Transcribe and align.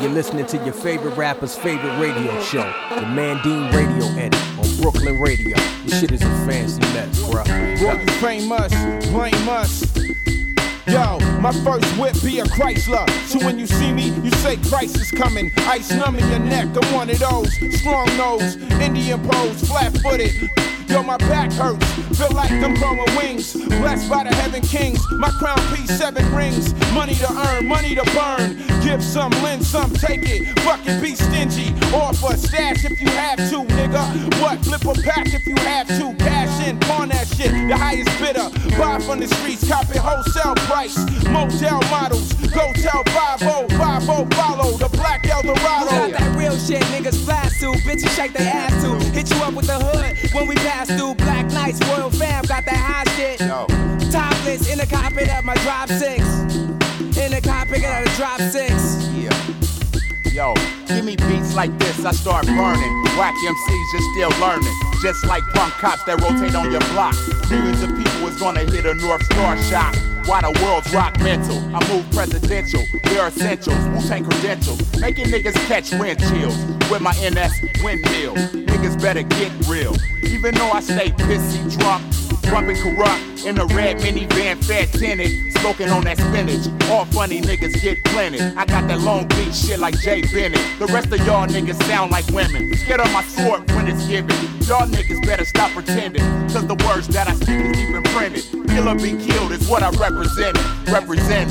You're 0.00 0.12
listening 0.12 0.46
to 0.46 0.56
your 0.64 0.72
favorite 0.72 1.14
rapper's 1.14 1.54
favorite 1.54 2.00
radio 2.00 2.40
show, 2.40 2.72
the 2.94 3.02
Mandine 3.02 3.70
Radio 3.74 4.06
Edit 4.18 4.40
on 4.58 4.80
Brooklyn 4.80 5.20
Radio. 5.20 5.54
This 5.84 6.00
shit 6.00 6.10
is 6.10 6.22
a 6.22 6.46
fancy 6.46 6.80
mess, 6.94 7.22
bruh. 7.24 7.44
Boy, 7.78 8.00
you 8.00 8.06
famous, 8.18 8.72
blame 9.08 9.48
us. 9.50 9.94
Yo, 10.86 11.18
my 11.40 11.52
first 11.62 11.84
whip 11.98 12.14
be 12.22 12.38
a 12.38 12.44
Chrysler. 12.44 13.06
So 13.26 13.44
when 13.44 13.58
you 13.58 13.66
see 13.66 13.92
me, 13.92 14.08
you 14.22 14.30
say 14.30 14.56
Christ 14.70 14.96
is 14.96 15.10
coming. 15.10 15.52
Ice 15.58 15.92
numbing 15.92 16.26
your 16.30 16.38
neck, 16.38 16.68
I'm 16.82 16.94
one 16.94 17.10
of 17.10 17.18
those. 17.18 17.52
Strong 17.80 18.16
nose, 18.16 18.56
Indian 18.80 19.20
pose, 19.22 19.68
flat 19.68 19.94
footed. 19.98 20.50
Yo, 20.90 21.04
my 21.04 21.16
back 21.18 21.52
hurts. 21.52 21.86
Feel 22.18 22.34
like 22.34 22.50
I'm 22.50 22.74
growing 22.74 23.06
wings. 23.16 23.52
Blessed 23.52 24.10
by 24.10 24.24
the 24.24 24.34
heaven 24.34 24.60
kings. 24.60 25.00
My 25.12 25.30
crown 25.30 25.56
piece, 25.72 25.96
seven 25.96 26.24
rings. 26.34 26.74
Money 26.92 27.14
to 27.14 27.32
earn, 27.32 27.68
money 27.68 27.94
to 27.94 28.02
burn. 28.06 28.56
Give 28.82 29.00
some, 29.00 29.30
lend 29.42 29.64
some, 29.64 29.90
take 29.90 30.22
it. 30.24 30.58
Fucking 30.60 31.00
be 31.00 31.14
stingy. 31.14 31.72
Offer 31.94 32.36
stash 32.36 32.84
if 32.84 33.00
you 33.00 33.08
have 33.08 33.38
to, 33.38 33.62
nigga. 33.76 34.42
What? 34.42 34.64
Flip 34.64 34.84
a 34.84 35.00
pack 35.00 35.32
if 35.32 35.46
you 35.46 35.54
have 35.58 35.86
to. 35.86 36.12
Cash 36.24 36.66
in, 36.66 36.76
pawn 36.80 37.10
that 37.10 37.28
shit. 37.28 37.52
The 37.52 37.76
highest 37.76 38.10
bidder. 38.18 38.50
Buy 38.76 38.98
from 38.98 39.20
the 39.20 39.28
streets, 39.28 39.68
cop 39.68 39.88
it 39.90 39.98
wholesale 39.98 40.56
price. 40.66 40.98
Motel 41.30 41.80
models. 41.88 42.32
Go 42.50 42.72
tell 42.72 43.04
50, 43.04 43.44
50 43.46 44.34
follow. 44.34 44.76
The 44.76 44.88
black 44.92 45.24
Eldorado. 45.28 46.19
We 46.50 46.56
got 46.56 46.66
that 46.66 46.74
real 46.74 46.80
shit, 46.80 46.82
niggas 46.90 47.24
flash 47.24 47.60
to. 47.60 47.72
Bitches 47.86 48.14
shake 48.16 48.32
their 48.32 48.48
ass 48.48 48.82
to. 48.82 48.94
Hit 49.10 49.30
you 49.30 49.36
up 49.42 49.54
with 49.54 49.66
the 49.66 49.78
hood 49.78 50.34
when 50.34 50.48
we 50.48 50.56
pass 50.56 50.88
through. 50.88 51.14
Black 51.14 51.46
Knights, 51.52 51.80
Royal 51.88 52.10
Fam, 52.10 52.44
got 52.44 52.64
that 52.64 52.76
high 52.76 53.04
shit. 53.16 53.40
Yo. 53.40 53.66
Topless 54.10 54.70
in 54.70 54.78
the 54.78 54.86
cockpit 54.86 55.30
of 55.30 55.44
my 55.44 55.54
drop 55.62 55.88
six. 55.88 56.24
In 57.16 57.30
the 57.30 57.40
cockpit 57.42 57.84
of 57.84 58.04
the 58.04 58.12
drop 58.16 58.40
six. 58.40 59.06
Yeah. 59.14 59.30
Yo, 60.32 60.54
give 60.86 61.04
me 61.04 61.16
beats 61.16 61.54
like 61.54 61.76
this, 61.78 62.04
I 62.04 62.12
start 62.12 62.46
burning. 62.46 62.94
Whack 63.18 63.34
MCs 63.34 63.92
just 63.92 64.10
still 64.14 64.30
learning. 64.40 64.74
Just 65.02 65.24
like 65.26 65.42
punk 65.54 65.74
cops 65.74 66.04
that 66.04 66.20
rotate 66.20 66.54
on 66.54 66.70
your 66.70 66.82
block. 66.92 67.14
Millions 67.50 67.82
of 67.82 67.90
people 67.90 68.28
is 68.28 68.38
gonna 68.38 68.60
hit 68.60 68.86
a 68.86 68.94
North 68.94 69.24
Star 69.24 69.56
shot. 69.64 69.94
Why 70.30 70.42
the 70.42 70.62
world's 70.62 70.94
rock 70.94 71.18
mental? 71.18 71.58
I 71.74 71.84
move 71.92 72.08
presidential, 72.12 72.84
they're 73.02 73.26
essentials, 73.26 73.76
Wu-Tang 73.88 74.24
credentials. 74.24 74.78
Making 75.00 75.26
niggas 75.26 75.54
catch 75.66 75.90
wind 75.90 76.20
chills 76.20 76.56
with 76.88 77.02
my 77.02 77.10
NS 77.14 77.82
windmill. 77.82 78.36
Niggas 78.36 79.02
better 79.02 79.24
get 79.24 79.50
real. 79.66 79.92
Even 80.22 80.54
though 80.54 80.70
I 80.70 80.82
stay 80.82 81.10
pissy 81.10 81.76
drunk, 81.76 82.04
bumping 82.42 82.76
corrupt 82.76 83.44
in 83.44 83.58
a 83.58 83.66
red 83.66 83.98
minivan, 83.98 84.62
fat 84.64 84.88
tinted, 84.92 85.52
smoking 85.58 85.88
on 85.88 86.04
that 86.04 86.18
spinach. 86.18 86.66
All 86.90 87.04
funny 87.06 87.40
niggas 87.40 87.80
get 87.82 88.02
planted. 88.04 88.42
I 88.56 88.64
got 88.66 88.86
that 88.88 89.00
long 89.00 89.26
beat 89.28 89.54
shit 89.54 89.78
like 89.78 89.98
Jay 90.00 90.22
Bennett. 90.22 90.60
The 90.78 90.86
rest 90.86 91.12
of 91.12 91.18
y'all 91.26 91.46
niggas 91.46 91.82
sound 91.84 92.10
like 92.10 92.26
women. 92.28 92.72
Get 92.86 93.00
on 93.00 93.12
my 93.12 93.22
sword 93.24 93.70
when 93.72 93.88
it's 93.88 94.06
given. 94.06 94.36
Y'all 94.66 94.86
niggas 94.86 95.24
better 95.26 95.44
stop 95.44 95.70
pretending. 95.72 96.22
Cause 96.50 96.66
the 96.66 96.76
words 96.86 97.08
that 97.08 97.28
I 97.28 97.34
speak 97.34 97.60
is 97.60 97.76
deep 97.76 97.94
imprinted. 97.94 98.68
Kill 98.68 98.88
or 98.88 98.94
be 98.94 99.16
killed 99.24 99.52
is 99.52 99.68
what 99.68 99.82
I 99.82 99.90
represent. 99.90 100.58
Represent. 100.88 101.50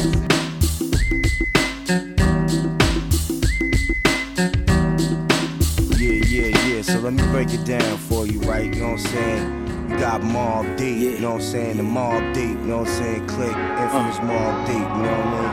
Yeah, 5.98 6.24
yeah, 6.28 6.68
yeah. 6.68 6.82
So 6.82 7.00
let 7.00 7.14
me 7.14 7.24
break 7.32 7.54
it 7.54 7.66
down 7.66 7.98
for 7.98 8.26
you, 8.26 8.40
right? 8.42 8.66
You 8.66 8.82
know 8.82 8.92
what 8.92 9.00
I'm 9.00 9.08
saying? 9.08 9.69
You 9.90 9.98
got 9.98 10.22
Mobb 10.22 10.78
Deep, 10.78 11.00
you 11.00 11.20
know 11.20 11.32
what 11.32 11.42
I'm 11.42 11.48
saying? 11.48 11.78
The 11.78 11.84
Mobb 11.84 12.36
Deep, 12.36 12.50
you 12.50 12.56
know 12.58 12.78
what 12.80 12.90
I'm 12.90 12.94
saying? 12.94 13.28
Click, 13.28 13.56
infamous 13.56 14.18
uh. 14.18 14.22
Mobb 14.22 14.68
Deep, 14.68 14.76
you 14.76 14.82
know 14.84 15.18
what 15.18 15.26
I 15.26 15.34
mean? 15.34 15.50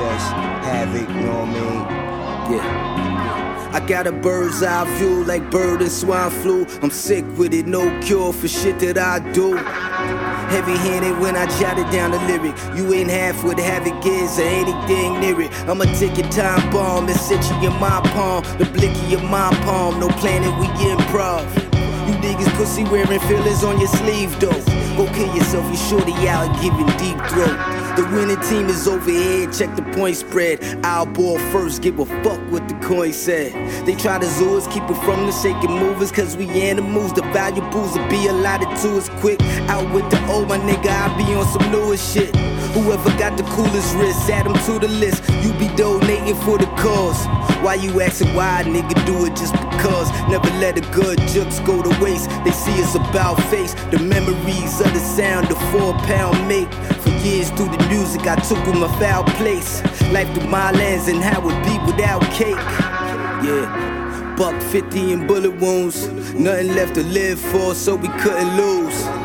That's 0.00 0.24
Havoc, 0.66 1.08
you 1.08 1.14
know 1.14 1.40
what 1.40 1.48
I 1.48 2.48
mean? 2.48 2.52
Yeah. 2.52 3.70
I 3.72 3.80
got 3.80 4.06
a 4.06 4.12
bird's 4.12 4.62
eye 4.62 4.84
view 4.98 5.24
like 5.24 5.50
bird 5.50 5.80
and 5.80 5.90
swine 5.90 6.30
flu. 6.30 6.66
I'm 6.82 6.90
sick 6.90 7.24
with 7.38 7.54
it, 7.54 7.66
no 7.66 7.98
cure 8.00 8.34
for 8.34 8.48
shit 8.48 8.78
that 8.80 8.98
I 8.98 9.20
do. 9.32 9.54
Heavy 9.54 10.76
handed 10.76 11.18
when 11.18 11.34
I 11.34 11.46
jotted 11.58 11.90
down 11.90 12.10
the 12.10 12.18
lyric. 12.18 12.54
You 12.76 12.92
ain't 12.92 13.08
half 13.08 13.42
what 13.42 13.58
havoc 13.58 14.04
is 14.04 14.38
or 14.38 14.42
anything 14.42 15.20
near 15.20 15.40
it. 15.40 15.52
I'm 15.66 15.80
a 15.80 15.86
ticking 15.96 16.28
time 16.28 16.70
bomb 16.70 17.06
that 17.06 17.16
sit 17.16 17.42
you 17.62 17.70
in 17.70 17.80
my 17.80 18.02
palm. 18.12 18.44
The 18.58 18.66
blicky 18.66 19.14
of 19.14 19.24
my 19.24 19.48
palm, 19.64 19.98
no 19.98 20.08
planet, 20.08 20.50
we 20.60 20.66
improv. 20.84 21.79
You 22.10 22.16
niggas 22.16 22.52
pussy 22.56 22.82
wearing 22.82 23.20
fillers 23.20 23.62
on 23.62 23.78
your 23.78 23.86
sleeve 23.86 24.40
though. 24.40 24.50
Go 24.96 25.06
kill 25.14 25.32
yourself, 25.32 25.64
you 25.70 25.76
shorty 25.76 26.12
out 26.26 26.60
giving 26.60 26.88
deep 26.98 27.16
throat. 27.30 27.56
The 27.94 28.02
winning 28.12 28.40
team 28.48 28.66
is 28.66 28.88
over 28.88 29.08
here, 29.08 29.48
check 29.52 29.76
the 29.76 29.82
point 29.94 30.16
spread. 30.16 30.58
I'll 30.84 31.06
ball 31.06 31.38
first, 31.52 31.82
give 31.82 32.00
a 32.00 32.06
fuck 32.06 32.40
what 32.50 32.66
the 32.68 32.74
coin 32.82 33.12
said. 33.12 33.52
They 33.86 33.94
try 33.94 34.18
to 34.18 34.26
zoo 34.26 34.56
us, 34.56 34.66
keep 34.66 34.82
it 34.82 34.96
from 35.04 35.26
the 35.26 35.32
shaking 35.32 35.70
movers, 35.70 36.10
cause 36.10 36.36
we 36.36 36.48
animals. 36.48 37.12
The 37.12 37.22
valuables 37.30 37.96
will 37.96 38.08
be 38.08 38.26
allotted 38.26 38.76
to 38.82 38.96
us 38.96 39.08
quick. 39.20 39.40
Out 39.70 39.94
with 39.94 40.10
the 40.10 40.20
old, 40.32 40.48
my 40.48 40.58
nigga, 40.58 40.88
I'll 40.88 41.16
be 41.16 41.32
on 41.34 41.46
some 41.46 41.70
newer 41.70 41.96
shit. 41.96 42.34
Whoever 42.72 43.10
got 43.18 43.36
the 43.36 43.42
coolest 43.44 43.96
wrist, 43.96 44.30
add 44.30 44.46
them 44.46 44.54
to 44.66 44.78
the 44.78 44.88
list. 44.88 45.28
You 45.42 45.52
be 45.54 45.68
donating 45.76 46.36
for 46.36 46.56
the 46.56 46.66
cause. 46.78 47.26
Why 47.64 47.74
you 47.74 48.00
asking 48.00 48.34
why, 48.34 48.62
nigga? 48.64 48.94
Do 49.06 49.26
it 49.26 49.34
just 49.36 49.52
because. 49.52 50.08
Never 50.28 50.48
let 50.60 50.78
a 50.78 50.80
good 50.92 51.18
jokes 51.28 51.58
go 51.60 51.82
to 51.82 51.90
waste. 52.02 52.30
They 52.44 52.52
see 52.52 52.80
us 52.82 52.94
about 52.94 53.42
face. 53.50 53.74
The 53.90 53.98
memories 53.98 54.80
of 54.80 54.92
the 54.92 55.00
sound 55.00 55.48
the 55.48 55.56
four 55.72 55.94
pound 56.06 56.46
make. 56.46 56.72
For 57.02 57.10
years 57.26 57.50
through 57.50 57.70
the 57.76 57.86
music, 57.88 58.26
I 58.26 58.36
took 58.36 58.64
with 58.64 58.76
my 58.76 58.88
foul 59.00 59.24
place. 59.40 59.82
Life 60.12 60.32
through 60.34 60.48
my 60.48 60.70
lens 60.70 61.08
and 61.08 61.22
how 61.22 61.40
it 61.48 61.64
be 61.64 61.76
without 61.90 62.22
cake. 62.30 62.54
Yeah. 63.44 64.34
Buck 64.38 64.60
50 64.62 65.12
and 65.12 65.28
bullet 65.28 65.58
wounds. 65.60 66.08
Nothing 66.34 66.74
left 66.74 66.94
to 66.94 67.02
live 67.02 67.38
for, 67.38 67.74
so 67.74 67.96
we 67.96 68.08
couldn't 68.20 68.56
lose. 68.56 69.19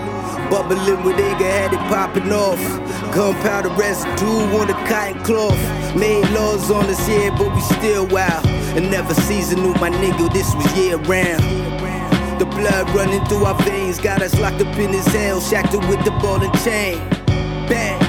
Bubbling 0.49 1.03
with 1.03 1.15
nigga 1.15 1.49
had 1.49 1.73
it 1.73 1.79
popping 1.89 2.31
off. 2.31 2.59
Gunpowder 3.13 3.69
residue 3.69 4.57
on 4.57 4.67
the 4.67 4.73
cotton 4.87 5.23
cloth. 5.23 5.57
Made 5.95 6.29
laws 6.31 6.69
on 6.71 6.85
us, 6.85 7.07
yeah, 7.09 7.35
but 7.37 7.53
we 7.53 7.61
still 7.61 8.07
wild. 8.07 8.45
And 8.77 8.91
never 8.91 9.13
seasonal, 9.13 9.73
my 9.75 9.89
nigga, 9.89 10.31
this 10.31 10.53
was 10.55 10.77
year 10.77 10.97
round. 10.97 11.41
The 12.39 12.45
blood 12.45 12.89
running 12.91 13.23
through 13.25 13.45
our 13.45 13.59
veins 13.63 13.99
got 13.99 14.21
us 14.21 14.37
locked 14.39 14.61
up 14.61 14.77
in 14.77 14.91
this 14.91 15.07
hell, 15.07 15.39
shackled 15.39 15.87
with 15.87 16.03
the 16.03 16.11
ball 16.11 16.41
and 16.43 16.53
chain. 16.63 16.97
Bang. 17.67 18.04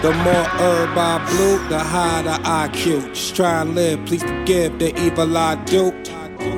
The 0.00 0.12
more 0.12 0.44
herb 0.62 0.96
I 0.96 1.18
blew, 1.28 1.68
the 1.68 1.80
higher 1.80 2.22
the 2.22 2.38
IQ. 2.44 3.14
Just 3.14 3.34
try 3.34 3.62
and 3.62 3.74
live, 3.74 4.06
please 4.06 4.22
forgive 4.22 4.78
the 4.78 4.96
evil 4.96 5.36
I 5.36 5.56
do. 5.64 5.90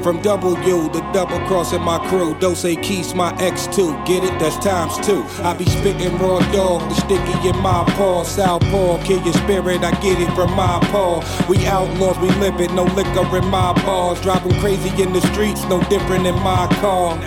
From 0.02 0.20
W, 0.20 0.92
the 0.92 1.00
double 1.14 1.40
crossing 1.46 1.80
my 1.80 1.98
crew. 2.08 2.38
Dose 2.38 2.76
Keys, 2.82 3.14
my 3.14 3.32
X2. 3.32 4.06
Get 4.06 4.24
it? 4.24 4.38
That's 4.38 4.58
times 4.58 4.94
two. 5.06 5.22
I 5.42 5.54
be 5.54 5.64
spitting 5.64 6.18
raw 6.18 6.38
dog, 6.52 6.82
the 6.90 6.94
sticky 6.96 7.48
in 7.48 7.56
my 7.62 7.82
paw. 7.96 8.24
Southpaw, 8.24 9.02
kill 9.04 9.22
your 9.22 9.32
spirit, 9.32 9.84
I 9.84 9.92
get 10.02 10.20
it 10.20 10.30
from 10.34 10.52
my 10.54 10.78
paw. 10.92 11.24
We 11.48 11.66
outlaws, 11.66 12.18
we 12.18 12.28
live 12.40 12.60
it, 12.60 12.72
no 12.72 12.84
liquor 12.84 13.36
in 13.38 13.46
my 13.46 13.72
bars. 13.84 14.20
Driving 14.20 14.52
crazy 14.60 15.02
in 15.02 15.14
the 15.14 15.22
streets, 15.32 15.64
no 15.64 15.82
different 15.84 16.26
in 16.26 16.34
my 16.40 16.66
car. 16.82 17.18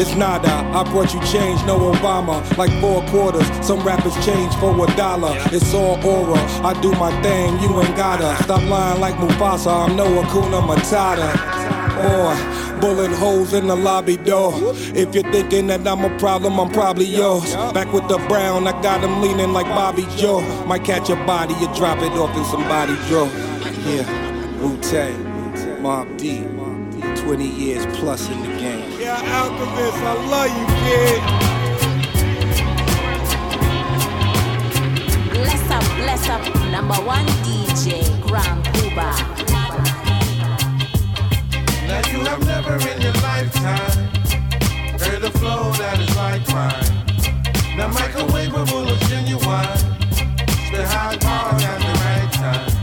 It's 0.00 0.14
nada, 0.14 0.48
I 0.48 0.84
brought 0.84 1.12
you 1.12 1.20
change, 1.26 1.60
no 1.64 1.76
Obama. 1.92 2.38
Like 2.56 2.70
four 2.80 3.02
quarters, 3.06 3.44
some 3.66 3.80
rappers 3.80 4.14
change 4.24 4.54
for 4.54 4.70
a 4.72 4.96
dollar. 4.96 5.34
It's 5.50 5.74
all 5.74 5.98
aura, 6.06 6.38
I 6.62 6.80
do 6.80 6.92
my 6.92 7.10
thing, 7.20 7.58
you 7.60 7.80
ain't 7.82 7.96
gotta. 7.96 8.40
Stop 8.44 8.62
lying 8.70 9.00
like 9.00 9.16
Mufasa, 9.16 9.88
I'm 9.88 9.96
no 9.96 10.06
Hakuna 10.22 10.62
Matata. 10.62 11.28
Or 11.98 12.80
bullet 12.80 13.10
holes 13.10 13.52
in 13.54 13.66
the 13.66 13.74
lobby 13.74 14.16
door. 14.16 14.52
If 14.94 15.16
you're 15.16 15.32
thinking 15.32 15.66
that 15.66 15.84
I'm 15.84 16.04
a 16.04 16.16
problem, 16.18 16.60
I'm 16.60 16.70
probably 16.70 17.06
yours. 17.06 17.56
Back 17.72 17.92
with 17.92 18.06
the 18.06 18.18
brown, 18.28 18.68
I 18.68 18.80
got 18.80 19.02
him 19.02 19.20
leaning 19.20 19.52
like 19.52 19.66
Bobby 19.66 20.06
Joe. 20.16 20.42
Might 20.64 20.84
catch 20.84 21.10
a 21.10 21.16
body, 21.26 21.54
you 21.54 21.66
drop 21.74 21.98
it 21.98 22.12
off 22.12 22.36
in 22.36 22.44
somebody's 22.44 23.04
drawer. 23.08 23.26
Yeah, 23.84 24.62
Wu 24.62 24.80
Tang, 24.80 25.82
Mob 25.82 26.16
D, 26.18 26.44
20 27.16 27.48
years 27.48 27.84
plus 27.98 28.28
in 28.30 28.40
the 28.42 28.58
game. 28.60 28.77
Yeah, 29.08 29.40
Alchemist, 29.40 30.04
I 30.04 30.12
love 30.28 30.52
you, 30.58 30.66
kid. 30.84 31.20
Bless 35.32 35.64
up, 35.70 35.86
bless 35.96 36.28
up, 36.28 36.44
number 36.70 37.00
one 37.06 37.24
DJ, 37.46 38.04
Grand 38.20 38.62
Puba. 38.66 39.08
Now 41.88 42.02
you 42.10 42.20
have 42.26 42.44
never 42.44 42.74
in 42.86 43.00
your 43.00 43.14
lifetime 43.22 44.10
heard 45.00 45.24
a 45.24 45.30
flow 45.38 45.72
that 45.78 45.98
is 46.00 46.14
like 46.14 46.46
mine. 46.48 46.92
Now 47.78 47.88
microwavable 47.88 48.90
is 48.92 49.00
genuine. 49.08 49.78
Spit 50.66 50.86
hot 50.86 51.18
bars 51.18 51.62
at 51.64 51.78
the 51.80 51.92
right 52.04 52.30
time. 52.32 52.77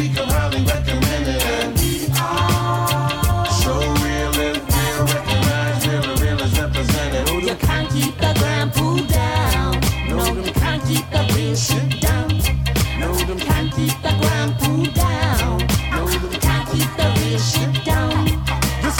we 0.00 0.08
can 0.08 0.28
recommend 0.64 1.28
it. 1.28 1.44
And 1.44 1.78
we 1.78 2.08
are 2.18 3.46
so 3.46 3.74
real 4.02 4.32
real, 4.32 4.56
recognize 5.04 5.86
real 5.88 6.16
real 6.16 6.40
is. 6.40 7.26
No, 7.26 7.38
you 7.38 7.54
can't 7.56 7.90
keep 7.90 8.16
the 8.16 8.32
grand 8.38 8.72
down. 9.08 9.80
No, 10.08 10.24
you 10.40 10.52
can't 10.52 10.82
keep 10.84 11.08
the 11.10 11.22
real 11.34 11.54
shit 11.56 12.00
down. 12.00 12.28
No, 12.98 13.12
can't 13.36 13.70
keep 13.74 14.00
the 14.00 14.14
down. 14.94 15.58
No, 15.90 16.08
can't 16.38 16.68
keep 16.70 16.90
the 16.96 17.12
real 17.20 17.38
shit 17.38 17.84
down 17.84 18.11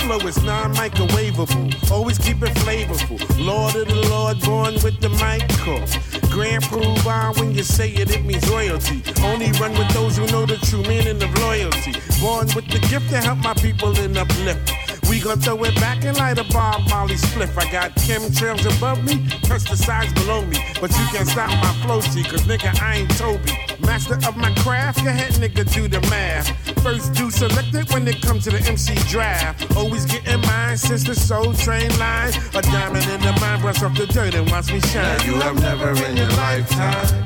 flow 0.02 0.18
is 0.26 0.42
non-microwavable. 0.42 1.90
Always 1.90 2.18
keep 2.18 2.42
it 2.42 2.54
flavorful. 2.62 3.18
Lord 3.38 3.74
of 3.76 3.88
the 3.88 4.08
Lord, 4.10 4.40
born 4.40 4.74
with 4.82 5.00
the 5.00 5.10
mic 5.22 5.48
cord. 5.62 5.88
Grand 6.30 6.64
prove 6.64 7.06
on 7.06 7.34
when 7.36 7.54
you 7.54 7.62
say 7.62 7.90
it, 7.90 8.10
it 8.10 8.24
means 8.24 8.48
royalty. 8.50 9.02
Only 9.22 9.52
run 9.52 9.72
with 9.72 9.88
those 9.92 10.16
who 10.16 10.26
know 10.26 10.44
the 10.46 10.56
true 10.68 10.82
meaning 10.82 11.22
of 11.22 11.32
loyalty. 11.38 11.92
Born 12.20 12.48
with 12.54 12.66
the 12.68 12.80
gift 12.90 13.10
to 13.10 13.18
help 13.18 13.38
my 13.38 13.54
people 13.54 13.96
in 13.98 14.16
uplift. 14.16 14.91
We 15.08 15.20
gon' 15.20 15.40
throw 15.40 15.62
it 15.64 15.74
back 15.76 16.04
and 16.04 16.16
light 16.16 16.38
a 16.38 16.44
bomb, 16.44 16.84
Molly 16.88 17.16
spliff. 17.16 17.56
I 17.58 17.70
got 17.70 17.94
chemtrails 17.96 18.64
above 18.76 19.04
me, 19.04 19.16
pesticides 19.46 20.14
below 20.14 20.44
me. 20.46 20.58
But 20.80 20.90
you 20.92 21.04
can't 21.12 21.28
stop 21.28 21.50
my 21.50 21.72
flow, 21.84 22.00
see, 22.00 22.22
cause 22.22 22.42
nigga, 22.42 22.80
I 22.80 22.96
ain't 22.98 23.10
Toby. 23.16 23.52
Master 23.80 24.14
of 24.14 24.36
my 24.36 24.52
craft, 24.56 25.04
go 25.04 25.10
ahead, 25.10 25.32
nigga, 25.34 25.70
do 25.72 25.88
the 25.88 26.00
math. 26.08 26.48
First 26.82 27.14
do 27.14 27.30
selected 27.30 27.90
when 27.92 28.06
it 28.08 28.22
comes 28.22 28.44
to 28.44 28.50
the 28.50 28.60
MC 28.60 28.94
draft. 29.08 29.76
Always 29.76 30.06
getting 30.06 30.40
mine 30.42 30.76
since 30.76 31.04
the 31.04 31.14
soul 31.14 31.52
train 31.52 31.90
line. 31.98 32.32
A 32.54 32.62
diamond 32.62 33.04
in 33.04 33.20
the 33.20 33.32
mind, 33.40 33.62
brush 33.62 33.82
off 33.82 33.96
the 33.96 34.06
dirt 34.06 34.34
and 34.34 34.50
watch 34.50 34.72
me 34.72 34.80
shine. 34.80 35.18
Now 35.18 35.24
you 35.24 35.34
have 35.34 35.60
never 35.60 35.90
in 36.04 36.16
your 36.16 36.28
lifetime 36.28 37.22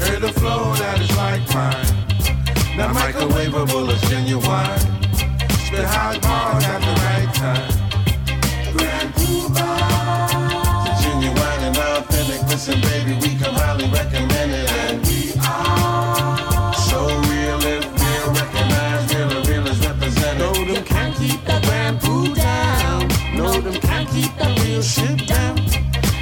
heard 0.00 0.24
a 0.24 0.32
flow 0.32 0.74
that 0.74 1.00
is 1.00 1.16
like 1.16 1.42
mine. 1.54 2.76
Now 2.76 2.92
microwavable 2.92 3.90
is 3.90 4.00
genuine. 4.08 4.97
Spit 5.68 5.84
hot 5.84 6.22
bars 6.22 6.64
at 6.64 6.80
the 6.80 6.94
right 7.04 7.28
time. 7.34 7.68
Grand 8.72 9.12
Puba. 9.12 9.68
Genuine 11.02 11.62
and 11.68 11.76
authentic. 11.76 12.40
Listen, 12.48 12.80
baby, 12.80 13.12
we 13.20 13.36
can 13.36 13.52
highly 13.52 13.84
recommend 13.92 14.52
it. 14.52 14.72
And 14.72 15.06
we 15.06 15.34
are 15.44 16.72
so 16.72 17.04
real 17.28 17.60
if 17.68 17.84
real. 17.84 18.32
Recognize 18.32 19.12
real 19.12 19.30
and 19.36 19.46
real 19.46 19.66
is 19.68 19.86
represented. 19.86 20.38
Know 20.38 20.54
them 20.54 20.84
can't 20.86 21.14
keep 21.14 21.44
the 21.44 21.60
Grand 21.66 22.00
Poo 22.00 22.34
down. 22.34 23.08
Know 23.36 23.60
them 23.60 23.78
can't 23.82 24.08
keep 24.08 24.34
the 24.38 24.48
real 24.64 24.80
shit 24.80 25.28
down. 25.28 25.56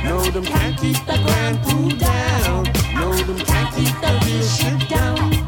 Know 0.02 0.24
them 0.28 0.44
can't 0.44 0.76
keep 0.76 0.98
the 1.06 1.22
Grand 1.22 1.62
Poo 1.62 1.90
down. 1.94 2.64
Know 2.98 3.14
them 3.14 3.38
can't 3.46 3.72
keep 3.76 3.94
the 4.02 4.10
real 4.26 4.42
shit 4.42 4.88
down. 4.88 5.45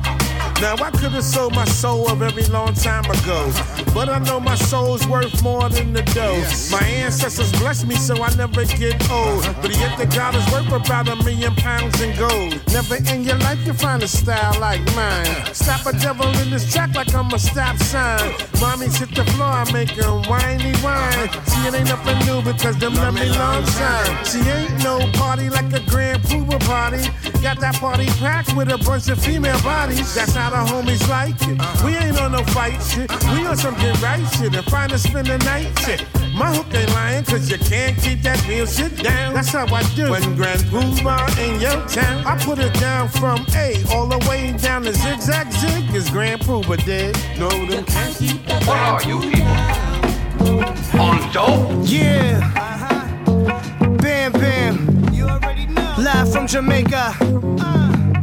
Now 0.61 0.75
I 0.75 0.91
could 0.91 1.13
have 1.13 1.23
sold 1.23 1.55
my 1.55 1.65
soul 1.67 2.11
a 2.11 2.17
very 2.17 2.43
long 2.47 2.75
time 2.75 3.05
ago, 3.05 3.53
but 3.95 4.09
I 4.09 4.19
know 4.19 4.41
my 4.41 4.57
soul's 4.57 5.07
worth 5.07 5.41
more 5.41 5.69
than 5.69 5.93
the 5.93 6.03
dough. 6.03 6.43
My 6.73 6.85
ancestors 6.85 7.53
blessed 7.61 7.87
me 7.87 7.95
so 7.95 8.21
I 8.21 8.35
never 8.35 8.65
get 8.65 9.09
old, 9.09 9.45
but 9.63 9.71
yet 9.79 9.97
the 9.97 10.07
God 10.07 10.35
is 10.35 10.45
worth 10.51 10.73
about 10.73 11.09
a 11.09 11.15
million 11.23 11.55
pounds 11.55 12.01
in 12.01 12.17
gold. 12.19 12.61
Never 12.73 12.97
in 12.97 13.23
your 13.23 13.39
life 13.39 13.65
you 13.65 13.73
find 13.73 14.03
a 14.03 14.09
style 14.09 14.59
like 14.59 14.85
mine. 14.97 15.55
Stop 15.55 15.87
a 15.87 15.97
devil 15.97 16.27
in 16.43 16.51
this 16.51 16.73
track 16.73 16.93
like 16.97 17.15
I'm 17.15 17.31
a 17.33 17.39
stop 17.39 17.77
sign. 17.77 18.19
Mommies 18.59 18.99
hit 18.99 19.15
the 19.15 19.25
floor, 19.33 19.63
I 19.63 19.73
make 19.73 19.95
them 19.95 20.25
whiny 20.25 20.75
whine. 20.79 21.29
See 21.47 21.69
it 21.69 21.75
ain't 21.75 21.89
nothing 21.89 22.19
new 22.27 22.43
because 22.43 22.77
them 22.79 22.95
love 22.95 23.15
me 23.15 23.29
long 23.31 23.63
time. 23.63 24.25
She 24.25 24.39
ain't 24.41 24.83
no 24.83 24.99
party 25.13 25.51
like 25.51 25.73
a 25.73 25.81
Grand 25.89 26.21
Puba 26.25 26.59
party. 26.67 27.07
Got 27.43 27.61
that 27.61 27.77
party 27.77 28.07
packed 28.19 28.57
with 28.57 28.73
a 28.73 28.79
bunch 28.79 29.09
of 29.09 29.23
female 29.23 29.61
bodies. 29.63 30.13
That's 30.17 30.35
how 30.35 30.48
the 30.51 30.73
homies 30.73 31.09
like 31.09 31.37
it. 31.43 31.59
We 31.85 31.97
ain't 31.97 32.21
on 32.21 32.33
no 32.33 32.45
fight 32.45 32.81
shit. 32.83 33.11
We 33.33 33.47
on 33.47 33.57
some 33.57 33.75
get 33.75 34.01
right 34.03 34.25
shit 34.35 34.55
and 34.55 34.65
find 34.67 34.93
a 34.93 34.99
spend 34.99 35.27
the 35.27 35.39
night 35.39 35.77
shit. 35.81 36.05
My 36.35 36.55
hook 36.55 36.67
ain't 36.73 36.91
lying 36.91 37.25
cause 37.25 37.51
you 37.51 37.59
can't 37.59 37.97
keep 37.99 38.23
that 38.23 38.47
real 38.47 38.67
shit 38.67 39.03
down. 39.03 39.35
That's 39.35 39.49
how 39.49 39.67
I 39.67 39.83
do. 39.95 40.11
When 40.11 40.37
Grand 40.37 40.61
Puba 40.71 41.17
in 41.39 41.61
your 41.61 41.85
town, 41.89 42.25
I 42.27 42.39
put 42.45 42.59
it 42.59 42.73
down 42.75 43.09
from 43.09 43.45
A 43.55 43.83
all 43.93 44.07
the 44.07 44.19
way 44.29 44.53
down 44.53 44.83
to 44.83 44.93
zigzag 44.93 45.51
zig 45.53 45.95
is 45.95 46.09
Grand 46.11 46.41
Puba 46.43 46.77
dead. 46.85 47.17
No, 47.39 47.49
them 47.49 47.85
can't 47.85 48.17
keep 48.17 48.45
that 48.47 48.65
What 48.67 48.79
are 48.79 49.09
you 49.09 49.21
people? 49.21 51.01
On 51.01 51.33
dope? 51.33 51.89
Yeah. 51.89 52.41
Uh-huh. 52.57 53.97
Bam 53.97 54.33
Bam. 54.33 55.13
You 55.13 55.29
already 55.29 55.67
know. 55.67 55.95
Live 55.99 56.33
from 56.33 56.47
Jamaica. 56.47 57.17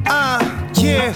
Uh, 0.08 0.72
yeah. 0.76 1.14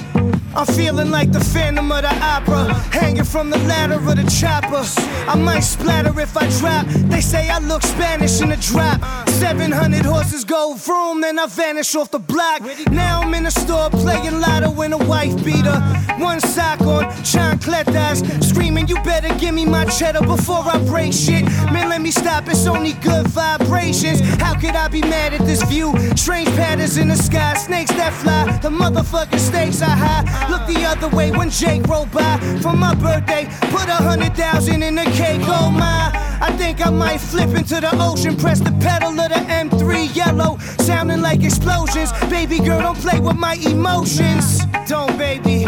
I'm 0.55 0.65
feeling 0.65 1.11
like 1.11 1.31
the 1.31 1.39
Phantom 1.39 1.91
of 1.91 2.01
the 2.01 2.13
Opera, 2.13 2.73
hanging 2.91 3.23
from 3.23 3.49
the 3.49 3.57
ladder 3.59 3.95
of 3.95 4.05
the 4.05 4.23
chopper. 4.29 4.83
I 5.29 5.35
might 5.35 5.61
splatter 5.61 6.19
if 6.19 6.35
I 6.35 6.49
drop. 6.59 6.87
They 7.09 7.21
say 7.21 7.49
I 7.49 7.59
look 7.59 7.83
Spanish 7.83 8.41
in 8.41 8.49
the 8.49 8.57
drop. 8.57 8.99
700 9.29 10.05
horses 10.05 10.43
go 10.43 10.73
vroom, 10.73 11.21
then 11.21 11.37
I 11.39 11.45
vanish 11.45 11.95
off 11.95 12.11
the 12.11 12.19
block. 12.19 12.61
Now 12.91 13.21
I'm 13.21 13.33
in 13.33 13.43
the 13.43 13.51
store 13.51 13.89
playing 13.89 14.39
lotto 14.39 14.81
in 14.81 14.93
a 14.93 14.97
wife 14.97 15.35
beater. 15.45 15.79
One 16.17 16.39
sock 16.39 16.81
on, 16.81 17.05
chancletas, 17.23 18.43
screaming, 18.43 18.87
You 18.87 18.95
better 19.03 19.33
give 19.35 19.53
me 19.53 19.65
my 19.65 19.85
cheddar 19.85 20.25
before 20.25 20.63
I 20.65 20.83
break 20.85 21.13
shit. 21.13 21.43
Man, 21.71 21.89
let 21.89 22.01
me 22.01 22.11
stop, 22.11 22.47
it's 22.47 22.65
only 22.65 22.93
good 22.93 23.27
vibrations. 23.27 24.19
How 24.41 24.59
could 24.59 24.75
I 24.75 24.87
be 24.87 25.01
mad 25.01 25.33
at 25.33 25.45
this 25.45 25.63
view? 25.63 25.93
Strange 26.17 26.49
patterns 26.49 26.97
in 26.97 27.07
the 27.07 27.15
sky, 27.15 27.53
snakes 27.53 27.91
that 27.91 28.13
fly, 28.13 28.57
the 28.57 28.69
motherfucking 28.69 29.39
stakes 29.39 29.81
are 29.81 29.95
high. 29.95 30.38
Look 30.49 30.65
the 30.67 30.85
other 30.85 31.09
way 31.15 31.31
when 31.31 31.49
Jake 31.49 31.87
rolled 31.87 32.11
by 32.11 32.37
for 32.61 32.73
my 32.73 32.95
birthday. 32.95 33.45
Put 33.71 33.87
a 33.89 33.99
hundred 34.09 34.35
thousand 34.35 34.83
in 34.83 34.95
the 34.95 35.05
cake, 35.05 35.41
oh 35.45 35.71
my. 35.71 36.11
I 36.41 36.55
think 36.57 36.85
I 36.85 36.89
might 36.89 37.19
flip 37.19 37.49
into 37.49 37.81
the 37.81 37.89
ocean, 37.99 38.35
press 38.37 38.59
the 38.59 38.71
pedal 38.79 39.19
of 39.19 39.29
the 39.29 39.41
M3 39.51 40.15
yellow, 40.15 40.57
sounding 40.79 41.21
like 41.21 41.43
explosions. 41.43 42.11
Baby 42.29 42.59
girl, 42.59 42.79
don't 42.81 42.97
play 42.97 43.19
with 43.19 43.35
my 43.35 43.55
emotions. 43.55 44.65
Don't, 44.87 45.17
baby. 45.17 45.65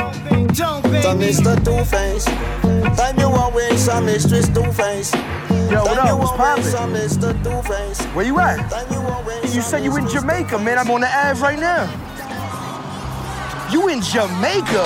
Don't, 0.55 0.83
baby. 0.83 1.01
So 1.01 1.15
Mr. 1.15 1.55
Two 1.63 1.83
Face, 1.85 2.25
time 2.97 3.19
you 3.19 3.27
away, 3.27 3.75
some 3.75 4.05
mistress 4.05 4.47
Two 4.49 4.71
Face. 4.71 5.13
Yo, 5.69 5.83
what 5.83 5.97
up? 5.97 6.19
What's 6.19 6.31
poppin'? 6.31 6.63
Some 6.63 6.93
Mr. 6.93 7.31
Two 7.43 7.61
Face. 7.69 8.01
Where 8.15 8.25
you 8.25 8.39
at? 8.39 8.59
You 8.91 8.99
away, 8.99 9.39
You 9.43 9.61
said 9.61 9.83
you 9.83 9.95
in 9.97 10.07
Jamaica, 10.07 10.57
man. 10.59 10.77
I'm 10.77 10.89
on 10.91 11.01
the 11.01 11.07
Ave 11.07 11.41
right 11.41 11.59
now. 11.59 12.10
You 13.71 13.87
in 13.87 14.01
Jamaica? 14.01 14.83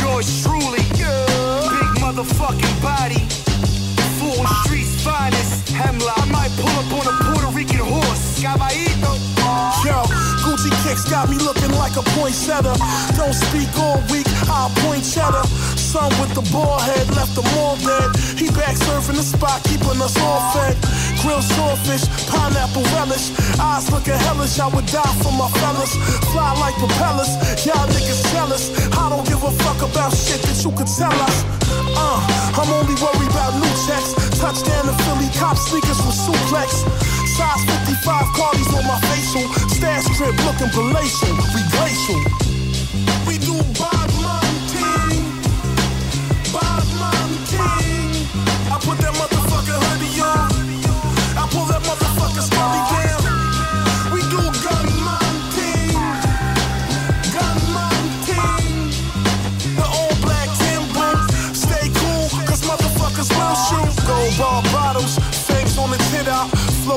Yours 0.00 0.42
truly, 0.42 0.82
big 0.90 1.90
motherfucking 2.02 2.82
body, 2.82 3.22
full 4.18 4.44
streets 4.64 5.04
finest. 5.04 5.68
Hemlock, 5.68 6.18
I 6.18 6.24
might 6.26 6.50
pull 6.58 6.74
up 6.74 6.92
on 6.98 7.06
a 7.06 7.14
Puerto 7.22 7.56
Rican 7.56 7.78
horse. 7.78 8.42
Caballito. 8.42 9.14
Yo, 9.86 10.02
Gucci 10.58 10.70
kicks 10.82 11.04
got 11.08 11.30
me 11.30 11.36
looking 11.38 11.70
like 11.78 11.94
a 11.96 12.02
poinsettia. 12.18 12.74
Don't 13.16 13.32
speak 13.32 13.70
all 13.78 14.02
week, 14.10 14.26
I'll 14.50 14.70
point 14.82 15.04
cheddar. 15.06 15.46
Son 15.78 16.10
with 16.18 16.34
the 16.34 16.42
ball 16.50 16.78
head 16.80 17.06
left 17.14 17.34
them 17.34 17.46
all 17.58 17.76
dead. 17.76 18.10
He 18.34 18.50
back 18.50 18.74
surfing 18.74 19.14
the 19.14 19.22
spot, 19.22 19.62
keeping 19.64 20.02
us 20.02 20.18
all 20.18 20.40
fed. 20.52 20.74
Grilled 21.22 21.44
swordfish, 21.54 22.04
pineapple 22.26 22.82
relish. 22.98 23.30
Eyes 23.60 23.90
looking 23.92 24.18
hellish, 24.26 24.58
I 24.58 24.66
would 24.66 24.86
die 24.86 25.14
for 25.22 25.30
my 25.30 25.48
fellas. 25.62 25.94
Fly 26.34 26.50
like 26.58 26.74
propellers, 26.82 27.30
y'all 27.64 27.86
niggas 27.94 28.22
jealous. 28.34 28.74
I 28.98 29.10
don't 29.10 29.26
give 29.28 29.42
a 29.42 29.52
fuck 29.62 29.78
about 29.82 30.10
shit 30.10 30.42
that 30.42 30.58
you 30.64 30.74
could 30.74 30.90
tell 30.90 31.14
us. 31.14 31.36
Uh, 31.94 32.18
I'm 32.58 32.70
only 32.82 32.98
worried 32.98 33.30
about 33.30 33.54
new 33.54 33.74
checks. 33.86 34.10
Touchdown 34.42 34.90
to 34.90 34.94
Philly, 35.06 35.30
cop 35.38 35.56
sneakers 35.56 36.02
with 36.02 36.18
suplex. 36.18 36.82
Size 37.38 37.64
55 37.64 38.34
cardies 38.34 38.66
on 38.74 38.84
my 38.84 38.98
facial. 39.06 39.46
Stash 39.70 40.06
crib 40.16 40.34
looking 40.42 40.70
palatial. 40.74 41.36
We 41.54 41.62
glacial. 41.70 42.18
We 43.28 43.38
do 43.38 43.54
ting. 44.74 45.22
Bad 46.52 46.88
man 46.98 47.30
ting. 47.46 48.26
I 48.72 48.78
put 48.82 48.98
that 48.98 49.14
motherfucker 49.14 49.37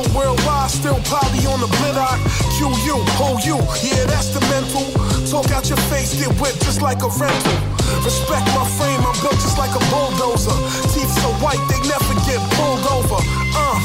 Flow 0.01 0.17
worldwide, 0.17 0.69
still 0.69 0.99
poly 1.05 1.45
on 1.45 1.59
the 1.59 1.69
blitter. 1.77 2.13
QU, 2.57 2.97
ho 3.17 3.37
you, 3.45 3.57
yeah, 3.85 4.05
that's 4.09 4.33
the 4.33 4.41
mental. 4.49 4.85
Talk 5.29 5.51
out 5.51 5.67
your 5.69 5.77
face, 5.89 6.13
get 6.17 6.31
whipped 6.39 6.61
just 6.63 6.81
like 6.81 7.01
a 7.03 7.09
rental. 7.19 7.57
Respect 8.01 8.45
my 8.57 8.65
frame, 8.77 9.01
I'm 9.01 9.17
built 9.21 9.37
just 9.41 9.57
like 9.57 9.73
a 9.73 9.83
bulldozer. 9.93 10.55
Teeth 10.93 11.11
so 11.21 11.29
white, 11.43 11.61
they 11.69 11.77
never 11.85 12.13
get 12.25 12.41
pulled 12.57 12.85
over. 12.89 13.19
Uh, 13.53 13.77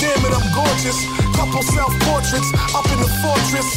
damn 0.00 0.18
it, 0.24 0.32
I'm 0.34 0.46
gorgeous. 0.54 0.98
Couple 1.36 1.62
self 1.62 1.92
portraits 2.06 2.50
up 2.74 2.86
in 2.90 2.98
the 2.98 3.10
fortress. 3.22 3.68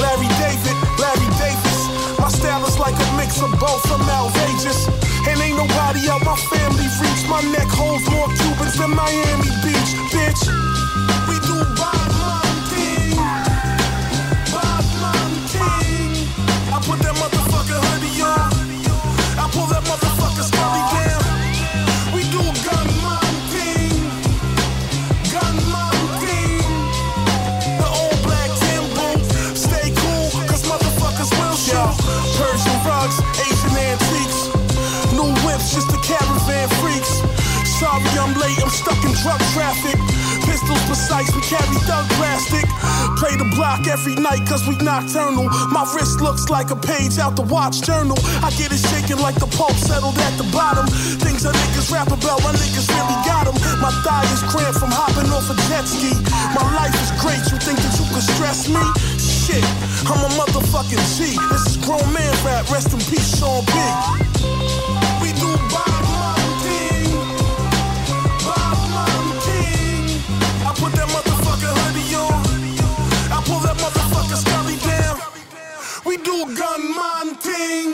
Larry 0.00 0.30
David, 0.42 0.76
Larry 0.98 1.28
Davis. 1.38 1.78
My 2.18 2.28
style 2.32 2.64
is 2.66 2.78
like 2.78 2.96
a 2.96 3.08
mix 3.14 3.38
of 3.42 3.52
both, 3.60 3.84
I'm 3.92 4.02
outrageous. 4.10 4.88
And 5.28 5.38
ain't 5.38 5.58
nobody 5.58 6.08
out 6.08 6.24
my 6.24 6.36
family 6.50 6.88
reach. 6.98 7.22
My 7.28 7.42
neck 7.54 7.68
holds 7.70 8.06
more 8.10 8.30
Cubans 8.38 8.78
than 8.78 8.90
Miami 8.90 9.50
Beach, 9.62 9.92
bitch. 10.10 10.85
put 16.86 17.02
that 17.02 17.14
motherfucker 17.18 17.82
hoodie 17.82 18.22
on. 18.22 18.46
I 19.42 19.50
pull 19.50 19.66
that 19.66 19.82
motherfucker 19.90 20.46
scrubby 20.46 20.82
down. 20.94 21.18
We 22.14 22.22
do 22.30 22.38
gun 22.62 22.86
mom. 23.02 23.26
Gun 25.34 25.56
mom. 25.74 25.90
The 26.22 27.88
old 27.90 28.18
black 28.22 28.50
Timbo. 28.62 29.18
Stay 29.58 29.90
cool, 29.98 30.30
cause 30.46 30.62
motherfuckers 30.62 31.30
will 31.34 31.58
show. 31.58 31.90
Persian 32.38 32.78
rugs, 32.86 33.18
Asian 33.42 33.74
antiques. 33.74 34.54
New 35.10 35.34
whips, 35.42 35.74
just 35.74 35.90
a 35.90 35.98
caravan 36.06 36.68
freaks. 36.78 37.18
Sorry 37.82 38.14
I'm 38.14 38.32
late, 38.38 38.62
I'm 38.62 38.70
stuck 38.70 39.02
in 39.02 39.10
drug 39.22 39.42
traffic. 39.50 40.05
Pistols 40.66 40.86
precise, 40.90 41.30
we 41.30 41.42
carry 41.46 41.78
thug 41.86 42.10
plastic. 42.18 42.66
Play 43.22 43.38
the 43.38 43.46
block 43.54 43.86
every 43.86 44.18
night 44.18 44.42
cause 44.50 44.66
we 44.66 44.74
nocturnal. 44.82 45.46
My 45.70 45.86
wrist 45.94 46.18
looks 46.20 46.50
like 46.50 46.74
a 46.74 46.76
page 46.76 47.22
out 47.22 47.36
the 47.36 47.46
watch 47.46 47.86
journal. 47.86 48.18
I 48.42 48.50
get 48.58 48.74
it 48.74 48.82
shaking 48.90 49.22
like 49.22 49.38
the 49.38 49.46
pulp 49.54 49.78
settled 49.78 50.18
at 50.18 50.34
the 50.34 50.42
bottom. 50.50 50.90
Things 51.22 51.46
that 51.46 51.54
niggas 51.54 51.94
rap 51.94 52.10
about, 52.10 52.42
my 52.42 52.50
niggas 52.50 52.90
really 52.90 53.18
got 53.22 53.46
them. 53.46 53.54
My 53.78 53.94
thigh 54.02 54.26
is 54.34 54.42
cramped 54.50 54.82
from 54.82 54.90
hopping 54.90 55.30
off 55.30 55.46
a 55.46 55.54
jet 55.70 55.86
ski. 55.86 56.10
My 56.50 56.66
life 56.74 56.98
is 56.98 57.14
great, 57.22 57.46
you 57.46 57.62
think 57.62 57.78
that 57.78 57.94
you 58.02 58.06
could 58.10 58.26
stress 58.26 58.66
me? 58.66 58.82
Shit, 59.22 59.62
I'm 60.10 60.18
a 60.18 60.30
motherfucking 60.34 60.98
G. 61.14 61.38
This 61.46 61.62
is 61.70 61.76
grown 61.78 62.02
man 62.10 62.34
rap, 62.42 62.66
rest 62.74 62.90
in 62.90 62.98
peace, 63.06 63.38
Sean 63.38 63.62
Big. 63.70 63.94
We 65.22 65.30
do 65.38 65.46
Bob 65.70 65.95
do 76.26 76.44
gunman 76.56 77.36
thing. 77.36 77.92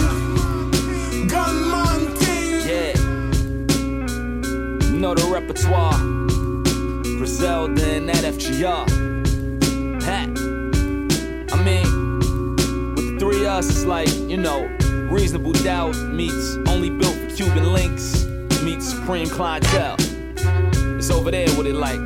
Gunman 1.29 2.17
thing. 2.17 2.67
Yeah. 2.67 2.93
Know 4.91 5.15
the 5.15 5.29
repertoire. 5.31 5.99
Griselda 7.19 7.85
and 7.97 8.09
that 8.09 8.25
FGR. 8.25 8.89
Hat. 10.03 10.31
I 11.53 11.63
mean, 11.63 11.87
with 12.95 13.05
the 13.07 13.17
three 13.21 13.45
us, 13.45 13.69
it's 13.69 13.85
like, 13.85 14.09
you 14.31 14.39
know, 14.39 14.65
reasonable 15.11 15.53
doubt 15.53 15.95
meets 15.97 16.57
only 16.69 16.89
built 16.89 17.15
for 17.15 17.37
Cuban 17.37 17.75
links 17.75 18.25
meets 18.63 18.89
supreme 18.95 19.29
clientele. 19.29 19.97
It's 20.97 21.11
over 21.11 21.31
there 21.31 21.49
with 21.59 21.67
it 21.67 21.75
like, 21.75 22.01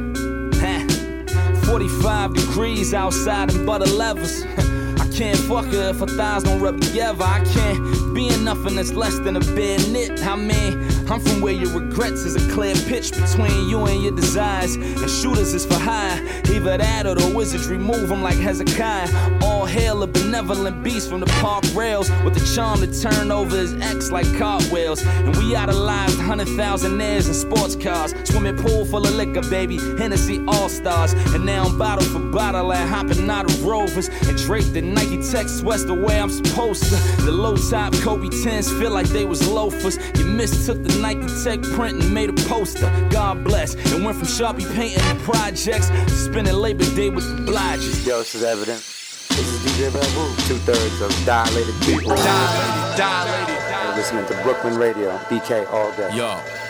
huh? 0.57 1.67
45 1.67 2.35
degrees 2.35 2.95
outside 2.95 3.55
and 3.55 3.65
butter 3.65 3.87
levels. 3.87 4.45
Can't 5.17 5.39
fuck 5.39 5.65
her 5.73 5.89
if 5.89 6.01
her 6.01 6.07
thighs 6.07 6.43
don't 6.43 6.61
rub 6.61 6.79
together. 6.79 7.25
I 7.25 7.43
can't 7.43 8.15
be 8.15 8.29
in 8.29 8.45
nothing 8.45 8.77
that's 8.77 8.93
less 8.93 9.19
than 9.19 9.37
a 9.37 9.41
bare 9.41 9.79
knit. 9.89 10.23
I 10.23 10.37
mean, 10.37 10.91
I'm 11.09 11.21
from 11.21 11.41
where 11.41 11.53
your 11.53 11.71
regrets 11.71 12.23
is 12.25 12.35
a 12.35 12.53
clear 12.53 12.75
pitch 12.75 13.13
between 13.13 13.69
you 13.69 13.85
and 13.87 14.03
your 14.03 14.13
desires. 14.13 14.75
And 14.75 15.09
shooters 15.09 15.55
is 15.55 15.65
for 15.65 15.79
hire. 15.79 16.21
Either 16.51 16.79
that 16.79 17.07
or 17.07 17.15
the 17.15 17.33
wizardry 17.35 17.79
move 17.79 18.11
'em 18.11 18.23
like 18.23 18.37
Hezekiah. 18.37 19.09
All 19.43 19.67
hail 19.67 20.03
a 20.03 20.07
benevolent 20.09 20.83
beast 20.83 21.09
from 21.09 21.21
the 21.21 21.27
park 21.41 21.65
rails 21.75 22.11
with 22.25 22.35
the 22.35 22.45
charm 22.55 22.81
to 22.81 22.89
turn 23.01 23.31
over 23.31 23.57
his 23.57 23.75
ex 23.81 24.11
like 24.11 24.27
cartwheels. 24.37 25.01
And 25.03 25.37
we 25.37 25.55
idolized 25.55 26.19
100,000 26.19 27.01
airs 27.01 27.29
in 27.29 27.35
sports 27.35 27.77
cars. 27.77 28.13
Swimming 28.25 28.57
pool 28.57 28.85
full 28.85 29.07
of 29.07 29.15
liquor, 29.15 29.43
baby. 29.43 29.79
Hennessy 29.99 30.43
All 30.49 30.69
Stars. 30.69 31.13
And 31.35 31.47
now 31.47 31.67
I'm 31.67 31.79
bottle 31.79 32.05
for 32.05 32.19
bottle 32.19 32.73
and 32.73 32.91
hopping 32.91 33.31
out 33.31 33.49
of 33.49 33.65
rovers. 33.65 34.09
And 34.27 34.37
draped 34.37 34.75
in 34.75 34.93
Nike 34.93 35.19
Tech 35.31 35.49
sweats 35.49 35.85
the 35.85 35.95
way 35.95 36.21
I'm 36.21 36.31
supposed 36.31 36.83
to. 36.85 36.97
The 37.25 37.31
low 37.31 37.57
top 37.57 37.95
Kobe 38.03 38.29
10s 38.29 38.69
feel 38.79 38.91
like 38.91 39.07
they 39.07 39.25
was 39.25 39.47
loafers. 39.47 39.99
You 40.19 40.25
mistook 40.25 40.83
the 40.83 40.96
Nike 41.01 41.27
Tech 41.43 41.63
print 41.63 42.03
and 42.03 42.13
made 42.13 42.31
a 42.31 42.33
poster. 42.49 42.91
God 43.11 43.45
bless. 43.45 43.75
And 43.93 44.05
went 44.05 44.17
from 44.19 44.27
Sharpie 44.27 44.67
painting 44.75 44.99
to 44.99 45.23
projects 45.25 45.89
to 45.89 46.11
spending 46.11 46.55
Labor 46.55 46.85
Day 46.95 47.11
with 47.11 47.25
the 47.25 47.51
Blodges. 47.51 48.07
Yo, 48.07 48.19
this 48.19 48.35
is 48.35 48.43
evidence. 48.43 49.29
This 49.29 49.49
is 49.49 49.61
DJ 49.61 49.93
Babu. 49.93 50.35
Two 50.49 50.59
thirds 50.65 51.01
of 51.01 51.11
dilated 51.27 51.75
people. 51.83 52.15
Dilated, 52.17 52.97
dilated. 52.97 53.85
You're 53.85 53.97
listening 53.97 54.27
to 54.27 54.43
Brooklyn 54.43 54.77
Radio, 54.77 55.17
BK 55.29 55.71
all 55.73 55.93
day. 55.97 56.15
Yo. 56.15 56.66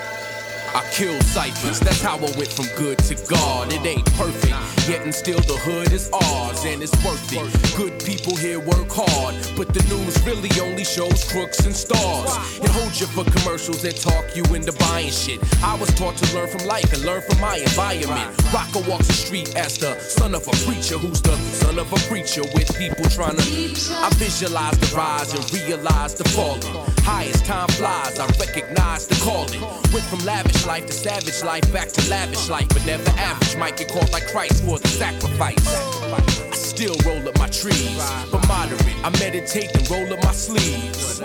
I 0.73 0.83
kill 0.91 1.19
ciphers, 1.21 1.79
that's 1.79 2.01
how 2.01 2.17
I 2.17 2.31
went 2.37 2.51
from 2.51 2.65
good 2.75 2.97
to 2.99 3.15
God. 3.27 3.71
It 3.71 3.85
ain't 3.85 4.05
perfect, 4.13 4.55
yet 4.87 5.01
and 5.03 5.13
still 5.13 5.39
the 5.39 5.57
hood 5.57 5.91
is 5.91 6.09
ours, 6.11 6.65
and 6.65 6.81
it's 6.81 6.93
worth 7.05 7.31
it. 7.31 7.77
Good 7.77 8.03
people 8.03 8.35
here 8.35 8.59
work 8.59 8.89
hard, 8.89 9.35
but 9.55 9.73
the 9.73 9.83
news 9.89 10.17
really 10.25 10.51
only 10.61 10.83
shows 10.83 11.23
crooks 11.31 11.65
and 11.65 11.75
stars. 11.75 12.59
It 12.59 12.69
holds 12.69 12.99
you 12.99 13.07
for 13.07 13.23
commercials 13.23 13.81
that 13.83 13.97
talk 13.97 14.35
you 14.35 14.43
into 14.53 14.73
buying 14.73 15.11
shit. 15.11 15.39
I 15.63 15.75
was 15.75 15.89
taught 15.95 16.17
to 16.17 16.35
learn 16.35 16.49
from 16.49 16.67
life 16.67 16.91
and 16.93 17.03
learn 17.03 17.21
from 17.21 17.39
my 17.39 17.57
environment. 17.57 18.35
Rocker 18.53 18.81
walks 18.89 19.07
the 19.07 19.13
street 19.13 19.55
as 19.55 19.77
the 19.77 19.97
son 19.99 20.35
of 20.35 20.47
a 20.47 20.55
preacher, 20.65 20.97
who's 20.97 21.21
the 21.21 21.35
son 21.61 21.79
of 21.79 21.91
a 21.91 21.99
preacher 22.07 22.43
with 22.53 22.69
people 22.77 23.05
trying 23.09 23.37
to. 23.37 23.43
I 24.03 24.09
visualize 24.15 24.77
the 24.77 24.95
rise 24.95 25.33
and 25.33 25.43
realize 25.53 26.15
the 26.15 26.27
falling. 26.29 26.61
High 27.07 27.25
as 27.25 27.41
time 27.43 27.69
flies, 27.69 28.19
I 28.19 28.27
recognize 28.39 29.07
the 29.07 29.15
calling. 29.23 29.61
Went 29.93 30.05
from 30.05 30.19
lavish 30.25 30.65
life 30.67 30.85
to 30.85 30.91
savage 30.91 31.41
life, 31.43 31.71
back 31.71 31.91
to 31.93 32.09
lavish 32.09 32.49
life, 32.49 32.67
but 32.69 32.85
never 32.85 33.09
average. 33.11 33.55
Might 33.57 33.77
get 33.77 33.89
caught 33.89 34.11
like 34.11 34.27
Christ 34.27 34.65
for 34.65 34.77
the 34.77 34.87
sacrifice. 34.87 35.65
I 35.65 36.51
still 36.51 36.95
roll 37.05 37.27
up 37.27 37.39
my 37.39 37.47
trees, 37.47 37.97
but 38.31 38.45
moderate. 38.47 38.85
I 39.03 39.09
meditate 39.19 39.75
and 39.75 39.89
roll 39.89 40.13
up 40.13 40.21
my 40.23 40.33
sleeves. 40.33 41.21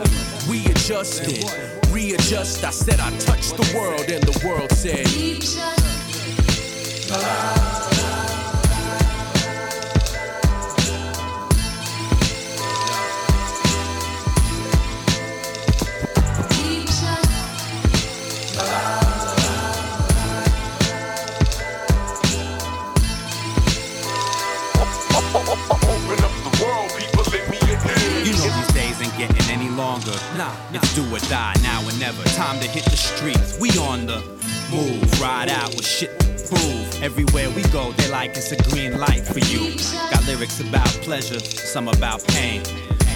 We 0.48 0.64
adjusted, 0.66 1.44
readjust. 1.90 2.64
I 2.64 2.70
said 2.70 3.00
I 3.00 3.10
touched 3.18 3.56
the 3.56 3.76
world, 3.76 4.08
and 4.08 4.22
the 4.22 4.46
world 4.46 4.70
said. 4.70 5.10
You 5.10 5.40
go, 37.72 37.90
they 37.92 38.08
like 38.10 38.36
it's 38.36 38.52
a 38.52 38.56
green 38.70 38.98
light 38.98 39.22
for 39.22 39.38
you. 39.38 39.74
Got 40.10 40.26
lyrics 40.26 40.60
about 40.60 40.86
pleasure, 41.00 41.40
some 41.40 41.88
about 41.88 42.22
pain. 42.28 42.62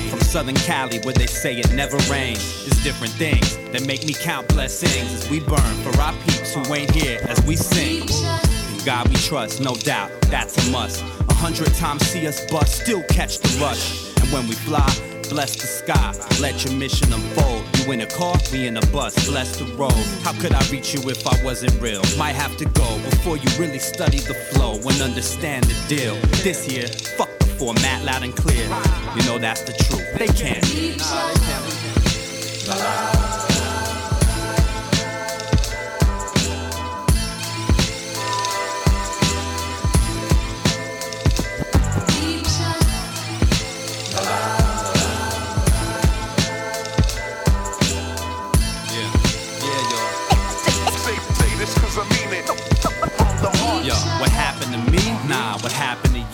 From 0.09 0.21
Southern 0.21 0.55
Cali, 0.57 0.99
where 1.01 1.13
they 1.13 1.27
say 1.27 1.55
it 1.57 1.71
never 1.73 1.99
rains. 2.11 2.67
It's 2.67 2.83
different 2.83 3.13
things 3.15 3.57
that 3.73 3.87
make 3.87 4.07
me 4.07 4.15
count 4.15 4.49
blessings 4.49 5.13
as 5.13 5.31
we 5.31 5.41
burn 5.41 5.75
for 5.85 6.01
our 6.01 6.15
peeps 6.25 6.55
who 6.55 6.75
ain't 6.75 6.91
here 6.91 7.21
as 7.29 7.43
we 7.45 7.55
sing. 7.55 8.03
In 8.03 8.85
God 8.85 9.09
we 9.09 9.17
trust, 9.17 9.61
no 9.61 9.75
doubt, 9.75 10.11
that's 10.23 10.57
a 10.67 10.71
must. 10.71 11.03
A 11.03 11.35
hundred 11.35 11.75
times 11.75 12.07
see 12.07 12.27
us 12.27 12.51
bust, 12.51 12.81
still 12.83 13.03
catch 13.11 13.39
the 13.39 13.59
rush. 13.61 14.17
And 14.23 14.33
when 14.33 14.49
we 14.49 14.55
fly, 14.55 14.89
bless 15.29 15.57
the 15.57 15.67
sky, 15.67 16.15
let 16.41 16.65
your 16.65 16.75
mission 16.75 17.13
unfold. 17.13 17.65
You 17.79 17.93
in 17.93 18.01
a 18.01 18.07
car, 18.07 18.37
we 18.53 18.67
in 18.67 18.77
a 18.77 18.87
bus, 18.87 19.29
bless 19.29 19.57
the 19.57 19.65
road. 19.77 19.93
How 20.23 20.33
could 20.41 20.53
I 20.53 20.63
reach 20.71 20.95
you 20.95 21.01
if 21.09 21.27
I 21.27 21.45
wasn't 21.45 21.81
real? 21.81 22.03
Might 22.17 22.35
have 22.35 22.57
to 22.59 22.65
go 22.65 22.99
before 23.11 23.37
you 23.37 23.49
really 23.59 23.79
study 23.79 24.19
the 24.19 24.35
flow 24.35 24.75
and 24.75 25.03
understand 25.03 25.65
the 25.65 25.97
deal. 25.97 26.15
This 26.43 26.65
here, 26.65 26.89
fuck 26.89 27.31
the 27.39 27.47
format 27.47 28.05
loud 28.05 28.23
and 28.23 28.35
clear. 28.35 28.65
You 29.17 29.23
know 29.25 29.39
that's 29.39 29.63
the 29.63 29.73
truth. 29.73 30.19
They 30.19 30.29
can't. 30.29 30.65
Yo, 32.67 33.26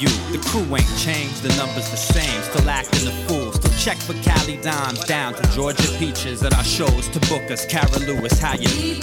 you? 0.03 0.09
The 0.33 0.43
crew 0.49 0.67
ain't 0.77 0.99
changed, 0.99 1.43
the 1.43 1.55
numbers 1.57 1.89
the 1.91 1.97
same. 1.97 2.43
Still 2.43 2.69
acting 2.69 3.05
the 3.05 3.13
fool. 3.27 3.53
Still 3.53 3.73
check 3.79 3.97
for 3.99 4.15
Cali 4.23 4.57
dimes 4.59 5.05
down 5.05 5.35
to 5.35 5.43
Georgia 5.51 5.89
peaches 5.99 6.43
at 6.43 6.53
our 6.55 6.65
shows 6.65 7.09
to 7.09 7.21
book 7.31 7.51
us. 7.51 7.65
Cara 7.67 7.99
Lewis, 8.01 8.39
how 8.39 8.55
you? 8.55 8.97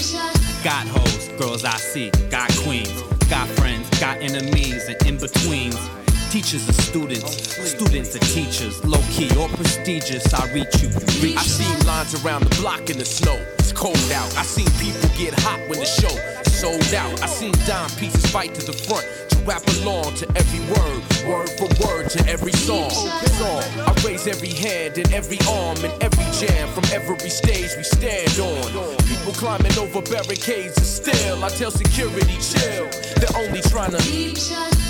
Got 0.63 0.87
hoes, 0.87 1.29
girls 1.39 1.63
I 1.63 1.77
see. 1.77 2.11
Got 2.29 2.51
queens, 2.63 3.01
got 3.29 3.47
friends, 3.47 3.89
got 3.99 4.17
enemies 4.17 4.87
and 4.89 5.01
in 5.07 5.17
betweens. 5.17 5.98
Teachers 6.29 6.67
and 6.67 6.75
students, 6.75 7.57
students 7.71 8.13
and 8.13 8.21
teachers, 8.21 8.85
low 8.85 9.01
key 9.09 9.35
or 9.35 9.49
prestigious. 9.49 10.31
I 10.31 10.45
reach 10.53 10.79
you, 10.79 10.89
you 10.89 11.23
reach 11.23 11.37
I 11.37 11.41
seen 11.41 11.87
lines 11.87 12.13
around 12.23 12.43
the 12.43 12.55
block 12.61 12.91
in 12.91 12.99
the 12.99 13.05
snow. 13.05 13.35
It's 13.57 13.71
cold 13.71 13.97
out. 14.13 14.29
I 14.37 14.43
seen 14.43 14.69
people 14.77 15.09
get 15.17 15.33
hot 15.39 15.59
when 15.67 15.79
the 15.79 15.85
show 15.85 16.13
sold 16.45 16.93
out. 16.93 17.23
I 17.23 17.25
seen 17.25 17.53
dime 17.65 17.89
pieces 17.97 18.23
fight 18.27 18.53
to 18.53 18.63
the 18.63 18.73
front 18.73 19.07
to 19.29 19.37
rap 19.39 19.65
along 19.81 20.13
to 20.21 20.27
every 20.37 20.61
word, 20.69 21.01
word 21.25 21.49
for 21.57 21.67
word 21.81 22.11
to 22.11 22.23
every 22.29 22.53
song. 22.53 22.91
song. 22.91 23.63
I 23.81 23.91
raise 24.05 24.27
every 24.27 24.53
hand 24.53 24.99
and 24.99 25.11
every 25.11 25.39
arm 25.49 25.83
and 25.83 25.93
every 26.03 26.25
jam 26.37 26.69
from 26.69 26.85
every 26.93 27.17
stage 27.29 27.75
we 27.75 27.83
stand 27.83 28.37
on. 28.39 28.97
People 29.09 29.33
People 29.33 29.33
climbing 29.33 29.77
over 29.79 30.01
barricades 30.03 30.77
and 30.77 30.85
still 30.85 31.43
I 31.43 31.49
tell 31.49 31.71
security 31.71 32.37
chill. 32.37 32.85
They're 33.17 33.37
only 33.41 33.61
trying 33.61 33.91
to 33.91 34.88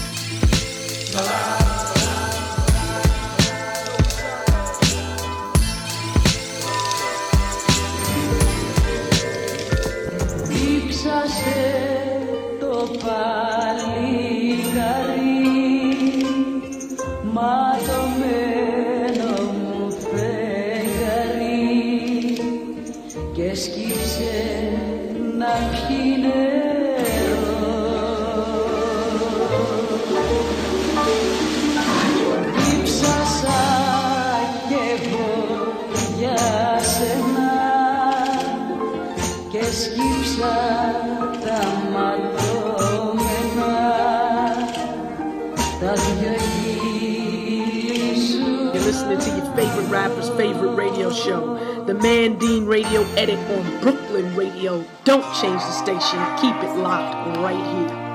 Ήψασε 1.09 1.21
το 12.59 12.89
πάλι. 13.05 13.88
Favorite 49.69 49.91
rapper's 49.91 50.29
favorite 50.29 50.75
radio 50.75 51.11
show, 51.11 51.83
the 51.85 51.93
Mandine 51.93 52.65
Radio 52.65 53.01
Edit 53.13 53.37
on 53.37 53.81
Brooklyn 53.81 54.35
Radio. 54.35 54.83
Don't 55.03 55.23
change 55.35 55.61
the 55.61 55.71
station, 55.71 56.19
keep 56.37 56.55
it 56.63 56.75
locked 56.77 57.37
right 57.37 57.89
here. 57.89 58.08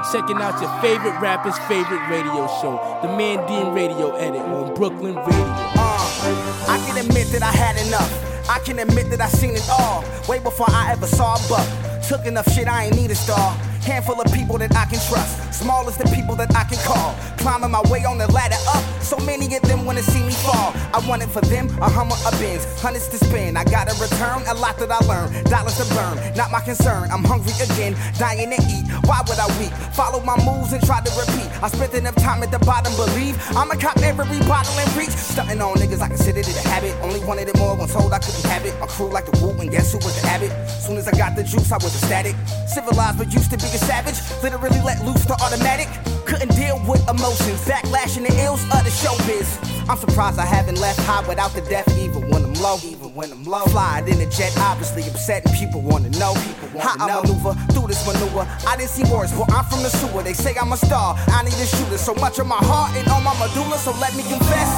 Now 0.00 0.12
checking 0.12 0.36
out 0.36 0.60
your 0.60 0.70
favorite 0.80 1.18
rapper's 1.20 1.58
favorite 1.60 2.06
radio 2.08 2.46
show, 2.60 2.98
the 3.02 3.08
Mandine 3.08 3.74
Radio 3.74 4.14
Edit 4.16 4.40
on 4.40 4.74
Brooklyn 4.74 5.14
Radio. 5.14 5.46
Uh, 5.76 6.66
I 6.68 6.82
can 6.86 7.04
admit 7.04 7.26
that 7.28 7.42
I 7.42 7.50
had 7.52 7.76
enough. 7.86 8.48
I 8.48 8.58
can 8.60 8.78
admit 8.78 9.10
that 9.10 9.20
I 9.20 9.28
seen 9.28 9.54
it 9.54 9.68
all. 9.70 10.04
Way 10.28 10.38
before 10.38 10.66
I 10.70 10.92
ever 10.92 11.06
saw 11.06 11.34
a 11.34 11.48
buck. 11.48 11.68
Took 12.08 12.26
enough 12.26 12.50
shit, 12.52 12.66
I 12.68 12.86
ain't 12.86 12.96
need 12.96 13.10
a 13.10 13.14
star. 13.14 13.56
Handful 13.82 14.20
of 14.20 14.32
people 14.32 14.58
that 14.58 14.74
I 14.76 14.84
can 14.84 15.00
trust. 15.08 15.54
Small 15.54 15.88
as 15.88 15.96
the 15.96 16.04
people 16.14 16.36
that 16.36 16.54
I 16.54 16.64
can 16.64 16.78
call. 16.84 17.14
Climbing 17.38 17.70
my 17.70 17.82
way 17.90 18.04
on 18.04 18.18
the 18.18 18.30
ladder 18.32 18.60
up. 18.68 18.84
So 19.02 19.16
many 19.18 19.46
of 19.56 19.62
them 19.62 19.84
wanna 19.84 20.02
see 20.02 20.22
me 20.22 20.32
fall. 20.32 20.72
I 20.92 21.00
want 21.08 21.22
it 21.22 21.30
for 21.30 21.40
them, 21.40 21.68
a 21.80 21.88
hummer, 21.88 22.16
a 22.26 22.30
Benz. 22.38 22.64
Hundreds 22.80 23.08
to 23.08 23.18
spend. 23.18 23.58
I 23.58 23.64
gotta 23.64 23.94
return 24.00 24.42
a 24.46 24.54
lot 24.54 24.78
that 24.78 24.90
I 24.90 24.98
learned. 25.06 25.46
Dollars 25.46 25.78
to 25.78 25.94
burn, 25.94 26.16
not 26.36 26.50
my 26.50 26.60
concern. 26.60 27.10
I'm 27.10 27.24
hungry 27.24 27.52
again, 27.60 27.96
dying 28.18 28.50
to 28.50 28.60
eat. 28.68 28.84
Why 29.08 29.22
would 29.26 29.38
I 29.38 29.48
weep? 29.58 29.72
Follow 29.92 30.20
my 30.20 30.36
moves 30.44 30.72
and 30.72 30.84
try 30.84 31.00
to 31.00 31.10
repeat. 31.18 31.48
I 31.62 31.68
spent 31.68 31.94
enough 31.94 32.16
time 32.16 32.42
at 32.42 32.50
the 32.50 32.58
bottom, 32.60 32.94
believe. 32.96 33.36
I'ma 33.56 33.74
cop 33.74 33.98
every 33.98 34.38
bottle 34.46 34.76
and 34.78 34.90
reach. 34.96 35.10
Stunting 35.10 35.60
on 35.60 35.76
niggas, 35.76 36.00
I 36.00 36.08
considered 36.08 36.46
it 36.46 36.56
a 36.56 36.68
habit. 36.68 36.94
Only 37.02 37.20
wanted 37.24 37.48
it 37.48 37.56
more 37.58 37.76
when 37.76 37.88
told 37.88 38.12
I 38.12 38.18
couldn't 38.18 38.44
have 38.46 38.64
it. 38.64 38.78
My 38.78 38.86
crew 38.86 39.08
like 39.08 39.26
the 39.26 39.34
woo, 39.40 39.58
and 39.60 39.70
guess 39.70 39.92
who 39.92 39.98
was 39.98 40.20
the 40.20 40.28
habit? 40.28 40.52
Soon 40.68 40.96
as 40.96 41.08
I 41.08 41.12
got 41.12 41.34
the 41.34 41.42
juice, 41.42 41.72
I 41.72 41.76
was 41.76 41.94
ecstatic. 41.96 42.36
Civilized, 42.68 43.18
but 43.18 43.32
used 43.32 43.50
to 43.50 43.56
be 43.56 43.69
a 43.74 43.78
savage. 43.78 44.18
Literally 44.42 44.80
let 44.82 45.04
loose 45.04 45.24
the 45.24 45.34
automatic. 45.34 45.88
Couldn't 46.26 46.54
deal 46.54 46.80
with 46.86 47.02
emotions. 47.08 47.64
Backlash 47.64 48.16
and 48.16 48.26
the 48.26 48.34
ills 48.44 48.62
of 48.64 48.84
the 48.84 48.90
showbiz. 48.90 49.48
I'm 49.88 49.98
surprised 49.98 50.38
I 50.38 50.44
haven't 50.46 50.80
left 50.80 51.00
high 51.00 51.26
without 51.26 51.52
the 51.52 51.62
death, 51.62 51.88
even 51.98 52.28
when 52.30 52.44
I'm 52.44 52.54
low. 52.54 52.78
Even 52.84 53.14
when 53.14 53.32
I'm 53.32 53.44
low. 53.44 53.64
Flying 53.66 54.08
in 54.08 54.20
a 54.20 54.30
jet, 54.30 54.52
obviously 54.58 55.02
upset, 55.04 55.44
and 55.46 55.54
people 55.54 55.80
wanna 55.80 56.10
know. 56.10 56.34
People 56.34 56.78
wanna 56.78 56.88
How 56.88 57.08
I 57.08 57.22
maneuver 57.22 57.54
through 57.72 57.88
this 57.88 58.06
maneuver. 58.06 58.46
I 58.66 58.76
didn't 58.76 58.90
see 58.90 59.04
words, 59.12 59.32
but 59.32 59.52
I'm 59.52 59.64
from 59.64 59.82
the 59.82 59.90
sewer. 59.90 60.22
They 60.22 60.34
say 60.34 60.54
I'm 60.60 60.72
a 60.72 60.76
star. 60.76 61.16
I 61.28 61.42
need 61.42 61.54
a 61.54 61.66
shooter. 61.66 61.98
So 61.98 62.14
much 62.14 62.38
of 62.38 62.46
my 62.46 62.62
heart 62.62 62.96
and 62.96 63.08
on 63.08 63.24
my 63.24 63.34
medulla, 63.38 63.78
so 63.78 63.92
let 63.98 64.14
me 64.16 64.22
confess. 64.22 64.70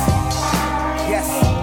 Yes. 1.09 1.62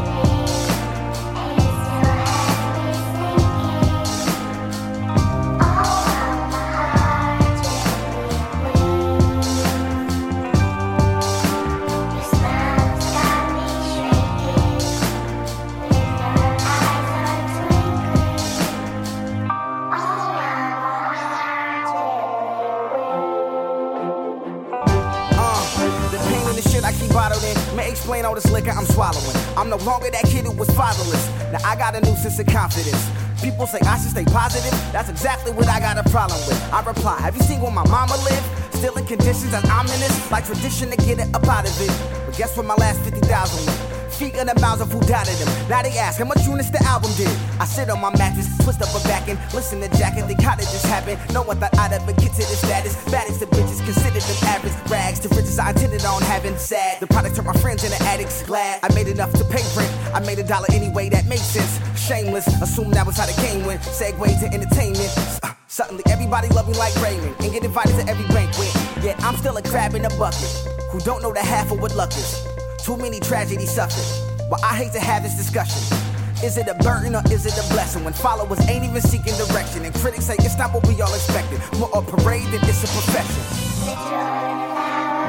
All 28.30 28.36
this 28.36 28.52
liquor 28.52 28.70
I'm 28.70 28.86
swallowing. 28.86 29.36
I'm 29.58 29.70
no 29.70 29.78
longer 29.78 30.12
that 30.12 30.24
kid 30.26 30.46
who 30.46 30.52
was 30.52 30.70
fatherless. 30.78 31.26
Now 31.52 31.58
I 31.66 31.76
got 31.76 31.96
a 31.96 32.02
new 32.02 32.16
sense 32.16 32.38
of 32.38 32.46
confidence. 32.46 33.10
People 33.42 33.66
say 33.66 33.80
I 33.82 33.98
should 33.98 34.12
stay 34.12 34.26
positive. 34.26 34.72
That's 34.94 35.10
exactly 35.10 35.52
what 35.52 35.68
I 35.68 35.80
got 35.80 35.98
a 35.98 36.08
problem 36.12 36.40
with. 36.48 36.62
I 36.72 36.86
reply, 36.86 37.20
Have 37.22 37.36
you 37.36 37.42
seen 37.42 37.60
where 37.60 37.72
my 37.72 37.88
mama 37.88 38.16
lived? 38.30 38.46
Still 38.76 38.96
in 38.98 39.06
conditions 39.08 39.52
as 39.52 39.66
ominous, 39.72 40.14
like 40.30 40.46
tradition 40.46 40.92
to 40.92 40.98
get 40.98 41.18
it 41.18 41.34
up 41.34 41.48
out 41.48 41.66
of 41.66 41.74
it. 41.82 41.92
But 42.28 42.38
guess 42.38 42.56
what 42.56 42.68
my 42.68 42.76
last 42.76 43.02
50,000 43.02 43.66
went? 43.66 43.89
Feet 44.20 44.36
in 44.36 44.48
the 44.48 44.60
mouths 44.60 44.82
of 44.82 44.92
who 44.92 45.00
doubted 45.08 45.40
him. 45.40 45.48
Now 45.70 45.82
they 45.82 45.96
ask 45.98 46.20
how 46.20 46.26
much 46.26 46.44
units 46.46 46.70
the 46.70 46.84
album 46.84 47.10
did. 47.16 47.32
I 47.56 47.64
sit 47.64 47.90
on 47.90 48.02
my 48.02 48.12
mattress, 48.20 48.52
twist 48.60 48.82
up 48.84 48.92
a 48.92 49.00
back 49.08 49.30
and 49.30 49.40
listen 49.56 49.80
to 49.80 49.88
Jack 49.98 50.18
and 50.18 50.28
think 50.28 50.42
how 50.42 50.56
did 50.60 50.68
this 50.76 50.84
happen? 50.84 51.18
No 51.34 51.42
one 51.44 51.56
thought 51.56 51.72
I'd 51.80 51.94
ever 51.94 52.12
get 52.12 52.36
to 52.36 52.44
this 52.44 52.60
status. 52.60 53.00
Baddest 53.10 53.42
of 53.44 53.50
bitches 53.50 53.80
considered 53.80 54.20
them 54.20 54.44
average. 54.44 54.76
Rags 54.92 55.20
to 55.20 55.30
riches 55.30 55.58
I 55.58 55.70
intended 55.70 56.04
on 56.04 56.22
having. 56.22 56.58
Sad. 56.58 57.00
The 57.00 57.08
product 57.08 57.38
turned 57.38 57.48
my 57.48 57.54
friends 57.64 57.86
into 57.86 57.96
addicts. 58.04 58.44
Glad 58.44 58.84
I 58.84 58.94
made 58.94 59.08
enough 59.08 59.32
to 59.40 59.46
pay 59.46 59.64
rent. 59.72 59.94
I 60.14 60.20
made 60.20 60.38
a 60.38 60.44
dollar 60.44 60.68
anyway, 60.74 61.08
that 61.08 61.26
made 61.28 61.40
sense. 61.40 61.80
Shameless, 61.96 62.46
assume 62.62 62.92
that 62.92 63.06
was 63.06 63.16
how 63.16 63.26
the 63.26 63.42
game 63.42 63.66
went. 63.66 63.80
Segue 63.84 64.20
to 64.20 64.48
entertainment. 64.54 65.16
Uh, 65.44 65.54
Suddenly 65.68 66.04
everybody 66.12 66.50
love 66.50 66.68
me 66.68 66.74
like 66.74 66.94
Raymond 67.00 67.36
and 67.40 67.54
get 67.54 67.64
invited 67.64 67.96
to 67.96 68.06
every 68.10 68.28
banquet. 68.36 68.68
Yet 69.02 69.16
I'm 69.24 69.38
still 69.38 69.56
a 69.56 69.62
crab 69.62 69.96
in 69.96 70.04
a 70.04 70.10
bucket 70.18 70.50
who 70.92 71.00
don't 71.02 71.22
know 71.22 71.32
the 71.32 71.40
half 71.40 71.72
of 71.72 71.80
what 71.80 71.96
luck 71.96 72.10
is. 72.10 72.49
Too 72.90 72.98
many 72.98 73.20
tragedies 73.20 73.70
suffered. 73.70 74.50
But 74.50 74.64
I 74.64 74.74
hate 74.76 74.94
to 74.94 75.00
have 75.00 75.22
this 75.22 75.36
discussion. 75.36 75.96
Is 76.44 76.58
it 76.58 76.68
a 76.68 76.74
burden 76.74 77.16
or 77.16 77.22
is 77.32 77.46
it 77.46 77.54
a 77.54 77.62
blessing 77.72 78.04
when 78.04 78.14
followers 78.14 78.60
ain't 78.68 78.84
even 78.84 79.00
seeking 79.00 79.36
direction 79.46 79.86
and 79.86 79.94
critics 79.94 80.26
say 80.26 80.34
it's 80.40 80.58
not 80.58 80.74
what 80.74 80.88
we 80.88 81.00
all 81.00 81.14
expected? 81.14 81.62
More 81.78 81.92
a 81.94 82.02
parade 82.02 82.48
than 82.48 82.68
it's 82.68 82.84
a 82.84 82.88
profession. 82.88 83.44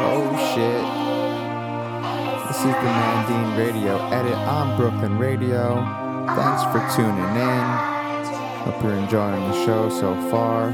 Oh 0.00 0.24
shit. 0.56 0.84
This 2.48 2.56
is 2.56 2.64
the 2.64 2.92
Mandine 2.96 3.58
Radio 3.58 4.08
edit 4.08 4.38
on 4.38 4.78
Brooklyn 4.78 5.18
Radio. 5.18 5.84
Thanks 6.28 6.62
for 6.72 6.80
tuning 6.96 7.36
in. 7.36 7.64
Hope 8.64 8.82
you're 8.82 8.94
enjoying 8.94 9.50
the 9.50 9.66
show 9.66 9.90
so 9.90 10.14
far. 10.30 10.68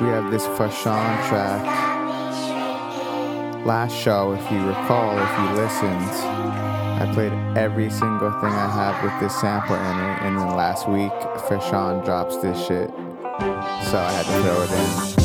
We 0.00 0.08
have 0.08 0.30
this 0.30 0.46
Fashawn 0.56 1.28
track. 1.28 1.93
Last 3.64 3.96
show, 3.96 4.32
if 4.34 4.52
you 4.52 4.58
recall, 4.66 5.18
if 5.18 5.38
you 5.38 5.62
listened, 5.62 6.10
I 7.00 7.10
played 7.14 7.32
every 7.56 7.88
single 7.88 8.30
thing 8.32 8.50
I 8.50 8.70
have 8.70 9.02
with 9.02 9.18
this 9.22 9.40
sample 9.40 9.74
in 9.74 9.80
it, 9.82 10.22
and 10.22 10.38
then 10.38 10.48
last 10.48 10.86
week, 10.86 11.10
Fashawn 11.48 12.04
drops 12.04 12.36
this 12.42 12.58
shit. 12.58 12.90
So 12.90 13.98
I 13.98 14.12
had 14.12 14.26
to 14.26 14.42
throw 14.42 14.62
it 14.64 15.18
in. 15.18 15.23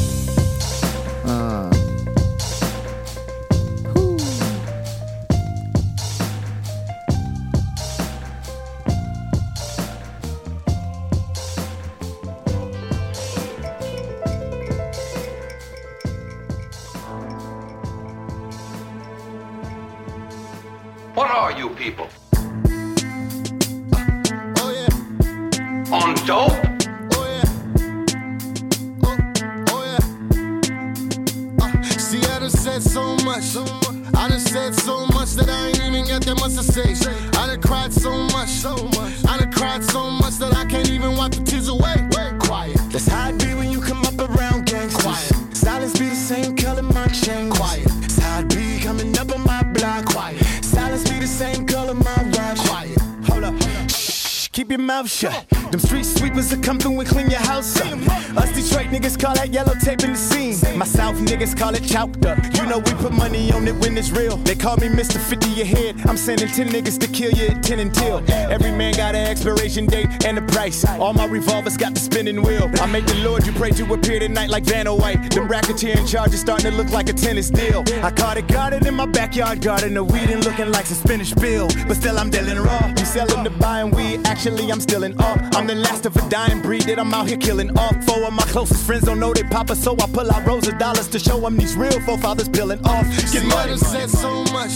It 63.69 63.75
when 63.79 63.97
it's 63.97 64.11
real. 64.11 64.35
They 64.37 64.55
call 64.55 64.75
me 64.77 64.87
Mr. 64.87 65.17
50 65.17 65.49
your 65.51 65.65
head. 65.65 65.95
I'm 66.05 66.17
sending 66.17 66.47
10 66.47 66.69
niggas 66.69 66.99
to 66.99 67.07
kill 67.07 67.31
you 67.31 67.47
at 67.47 67.63
10 67.63 67.79
until. 67.79 68.23
Every 68.29 68.71
man 68.71 68.93
got 68.93 69.15
an 69.15 69.27
expiration 69.27 69.85
date 69.85 70.25
and 70.25 70.37
a 70.37 70.41
price. 70.41 70.83
All 70.85 71.13
my 71.13 71.25
revolvers 71.25 71.77
got 71.77 71.93
the 71.93 71.99
spinning 71.99 72.41
wheel. 72.41 72.69
I 72.81 72.85
make 72.87 73.05
the 73.05 73.15
Lord 73.15 73.45
you 73.45 73.53
pray 73.53 73.71
to 73.71 73.93
appear 73.93 74.19
tonight 74.19 74.49
like 74.49 74.63
Vanna 74.63 74.93
White. 74.93 75.31
Them 75.31 75.47
racketeering 75.47 76.09
charges 76.09 76.41
starting 76.41 76.71
to 76.71 76.77
look 76.77 76.89
like 76.89 77.09
a 77.09 77.13
tennis 77.13 77.49
deal. 77.49 77.83
I 78.03 78.11
caught 78.11 78.37
it 78.37 78.47
garden 78.47 78.85
in 78.85 78.95
my 78.95 79.05
backyard 79.05 79.61
garden. 79.61 79.93
The 79.93 80.03
weed 80.03 80.29
and 80.29 80.43
looking 80.43 80.71
like 80.71 80.85
some 80.87 80.97
Spanish 80.97 81.33
bill. 81.33 81.67
But 81.87 81.95
still 81.95 82.17
I'm 82.17 82.29
dealing 82.29 82.57
raw. 82.57 82.93
You 82.97 83.05
selling 83.05 83.43
the 83.43 83.51
buying 83.51 83.91
weed. 83.91 84.25
Actually 84.25 84.71
I'm 84.71 84.81
still 84.81 85.03
in 85.03 85.15
awe. 85.19 85.37
I'm 85.53 85.67
the 85.67 85.75
last 85.75 86.05
of 86.05 86.15
a 86.17 86.29
dying 86.29 86.61
breed 86.61 86.83
that 86.83 86.99
I'm 86.99 87.13
out 87.13 87.27
here 87.27 87.37
killing 87.37 87.77
off. 87.77 87.95
Four 88.05 88.23
of 88.23 88.33
my 88.33 88.43
closest 88.43 88.85
friends 88.85 89.03
don't 89.03 89.19
know 89.19 89.33
they 89.33 89.43
papa, 89.43 89.75
so 89.75 89.93
I 89.93 90.07
pull 90.07 90.31
out 90.31 90.45
rows 90.45 90.67
of 90.67 90.77
dollars 90.77 91.07
to 91.09 91.19
show 91.19 91.39
them 91.39 91.57
these 91.57 91.75
real 91.75 91.99
forefathers 92.01 92.49
peeling 92.49 92.79
off. 92.85 93.05
Get 93.05 93.27
See, 93.27 93.47
I 93.59 93.67
done 93.67 93.77
said 93.77 94.09
so 94.09 94.43
much. 94.53 94.71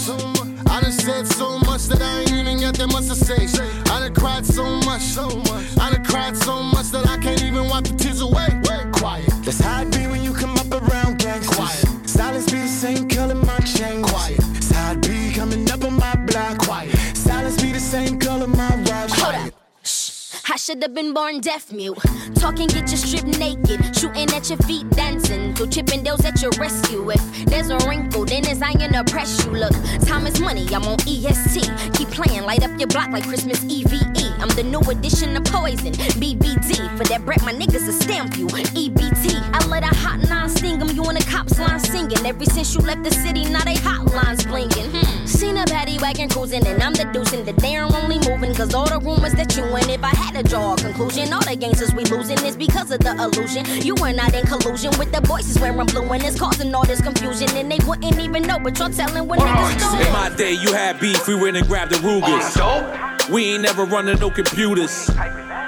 I 0.68 0.82
done 0.82 0.92
said 0.92 1.26
so 1.26 1.58
much 1.60 1.86
that 1.86 2.02
I 2.02 2.20
ain't 2.20 2.32
even 2.32 2.60
got 2.60 2.76
that 2.76 2.88
much 2.88 3.06
to 3.06 3.14
say. 3.14 3.48
I 3.90 4.00
done 4.00 4.14
cried 4.14 4.44
so 4.44 4.62
much. 4.80 5.16
I 5.16 5.90
done 5.90 6.04
cried 6.04 6.36
so 6.36 6.62
much 6.62 6.90
that 6.90 7.06
I 7.08 7.16
can't 7.16 7.42
even 7.42 7.66
wipe 7.70 7.84
the 7.84 7.96
tears 7.96 8.20
away. 8.20 8.46
Quiet. 8.92 9.30
That's 9.42 9.58
how 9.58 9.80
it 9.80 9.90
be 9.90 10.06
when 10.06 10.22
you 10.22 10.34
come 10.34 10.54
up 10.58 10.70
around 10.70 11.03
should 20.64 20.80
have 20.80 20.94
been 20.94 21.12
born 21.12 21.40
deaf 21.40 21.70
mute. 21.70 21.98
Talking, 22.36 22.68
get 22.68 22.90
you 22.90 22.96
stripped 22.96 23.38
naked. 23.38 23.94
Shooting 23.94 24.30
at 24.30 24.48
your 24.48 24.56
feet, 24.60 24.88
dancing. 24.90 25.54
Through 25.54 25.66
Chippendales 25.66 26.24
at 26.24 26.40
your 26.40 26.52
rescue. 26.52 27.10
If 27.10 27.44
there's 27.46 27.68
a 27.68 27.76
wrinkle, 27.86 28.24
then 28.24 28.46
it's 28.46 28.62
iron 28.62 28.94
to 28.94 29.04
press 29.04 29.44
you. 29.44 29.50
Look, 29.50 29.72
time 30.06 30.26
is 30.26 30.40
money, 30.40 30.66
I'm 30.72 30.84
on 30.84 30.96
EST. 31.06 31.70
Keep 31.92 32.08
playing, 32.12 32.44
light 32.44 32.64
up 32.64 32.78
your 32.78 32.88
block 32.88 33.10
like 33.10 33.28
Christmas 33.28 33.62
EVE. 33.64 33.92
I'm 34.40 34.48
the 34.56 34.62
new 34.62 34.80
edition 34.90 35.36
of 35.36 35.44
Poison. 35.44 35.92
BBD. 36.20 36.96
For 36.96 37.04
that 37.04 37.24
bread, 37.26 37.42
my 37.42 37.52
niggas 37.52 37.86
will 37.86 37.92
stamp 37.92 38.38
you. 38.38 38.46
EBT. 38.46 39.40
I 39.52 39.66
let 39.68 39.82
a 39.82 39.94
hot 39.94 40.20
nine 40.28 40.48
sting 40.48 40.76
sting 40.76 40.88
'em, 40.88 40.96
you 40.96 41.02
in 41.10 41.16
a 41.16 41.20
cop's 41.20 41.58
line 41.58 41.80
singing. 41.80 42.24
Ever 42.26 42.44
since 42.44 42.74
you 42.74 42.80
left 42.80 43.04
the 43.04 43.10
city, 43.10 43.44
now 43.44 43.64
they 43.64 43.74
hotlines 43.74 44.46
blinking. 44.46 44.90
Hmm. 44.90 45.26
Seen 45.26 45.56
a 45.56 45.64
paddy 45.64 45.98
wagon 45.98 46.28
cruising, 46.28 46.66
and 46.66 46.82
I'm 46.82 46.92
the 46.92 47.04
deuce, 47.12 47.32
and 47.32 47.46
that 47.46 47.56
they're 47.56 47.84
only 47.84 48.18
moving. 48.28 48.54
Cause 48.54 48.74
all 48.74 48.86
the 48.86 48.98
rumors 48.98 49.34
that 49.34 49.56
you 49.56 49.64
in, 49.64 49.88
if 49.90 50.02
I 50.02 50.14
had 50.14 50.34
to 50.34 50.42
draw 50.54 50.74
a 50.74 50.76
conclusion, 50.76 51.32
all 51.32 51.42
the 51.42 51.56
gangsters 51.56 51.92
we 51.94 52.04
losing 52.04 52.38
is 52.46 52.56
because 52.56 52.90
of 52.90 53.00
the 53.00 53.12
illusion. 53.12 53.64
You 53.82 53.94
were 53.96 54.12
not 54.12 54.34
in 54.34 54.46
collusion 54.46 54.92
with 54.98 55.10
the 55.10 55.20
voices 55.22 55.58
wearing 55.60 55.86
blue, 55.86 56.08
and 56.12 56.22
it's 56.22 56.38
causing 56.38 56.72
all 56.74 56.84
this 56.84 57.00
confusion. 57.00 57.48
And 57.56 57.70
they 57.70 57.78
wouldn't 57.86 58.18
even 58.18 58.42
know, 58.44 58.58
but 58.58 58.78
you're 58.78 58.90
telling 58.90 59.26
what 59.26 59.40
niggas 59.40 60.06
In 60.06 60.12
my 60.12 60.30
day, 60.36 60.52
you 60.52 60.72
had 60.72 61.00
beef, 61.00 61.26
we 61.26 61.34
went 61.34 61.56
and 61.56 61.66
grabbed 61.66 61.92
the 61.92 62.00
Rugers. 62.00 63.30
We 63.32 63.54
ain't 63.54 63.62
never 63.62 63.84
running 63.84 64.18
no 64.20 64.30
computers. 64.30 65.10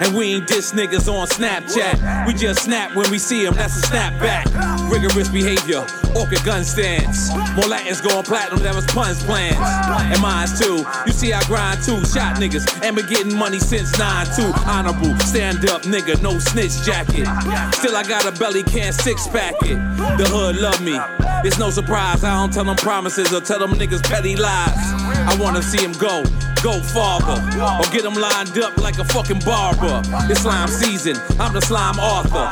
And 0.01 0.15
we 0.15 0.35
ain't 0.35 0.47
diss 0.47 0.73
niggas 0.73 1.09
on 1.13 1.27
Snapchat. 1.27 2.27
We 2.27 2.35
just 2.35 2.65
snap 2.65 2.95
when 2.95 3.11
we 3.11 3.19
see 3.19 3.45
them, 3.45 3.55
that's 3.55 3.77
a 3.79 3.87
snapback. 3.87 4.45
Rigorous 4.91 5.29
behavior, 5.29 5.87
orchid 6.15 6.45
gun 6.45 6.65
stands. 6.65 7.35
More 7.55 7.67
Latins 7.67 8.01
going 8.01 8.25
platinum 8.25 8.63
than 8.63 8.75
was 8.75 8.87
Pun's 8.87 9.23
plans. 9.23 9.57
And 9.57 10.21
mine's 10.21 10.61
too. 10.61 10.85
You 11.07 11.13
see, 11.13 11.33
I 11.33 11.43
grind 11.45 11.83
too. 11.83 12.05
Shot 12.05 12.37
niggas, 12.37 12.83
and 12.83 12.97
been 12.97 13.07
getting 13.07 13.35
money 13.37 13.59
since 13.59 13.99
9 13.99 14.27
2. 14.37 14.43
Honorable, 14.67 15.19
stand 15.21 15.69
up 15.69 15.83
nigga, 15.83 16.21
no 16.23 16.39
snitch 16.39 16.83
jacket. 16.85 17.27
Still, 17.75 17.97
I 17.97 18.05
got 18.07 18.27
a 18.27 18.39
belly 18.39 18.63
can 18.63 18.93
six 18.93 19.27
pack 19.29 19.55
it. 19.63 19.77
The 20.19 20.29
hood 20.29 20.57
love 20.57 20.83
me. 20.83 20.99
It's 21.47 21.59
no 21.59 21.71
surprise, 21.71 22.23
I 22.23 22.35
don't 22.35 22.53
tell 22.53 22.65
them 22.65 22.77
promises 22.77 23.33
or 23.33 23.41
tell 23.41 23.59
them 23.59 23.73
niggas 23.73 24.03
petty 24.03 24.37
lies. 24.37 25.16
I 25.27 25.37
wanna 25.41 25.63
see 25.63 25.83
him 25.83 25.93
go, 25.93 26.23
go 26.63 26.81
farther. 26.81 27.39
Or 27.81 27.87
get 27.93 28.05
him 28.05 28.15
lined 28.15 28.59
up 28.59 28.77
like 28.79 28.99
a 28.99 29.05
fucking 29.05 29.41
barber. 29.41 30.03
It's 30.31 30.41
slime 30.41 30.69
season, 30.69 31.17
I'm 31.39 31.53
the 31.53 31.61
slime 31.61 31.99
author. 31.99 32.47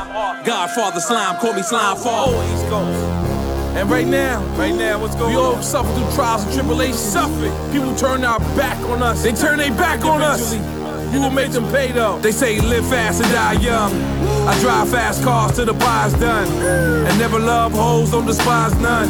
Godfather 0.45 0.99
slime, 0.99 1.37
call 1.37 1.53
me 1.53 1.63
slime. 1.63 1.97
East 1.97 2.67
Coast. 2.69 3.25
And 3.75 3.89
right 3.89 4.07
now, 4.07 4.41
right 4.55 4.73
now, 4.73 4.99
what's 5.01 5.15
going 5.15 5.31
we 5.31 5.35
all 5.35 5.61
suffer 5.61 5.91
through 5.95 6.15
trials 6.15 6.45
and 6.45 6.53
tribulations. 6.53 6.99
Suffer. 6.99 7.51
People 7.73 7.93
turn 7.95 8.23
our 8.23 8.39
back 8.55 8.77
on 8.85 9.03
us. 9.03 9.21
They 9.21 9.33
turn 9.33 9.57
their 9.57 9.71
back 9.71 10.05
on 10.05 10.21
us. 10.21 10.55
You 11.13 11.19
will 11.19 11.29
make 11.29 11.51
them 11.51 11.69
pay 11.71 11.91
though. 11.91 12.17
They 12.19 12.31
say 12.31 12.59
live 12.61 12.87
fast 12.87 13.21
and 13.21 13.31
die 13.33 13.53
young. 13.53 13.91
I 14.47 14.57
drive 14.61 14.89
fast 14.89 15.23
cars 15.23 15.55
till 15.55 15.65
the 15.65 15.73
buy's 15.73 16.13
done. 16.13 16.47
And 17.07 17.19
never 17.19 17.37
love 17.37 17.73
hoes, 17.73 18.11
don't 18.11 18.25
despise 18.25 18.73
none. 18.79 19.09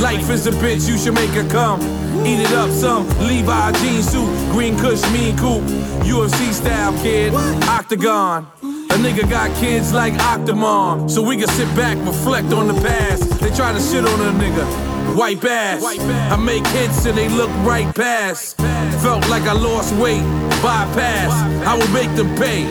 Life 0.00 0.28
is 0.30 0.46
a 0.46 0.50
bitch, 0.50 0.88
you 0.88 0.98
should 0.98 1.14
make 1.14 1.30
her 1.30 1.48
come. 1.48 1.80
Eat 2.26 2.40
it 2.40 2.52
up 2.52 2.70
some 2.70 3.06
Levi 3.26 3.72
jean 3.72 4.02
suit, 4.02 4.28
green 4.50 4.76
kush, 4.78 5.02
mean 5.12 5.36
coupe. 5.36 5.62
UFC 6.02 6.52
style 6.52 6.92
kid, 7.02 7.32
octagon. 7.34 8.46
A 8.62 8.96
nigga 8.96 9.28
got 9.28 9.54
kids 9.58 9.92
like 9.92 10.12
Octomom, 10.14 11.10
so 11.10 11.22
we 11.22 11.36
can 11.36 11.48
sit 11.48 11.66
back, 11.74 11.96
reflect 12.06 12.52
on 12.52 12.68
the 12.68 12.74
past. 12.74 13.40
They 13.40 13.50
try 13.50 13.72
to 13.72 13.80
shit 13.80 14.04
on 14.04 14.20
a 14.20 14.32
nigga, 14.38 15.16
white 15.16 15.44
ass. 15.44 15.82
I 15.84 16.36
make 16.36 16.66
hits 16.68 17.04
and 17.06 17.16
they 17.16 17.28
look 17.28 17.50
right 17.64 17.92
past. 17.94 18.56
Felt 19.02 19.28
like 19.28 19.42
I 19.44 19.52
lost 19.52 19.94
weight, 19.94 20.22
bypass. 20.62 21.32
I 21.66 21.74
will 21.76 21.92
make 21.92 22.14
them 22.16 22.34
pay. 22.36 22.64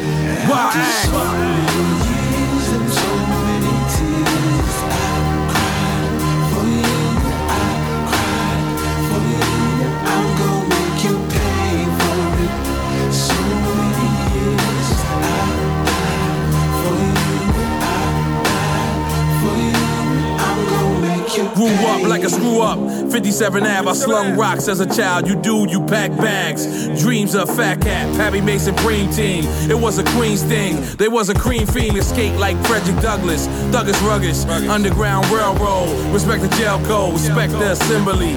Why 0.48 0.72
act? 0.76 1.73
Grew 21.64 21.88
up 21.88 22.02
like 22.04 22.24
a 22.24 22.30
screw 22.30 22.62
up. 22.62 22.78
57 23.10 23.64
Ave, 23.64 23.90
I 23.90 23.94
slung 23.94 24.38
rocks 24.38 24.68
as 24.68 24.82
a 24.82 24.86
child. 24.86 25.28
You 25.28 25.42
do, 25.42 25.66
you 25.70 25.80
pack 25.86 26.12
bags. 26.18 26.66
Dreams 27.02 27.36
of 27.36 27.54
fat 27.56 27.80
cat, 27.80 28.14
Pappy 28.18 28.42
Mason 28.42 28.76
Preem 28.76 29.16
team. 29.16 29.46
It 29.72 29.80
was 29.80 29.98
a 29.98 30.04
Queen's 30.04 30.44
thing. 30.44 30.76
There 30.98 31.10
was 31.10 31.30
a 31.30 31.34
cream 31.34 31.66
fiend 31.66 31.98
escape 31.98 32.38
like 32.38 32.58
Frederick 32.66 33.02
Douglass. 33.02 33.48
Douglas 33.72 33.98
Ruggers, 34.02 34.46
Underground 34.68 35.26
Railroad. 35.28 35.88
Respect 36.14 36.42
the 36.42 36.50
jail 36.58 36.84
code, 36.86 37.14
respect 37.14 37.54
the 37.54 37.72
assembly. 37.72 38.34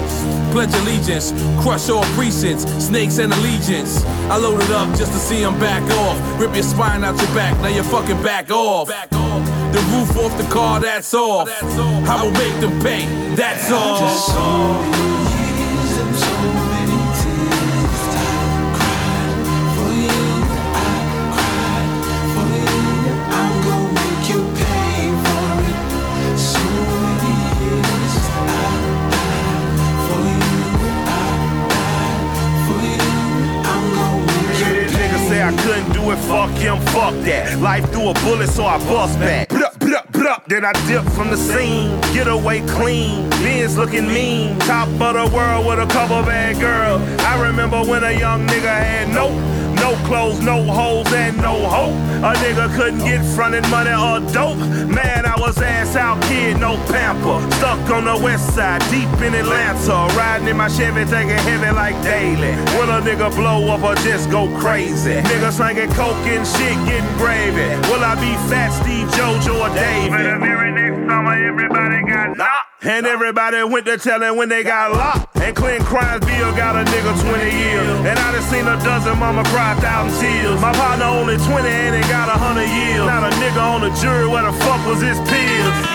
Pledge 0.53 0.73
allegiance, 0.75 1.31
crush 1.61 1.89
all 1.89 2.05
precincts, 2.15 2.63
snakes 2.81 3.17
and 3.17 3.33
allegiance. 3.33 4.05
I 4.29 4.37
loaded 4.37 4.71
up 4.71 4.87
just 4.97 5.11
to 5.11 5.19
see 5.19 5.41
him 5.43 5.59
back 5.59 5.83
off. 5.99 6.39
Rip 6.39 6.53
your 6.53 6.63
spine 6.63 7.03
out 7.03 7.17
your 7.17 7.35
back, 7.35 7.57
now 7.61 7.67
you're 7.67 7.83
fucking 7.83 8.23
back 8.23 8.49
off. 8.51 8.89
The 9.73 9.81
roof 9.91 10.17
off 10.17 10.37
the 10.37 10.47
car, 10.51 10.79
that's 10.79 11.13
off. 11.13 11.49
I 11.49 12.23
will 12.23 12.31
make 12.31 12.59
them 12.61 12.79
pay, 12.81 13.05
that's 13.35 13.69
all. 13.69 13.99
Niggas 34.87 35.27
say 35.27 35.43
I 35.43 35.51
couldn't 35.61 35.91
do 35.93 36.11
it, 36.11 36.17
fuck 36.17 36.49
him, 36.51 36.79
fuck 36.87 37.13
that. 37.25 37.59
Life 37.59 37.91
threw 37.91 38.09
a 38.09 38.13
bullet, 38.13 38.49
so 38.49 38.65
I 38.65 38.77
bust 38.79 39.19
back. 39.19 39.46
I 40.65 40.73
dip 40.87 41.03
from 41.13 41.29
the 41.29 41.37
scene, 41.37 41.99
get 42.13 42.27
away 42.27 42.61
clean. 42.61 43.29
Ben's 43.29 43.77
looking 43.77 44.07
mean, 44.07 44.57
top 44.59 44.87
of 44.87 45.13
the 45.13 45.35
world 45.35 45.65
with 45.67 45.79
a 45.79 45.87
couple 45.87 46.21
bad 46.23 46.59
girls. 46.59 47.01
I 47.21 47.39
remember 47.47 47.83
when 47.83 48.03
a 48.03 48.11
young 48.11 48.47
nigga 48.47 48.69
had 48.69 49.09
no, 49.09 49.29
no 49.87 49.95
clothes, 50.05 50.41
no 50.41 50.63
holes, 50.63 51.11
and 51.13 51.37
no 51.37 51.55
hope. 51.65 51.95
A 52.19 52.33
nigga 52.43 52.67
couldn't 52.75 52.99
get 52.99 53.23
frontin' 53.35 53.67
money 53.69 53.91
or 53.91 54.19
dope. 54.33 54.57
Man, 54.57 55.25
I 55.25 55.35
was 55.39 55.57
ass 55.61 55.95
out 55.95 56.21
kid, 56.23 56.59
no 56.59 56.75
pamper. 56.91 57.39
Stuck 57.55 57.79
on 57.91 58.03
the 58.05 58.17
west 58.21 58.53
side, 58.53 58.81
deep 58.91 59.09
in 59.21 59.33
Atlanta. 59.33 60.13
Riding 60.17 60.47
in 60.49 60.57
my 60.57 60.67
Chevy, 60.67 61.05
taking 61.05 61.39
heavy 61.47 61.71
like 61.71 61.95
daily. 62.03 62.53
When 62.75 62.89
a 62.89 62.99
nigga 62.99 63.33
blow 63.33 63.69
up 63.69 63.83
or 63.83 63.95
just 64.03 64.29
go 64.29 64.47
crazy. 64.59 65.21
Niggas 65.29 65.53
slanging 65.53 65.91
coke 65.93 66.17
and 66.27 66.45
shit, 66.45 66.75
getting 66.85 67.17
gravy. 67.17 67.69
Will 67.87 68.03
I 68.03 68.15
be 68.15 68.33
fat 68.49 68.71
Steve, 68.71 69.07
Jojo, 69.15 69.55
or 69.61 69.73
David? 69.73 70.25
The 70.25 70.39
very 70.39 70.71
next 70.71 71.07
summer, 71.07 71.47
everybody 71.47 72.03
got 72.03 72.35
knocked. 72.35 72.66
And 72.83 73.07
everybody 73.07 73.63
went 73.63 73.87
to 73.87 73.97
tellin' 73.97 74.37
when 74.37 74.49
they 74.49 74.63
got 74.63 74.91
locked. 74.91 75.35
And 75.37 75.55
Clint 75.55 75.83
Crimes 75.83 76.23
Bill 76.25 76.55
got 76.55 76.75
a 76.75 76.85
nigga 76.85 77.21
20 77.21 77.57
years. 77.57 77.89
And 78.05 78.19
I 78.19 78.31
done 78.31 78.43
seen 78.43 78.67
a 78.67 78.77
dozen 78.83 79.17
mama 79.17 79.43
cry 79.45 79.73
thousand 79.79 80.19
tears. 80.21 80.61
My 80.61 80.71
partner 80.73 81.05
only 81.05 81.37
20 81.37 81.67
and 81.67 81.95
he 81.95 82.01
got 82.09 82.29
a 82.29 82.37
hundred 82.37 82.69
years. 82.69 83.05
Not 83.05 83.23
a 83.23 83.35
nigga 83.37 83.61
on 83.61 83.81
the 83.81 83.89
jury, 83.99 84.27
where 84.27 84.43
the 84.43 84.53
fuck 84.61 84.85
was 84.85 85.01
his 85.01 85.17
pills? 85.27 85.86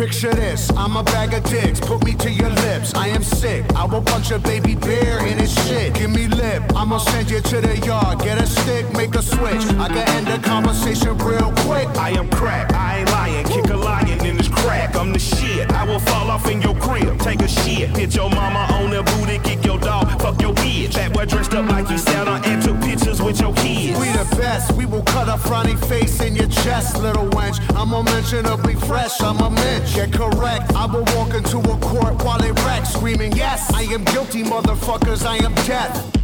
Picture 0.00 0.32
this, 0.32 0.70
I'm 0.78 0.96
a 0.96 1.02
bag 1.02 1.34
of 1.34 1.44
dicks, 1.44 1.78
put 1.78 2.02
me 2.06 2.14
to 2.14 2.30
your 2.30 2.48
lips. 2.48 2.94
I 2.94 3.08
am 3.08 3.22
sick, 3.22 3.66
I 3.74 3.84
will 3.84 4.00
punch 4.00 4.30
a 4.30 4.38
baby 4.38 4.74
bear 4.74 5.26
in 5.26 5.36
his 5.36 5.52
shit. 5.66 5.92
Give 5.92 6.08
me 6.08 6.26
lip, 6.26 6.62
I'ma 6.74 6.96
send 6.96 7.30
you 7.30 7.42
to 7.42 7.60
the 7.60 7.76
yard. 7.84 8.20
Get 8.20 8.40
a 8.40 8.46
stick, 8.46 8.90
make 8.94 9.14
a 9.14 9.20
switch. 9.20 9.62
I 9.78 9.88
can 9.88 10.08
end 10.16 10.26
the 10.26 10.38
conversation 10.38 11.18
real 11.18 11.52
quick. 11.66 11.86
I 11.98 12.12
am 12.16 12.30
crack, 12.30 12.72
I 12.72 13.00
ain't 13.00 13.10
lying. 13.10 13.44
Kick 13.44 13.68
a 13.68 13.76
lion 13.76 14.24
in 14.24 14.38
his 14.38 14.48
crack. 14.48 14.96
I'm 14.96 15.12
the 15.12 15.18
shit. 15.18 15.70
I 15.72 15.84
will 15.84 16.00
fall 16.00 16.30
off 16.30 16.48
in 16.50 16.62
your 16.62 16.76
crib, 16.76 17.20
take 17.20 17.42
a 17.42 17.48
shit. 17.48 17.94
Hit 17.94 18.14
your 18.14 18.30
mama 18.30 18.72
on 18.76 18.88
the 18.88 19.02
booty, 19.02 19.38
kick 19.40 19.62
your 19.66 19.78
dog, 19.78 20.08
fuck 20.22 20.40
your 20.40 20.54
bitch. 20.54 20.94
That 20.94 21.12
boy 21.12 21.26
dressed 21.26 21.52
up 21.52 21.68
like 21.68 21.90
you 21.90 21.98
sat 21.98 22.26
on 22.26 22.42
and 22.46 22.62
took 22.62 22.80
pictures 22.80 23.20
with 23.20 23.38
your 23.38 23.52
kids. 23.52 24.00
We 24.00 24.08
the 24.08 24.26
best, 24.38 24.72
we 24.72 24.86
will 24.86 25.02
cut 25.02 25.28
a 25.28 25.36
frowny 25.36 25.78
face 25.88 26.22
in 26.22 26.34
your 26.36 26.48
chest, 26.48 26.96
little 26.96 27.28
wench. 27.28 27.58
I'm 27.76 27.92
unmentionably 27.92 28.76
fresh, 28.76 29.20
I'm 29.20 29.38
a 29.40 29.50
mensch. 29.50 29.89
Get 29.94 30.12
correct, 30.12 30.72
I 30.74 30.86
will 30.86 31.04
walk 31.16 31.34
into 31.34 31.58
a 31.58 31.76
court 31.78 32.22
while 32.24 32.42
it 32.42 32.58
wrecks, 32.64 32.94
screaming, 32.94 33.32
Yes, 33.32 33.72
I 33.74 33.82
am 33.82 34.04
guilty, 34.04 34.44
motherfuckers, 34.44 35.26
I 35.26 35.36
am 35.44 35.52
death. 35.66 36.16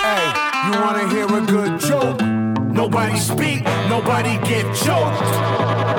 Hey, 0.00 0.32
you 0.66 0.80
wanna 0.80 1.06
hear 1.08 1.26
a 1.26 1.40
good 1.46 1.78
joke? 1.80 2.20
Nobody 2.72 3.18
speak, 3.18 3.64
nobody 3.88 4.38
get 4.48 4.64
choked. 4.74 5.90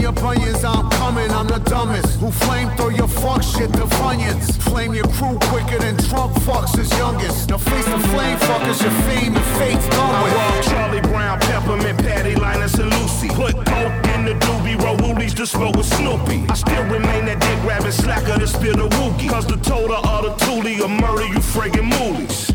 Your 0.00 0.10
bunions. 0.12 0.61
Dumbest. 2.32 2.44
Flame 2.44 2.70
throw 2.76 2.88
your 2.88 3.08
fuck 3.08 3.42
shit 3.42 3.72
to 3.74 3.86
funyuns? 3.96 4.60
Flame 4.62 4.94
your 4.94 5.06
crew 5.08 5.38
quicker 5.48 5.78
than 5.78 5.96
Trump 6.08 6.34
fucks 6.42 6.76
his 6.76 6.90
youngest. 6.98 7.48
Now 7.48 7.58
face 7.58 7.84
the 7.84 7.98
flame 8.08 8.38
fuckers, 8.38 8.82
your 8.82 8.92
fame 9.06 9.36
and 9.36 9.44
fate's 9.58 9.88
done 9.88 10.14
I 10.14 10.22
with. 10.22 10.34
walk 10.34 10.64
Charlie 10.64 11.00
Brown, 11.00 11.40
Peppermint, 11.40 11.98
Patty, 11.98 12.34
Linus, 12.36 12.74
and 12.74 12.90
Lucy. 12.90 13.28
Put 13.28 13.54
coke 13.54 14.06
in 14.14 14.24
the 14.24 14.34
doobie, 14.34 14.80
roll 14.82 14.96
woolies 14.96 15.34
to 15.34 15.46
smoke 15.46 15.76
with 15.76 15.86
Snoopy. 15.86 16.46
I 16.48 16.54
still 16.54 16.84
remain 16.84 17.26
that 17.26 17.40
dick 17.40 17.64
rabbit 17.64 17.92
slacker 17.92 18.38
to 18.38 18.46
spill 18.46 18.76
the 18.76 18.88
wookie. 18.96 19.28
Cause 19.28 19.46
the 19.46 19.56
total 19.56 19.96
of 19.96 20.24
the 20.24 20.44
toolie 20.44 20.78
will 20.78 20.88
murder 20.88 21.26
you 21.26 21.38
friggin' 21.38 21.90
moolies. 21.90 22.52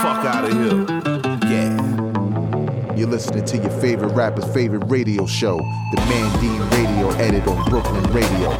Fuck 0.00 0.24
out 0.24 0.44
of 0.44 0.52
here. 0.52 1.09
Listening 3.10 3.44
to 3.46 3.56
your 3.56 3.70
favorite 3.80 4.12
rapper's 4.12 4.44
favorite 4.54 4.84
radio 4.86 5.26
show, 5.26 5.56
the 5.56 6.00
Mandine 6.08 6.60
Radio 6.70 7.10
Edit 7.16 7.44
on 7.48 7.68
Brooklyn 7.68 8.04
Radio. 8.12 8.50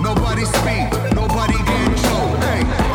Nobody 0.00 0.46
speak, 0.46 1.14
nobody 1.14 1.58
get 1.58 1.98
choked. 1.98 2.42
Hey. 2.42 2.91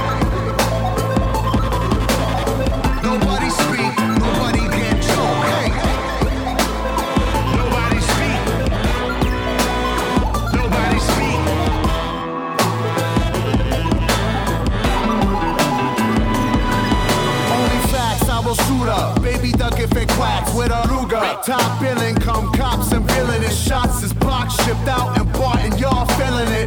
With 20.58 20.72
a 20.72 20.82
Ruger. 20.90 21.44
Top 21.44 21.80
billing, 21.80 22.16
come 22.16 22.52
cops 22.54 22.92
and 22.92 23.06
villainous 23.12 23.58
shots 23.58 24.02
is 24.02 24.14
box 24.14 24.56
shipped 24.66 24.88
out 24.88 25.18
and 25.18 25.32
bought 25.34 25.60
and 25.60 25.80
y'all 25.80 26.06
feeling 26.18 26.52
it. 26.54 26.67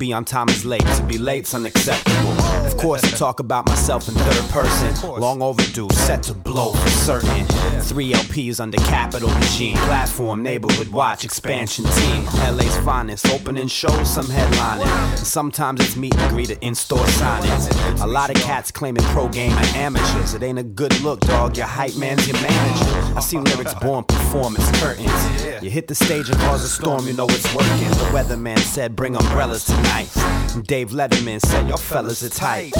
Be 0.00 0.12
on 0.14 0.24
time 0.24 0.48
is 0.48 0.64
late, 0.64 0.80
to 0.96 1.02
be 1.02 1.18
late's 1.18 1.52
unacceptable. 1.54 2.32
Of 2.66 2.78
course, 2.78 3.04
I 3.04 3.10
talk 3.10 3.38
about 3.38 3.68
myself 3.68 4.08
in 4.08 4.14
third 4.14 4.50
person. 4.50 5.20
Long 5.20 5.42
overdue, 5.42 5.90
set 5.90 6.22
to 6.24 6.34
blow 6.34 6.72
for 6.72 6.88
certain. 6.88 7.44
Three 7.82 8.12
LPs 8.12 8.60
under 8.60 8.78
capital 8.78 9.28
machine. 9.28 9.76
Platform, 9.76 10.42
neighborhood 10.42 10.88
watch, 10.88 11.24
expansion 11.24 11.84
team. 11.84 12.24
LA's 12.56 12.76
finest, 12.78 13.28
opening 13.28 13.68
shows, 13.68 14.08
some 14.08 14.24
headlining. 14.24 15.18
Sometimes 15.18 15.80
it's 15.80 15.96
meet 15.96 16.16
and 16.16 16.30
greet 16.30 16.50
in 16.50 16.74
store 16.74 17.04
signings. 17.20 18.00
A 18.00 18.06
lot 18.06 18.30
of 18.30 18.36
cats 18.36 18.70
claiming 18.70 19.04
pro 19.04 19.28
game 19.28 19.52
are 19.52 19.76
amateurs. 19.76 20.32
It 20.32 20.42
ain't 20.42 20.58
a 20.58 20.62
good 20.62 20.98
look, 21.02 21.20
dog. 21.20 21.58
Your 21.58 21.66
hype 21.66 21.96
man's 21.96 22.26
your 22.26 22.40
manager. 22.40 23.18
I 23.18 23.20
see 23.20 23.36
lyrics 23.36 23.74
born 23.74 24.04
performance 24.30 24.70
curtains. 24.80 25.60
You 25.60 25.70
hit 25.70 25.88
the 25.88 25.94
stage 25.96 26.28
and 26.30 26.38
cause 26.38 26.62
a 26.62 26.68
storm, 26.68 27.04
you 27.04 27.14
know 27.14 27.26
it's 27.28 27.52
working. 27.52 27.88
The 27.88 28.10
weatherman 28.14 28.58
said, 28.58 28.94
bring 28.94 29.16
umbrellas 29.16 29.64
tonight. 29.64 30.08
And 30.54 30.64
Dave 30.64 30.90
Letterman 30.90 31.40
said, 31.40 31.66
your 31.66 31.76
fellas 31.76 32.22
are 32.22 32.28
tight. 32.28 32.72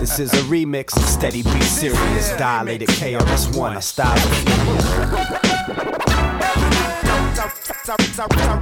This 0.00 0.18
is 0.18 0.32
a 0.32 0.42
remix 0.44 0.96
of 0.96 1.02
Steady 1.02 1.42
Be 1.42 1.60
Serious. 1.60 2.34
Dilated 2.38 2.88
KRS-One, 2.88 3.76
a 3.76 3.82
style 3.82 4.16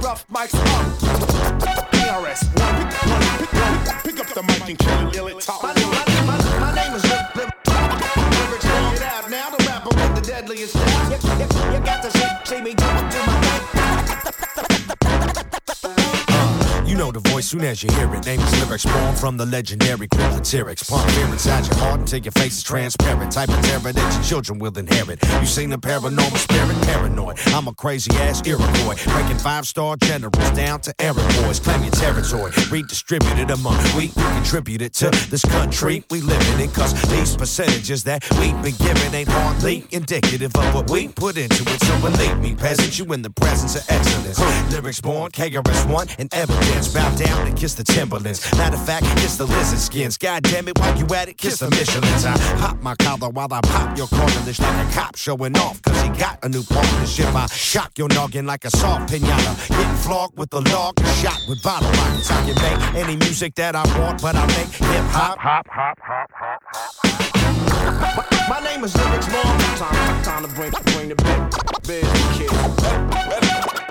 Rough 0.03 0.27
mics 0.27 0.53
up. 0.55 0.85
KRS-One. 1.93 2.75
Pick 4.03 4.19
up 4.19 4.27
the 4.33 4.43
mic 4.43 4.67
and 4.67 4.77
kill 4.77 5.07
it, 5.07 5.15
ill 5.15 5.27
it, 5.27 5.39
talk. 5.39 5.63
My 5.63 6.73
name 6.75 6.95
is 6.95 7.64
see, 12.45 12.61
me 12.61 12.75
do, 12.75 12.85
do 12.85 13.25
my 13.25 13.44
You 16.95 17.01
know 17.01 17.11
the 17.11 17.19
voice 17.31 17.47
soon 17.47 17.65
as 17.65 17.83
you 17.83 17.91
hear 17.91 18.07
it. 18.15 18.25
Name 18.25 18.39
is 18.39 18.63
lyrics 18.63 18.85
born 18.85 19.15
from 19.17 19.35
the 19.35 19.45
legendary 19.45 20.07
Latyrx. 20.07 20.89
Pump 20.89 21.11
fear 21.11 21.25
inside 21.25 21.67
your 21.67 21.75
heart 21.75 21.99
until 21.99 22.19
your 22.19 22.31
face 22.31 22.59
is 22.59 22.63
transparent. 22.63 23.33
Type 23.33 23.49
of 23.49 23.61
terror 23.65 23.91
that 23.91 24.13
your 24.13 24.23
children 24.23 24.59
will 24.59 24.77
inherit. 24.77 25.19
You 25.41 25.45
seen 25.45 25.71
the 25.71 25.77
paranormal 25.77 26.37
spirit? 26.37 26.81
Paranoid. 26.87 27.37
I'm 27.47 27.67
a 27.67 27.73
crazy 27.73 28.15
ass 28.15 28.47
Iroquois. 28.47 28.95
Breaking 29.11 29.37
five 29.37 29.67
star 29.67 29.97
generals 29.97 30.51
down 30.51 30.79
to 30.81 30.93
errand 30.99 31.27
boys. 31.43 31.59
Claim 31.59 31.83
your 31.83 31.91
territory. 31.91 32.53
Redistribute 32.71 33.39
it 33.39 33.51
among 33.51 33.75
we 33.97 34.07
who 34.07 34.23
contributed 34.39 34.93
to 34.93 35.09
this 35.29 35.43
country 35.43 36.01
we 36.09 36.21
living 36.21 36.61
in. 36.61 36.71
Cause 36.71 36.93
these 37.09 37.35
percentages 37.35 38.05
that 38.05 38.23
we've 38.39 38.61
been 38.63 38.75
given 38.75 39.13
ain't 39.13 39.27
hardly 39.27 39.85
indicative 39.91 40.55
of 40.55 40.73
what 40.73 40.89
we 40.89 41.09
put 41.09 41.35
into 41.37 41.61
it. 41.67 41.81
So 41.81 41.99
believe 41.99 42.39
me, 42.39 42.55
peasants, 42.55 42.97
you 42.99 43.11
in 43.11 43.21
the 43.21 43.31
presence 43.31 43.75
of 43.75 43.83
excellence. 43.89 44.39
Lyrics 44.71 45.01
born, 45.01 45.31
KRS-One, 45.31 46.07
and 46.19 46.33
evidence. 46.33 46.84
Bow 46.93 47.13
down 47.15 47.47
and 47.47 47.57
kiss 47.57 47.73
the 47.73 47.83
Timberlands. 47.83 48.51
Matter 48.57 48.75
of 48.75 48.85
fact, 48.85 49.05
kiss 49.17 49.37
the 49.37 49.45
lizard 49.45 49.79
skins. 49.79 50.17
God 50.17 50.43
damn 50.43 50.67
it, 50.67 50.77
while 50.79 50.97
you 50.97 51.05
at 51.15 51.27
it, 51.29 51.37
kiss 51.37 51.59
the 51.59 51.67
Michelins. 51.67 52.25
I 52.25 52.37
pop 52.59 52.81
my 52.81 52.95
collar 52.95 53.29
while 53.29 53.51
I 53.51 53.61
pop 53.61 53.97
your 53.97 54.07
cartilage 54.07 54.59
like 54.59 54.87
a 54.87 54.91
cop 54.91 55.15
showing 55.15 55.57
off. 55.57 55.81
Cause 55.81 56.01
he 56.01 56.09
got 56.09 56.43
a 56.43 56.49
new 56.49 56.63
partnership. 56.63 57.33
I 57.33 57.47
shock 57.47 57.97
your 57.97 58.09
noggin 58.09 58.45
like 58.45 58.65
a 58.65 58.69
soft 58.69 59.11
pinata. 59.11 59.69
Getting 59.69 59.95
flogged 59.97 60.37
with 60.37 60.53
a 60.53 60.59
log, 60.59 60.99
shot 61.21 61.39
with 61.47 61.61
bottle 61.63 61.89
rockets. 61.91 62.31
I 62.31 62.45
can 62.45 62.55
make 62.55 62.95
any 62.95 63.15
music 63.17 63.55
that 63.55 63.75
I 63.75 63.83
want, 63.99 64.21
but 64.21 64.35
I 64.35 64.45
make 64.47 64.67
hip 64.67 65.05
hop. 65.11 65.37
Hop, 65.39 65.67
hop, 65.69 65.97
hop, 66.01 66.29
hop, 66.31 66.61
hop. 66.71 66.75
My 68.49 68.59
name 68.63 68.83
is 68.83 68.95
Lyrics 68.95 69.31
Long. 69.33 69.59
Time, 69.77 70.23
time 70.23 70.43
to 70.43 70.49
bring, 70.55 70.71
bring 70.93 71.09
the 71.09 71.15
big, 71.15 72.03
big 72.03 72.05
kid. 73.79 73.84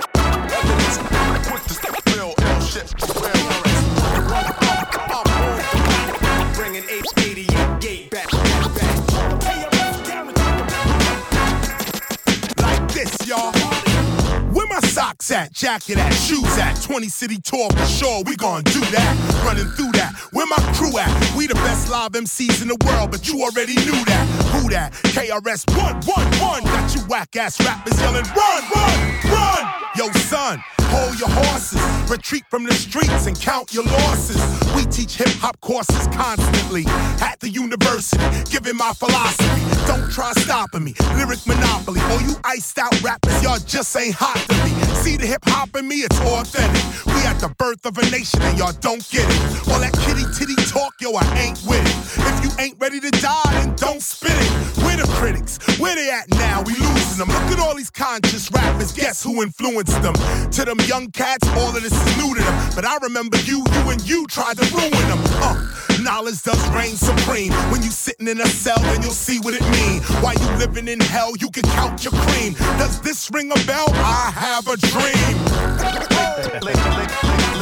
Jacket 15.65 15.97
at, 15.97 16.13
shoes 16.13 16.59
at? 16.59 16.75
20 16.83 17.09
city 17.09 17.39
tour 17.43 17.71
for 17.71 17.87
sure, 17.87 18.23
we 18.25 18.37
gon' 18.37 18.63
do 18.65 18.81
that. 18.81 19.43
Running 19.45 19.65
through 19.73 19.93
that. 19.93 20.13
Where 20.33 20.47
my 20.47 20.57
crew 20.75 20.99
at? 20.99 21.09
We 21.37 21.47
the 21.47 21.55
best 21.55 21.91
live 21.91 22.13
MCs 22.13 22.61
in 22.61 22.69
the 22.69 22.77
world, 22.85 23.11
but 23.11 23.27
you 23.27 23.43
already 23.43 23.75
knew 23.77 24.05
that. 24.05 24.44
Who 24.55 24.71
that? 24.71 24.93
KRS 25.15 25.67
111. 25.77 26.65
Got 26.65 26.95
you 26.95 27.01
whack 27.09 27.37
ass 27.37 27.61
rappers 27.65 28.01
yelling, 28.01 28.25
run, 28.25 28.63
run, 28.75 28.99
run. 29.31 29.75
Yo, 29.97 30.11
son, 30.13 30.63
hold 30.91 31.19
your 31.19 31.29
horses. 31.29 31.81
Retreat 32.11 32.45
from 32.51 32.65
the 32.65 32.75
streets 32.75 33.27
and 33.27 33.39
count 33.39 33.73
your 33.73 33.85
losses. 33.85 34.43
We 34.75 34.85
teach 34.91 35.17
hip 35.17 35.29
hop 35.41 35.61
courses 35.61 36.07
constantly 36.09 36.85
at 37.23 37.39
the 37.41 37.49
university, 37.49 38.25
giving 38.51 38.77
my 38.77 38.93
philosophy. 38.93 39.63
Don't 39.87 40.11
try 40.11 40.33
stopping 40.33 40.85
me. 40.85 40.95
Lyric 41.15 41.47
monopoly. 41.47 42.01
All 42.11 42.21
you 42.23 42.35
iced 42.45 42.79
out 42.79 42.95
rappers, 43.03 43.43
y'all 43.43 43.59
just 43.59 43.97
ain't 43.97 44.15
hot 44.15 44.37
to 44.49 44.55
me. 44.65 44.71
See 45.03 45.17
the 45.17 45.27
hip 45.27 45.43
hop 45.45 45.77
in 45.77 45.87
me, 45.87 45.97
it's 45.97 46.19
authentic. 46.21 46.85
We 47.07 47.23
at 47.25 47.39
the 47.39 47.55
birth 47.57 47.87
of 47.87 47.97
a 47.99 48.11
nation 48.11 48.43
and 48.43 48.59
y'all 48.59 48.73
don't 48.81 49.09
get 49.11 49.27
it. 49.29 49.69
All 49.71 49.81
that 49.81 49.93
kitty 50.05 50.25
titty 50.37 50.57
talk, 50.71 50.95
yo, 51.01 51.13
I 51.15 51.25
ain't 51.39 51.61
with 51.67 51.85
it. 51.87 51.97
If 52.19 52.45
you 52.45 52.51
ain't 52.63 52.77
ready 52.81 53.01
to 53.01 53.11
die, 53.11 53.53
then 53.53 53.77
don't 53.77 54.03
spit 54.03 54.33
it. 54.35 54.44
Where 54.85 54.97
the 54.97 55.07
critics? 55.15 55.59
Where 55.79 55.95
they 55.95 56.11
at 56.11 56.29
now? 56.31 56.63
We 56.63 56.75
losing 56.75 57.19
them. 57.19 57.29
Look 57.29 57.53
at 57.53 57.61
all 57.61 57.75
these 57.75 57.91
conscious 57.91 58.51
rappers. 58.51 58.93
Guess 58.93 59.23
who 59.23 59.43
influenced 59.43 60.01
them? 60.03 60.15
To 60.51 60.65
them 60.65 60.81
young 60.87 61.11
cats, 61.11 61.47
all 61.57 61.75
of 61.75 61.83
this 61.83 61.93
is 61.93 62.17
new 62.17 62.35
to 62.35 62.43
them. 62.43 62.71
But 62.75 62.85
I 62.85 62.97
remember 63.03 63.37
you, 63.39 63.59
you 63.59 63.91
and 63.91 64.01
you 64.09 64.27
tried 64.27 64.57
to 64.59 64.67
ruin 64.75 64.91
them. 64.91 65.21
Uh, 65.43 66.01
knowledge 66.03 66.43
does 66.43 66.61
reign 66.71 66.97
supreme. 66.97 67.53
When 67.73 67.83
you 67.83 67.91
sitting 67.91 68.29
in 68.29 68.41
a 68.41 68.47
cell, 68.47 68.79
then 68.81 69.03
you'll 69.03 69.13
see 69.13 69.39
what 69.41 69.55
it 69.55 69.63
mean. 69.63 70.03
While 70.23 70.35
you 70.35 70.49
living 70.59 70.89
in 70.89 71.01
hell, 71.01 71.37
you 71.37 71.51
can 71.51 71.65
count 71.75 72.05
your 72.05 72.13
cream. 72.13 72.55
Does 72.79 73.01
this 73.01 73.31
ring 73.33 73.51
a 73.51 73.67
bell? 73.67 73.89
I 73.95 74.31
have 74.35 74.69
a 74.69 74.77
dream. 74.77 75.37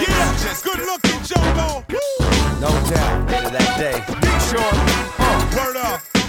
yeah, 0.02 0.54
good 0.62 0.80
looking 0.80 1.22
Jumbo. 1.22 1.84
No 2.60 2.70
doubt. 2.90 3.28
That 3.28 3.78
day. 3.78 3.98
Big 4.20 4.40
Short. 4.50 4.74
Uh, 5.18 5.56
word 5.56 5.76
up. 5.76 6.21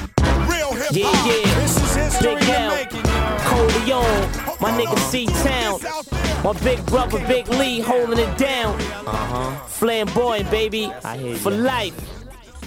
Real 0.74 0.84
hip 0.84 0.92
Yeah, 0.92 1.06
hop. 1.08 1.28
yeah. 1.28 1.60
This 1.62 1.78
is 1.78 1.96
history 1.96 2.36
Big 2.36 2.50
L, 2.50 2.70
the 2.70 2.76
making, 2.76 3.06
y'all. 3.06 3.40
Coleon, 3.40 4.58
my 4.62 4.72
nigga 4.72 4.98
C 5.10 5.26
Town. 5.28 5.80
My 6.44 6.54
big 6.64 6.86
brother 6.88 7.20
Big 7.28 7.48
Lee 7.50 7.80
holding 7.80 8.20
it 8.20 8.38
down. 8.38 8.80
Uh-huh. 9.06 9.52
Flamboyant, 9.68 10.50
baby. 10.52 10.92
I 11.04 11.18
hear 11.18 11.36
For 11.38 11.52
life. 11.52 11.96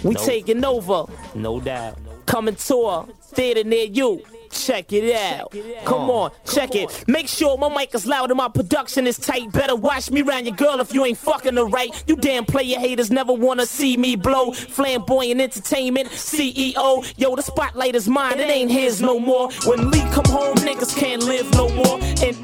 We 0.05 0.14
Nope. 0.14 0.25
taking 0.25 0.64
over. 0.64 1.05
No 1.35 1.61
doubt. 1.61 1.99
Coming 2.26 2.56
to 2.56 2.74
a 2.76 3.06
theater 3.22 3.64
near 3.64 3.84
you. 3.84 4.22
Check 4.50 4.92
it 4.92 5.14
out. 5.14 5.54
Come 5.84 6.10
on, 6.10 6.30
check 6.46 6.74
it. 6.74 7.04
Make 7.06 7.28
sure 7.28 7.58
my 7.58 7.68
mic 7.68 7.94
is 7.94 8.06
loud 8.06 8.30
and 8.30 8.38
my 8.38 8.48
production 8.48 9.06
is 9.06 9.18
tight. 9.18 9.52
Better 9.52 9.76
watch 9.76 10.10
me 10.10 10.22
round 10.22 10.46
your 10.46 10.56
girl 10.56 10.80
if 10.80 10.94
you 10.94 11.04
ain't 11.04 11.18
fucking 11.18 11.54
the 11.54 11.66
right. 11.66 11.90
You 12.06 12.16
damn 12.16 12.44
player 12.44 12.78
haters 12.78 13.10
never 13.10 13.32
wanna 13.32 13.66
see 13.66 13.96
me 13.96 14.16
blow. 14.16 14.52
Flamboyant 14.52 15.40
entertainment, 15.40 16.08
CEO. 16.08 17.04
Yo, 17.16 17.36
the 17.36 17.42
spotlight 17.42 17.94
is 17.94 18.08
mine, 18.08 18.40
it 18.40 18.50
ain't 18.50 18.70
his 18.70 19.02
no 19.02 19.18
more. 19.18 19.50
When 19.64 19.90
Lee 19.90 20.00
come 20.12 20.24
home, 20.26 20.56
niggas 20.56 20.96
can't 20.96 21.22
live 21.22 21.50
no 21.52 21.68
more. 21.68 21.98
And 22.22 22.36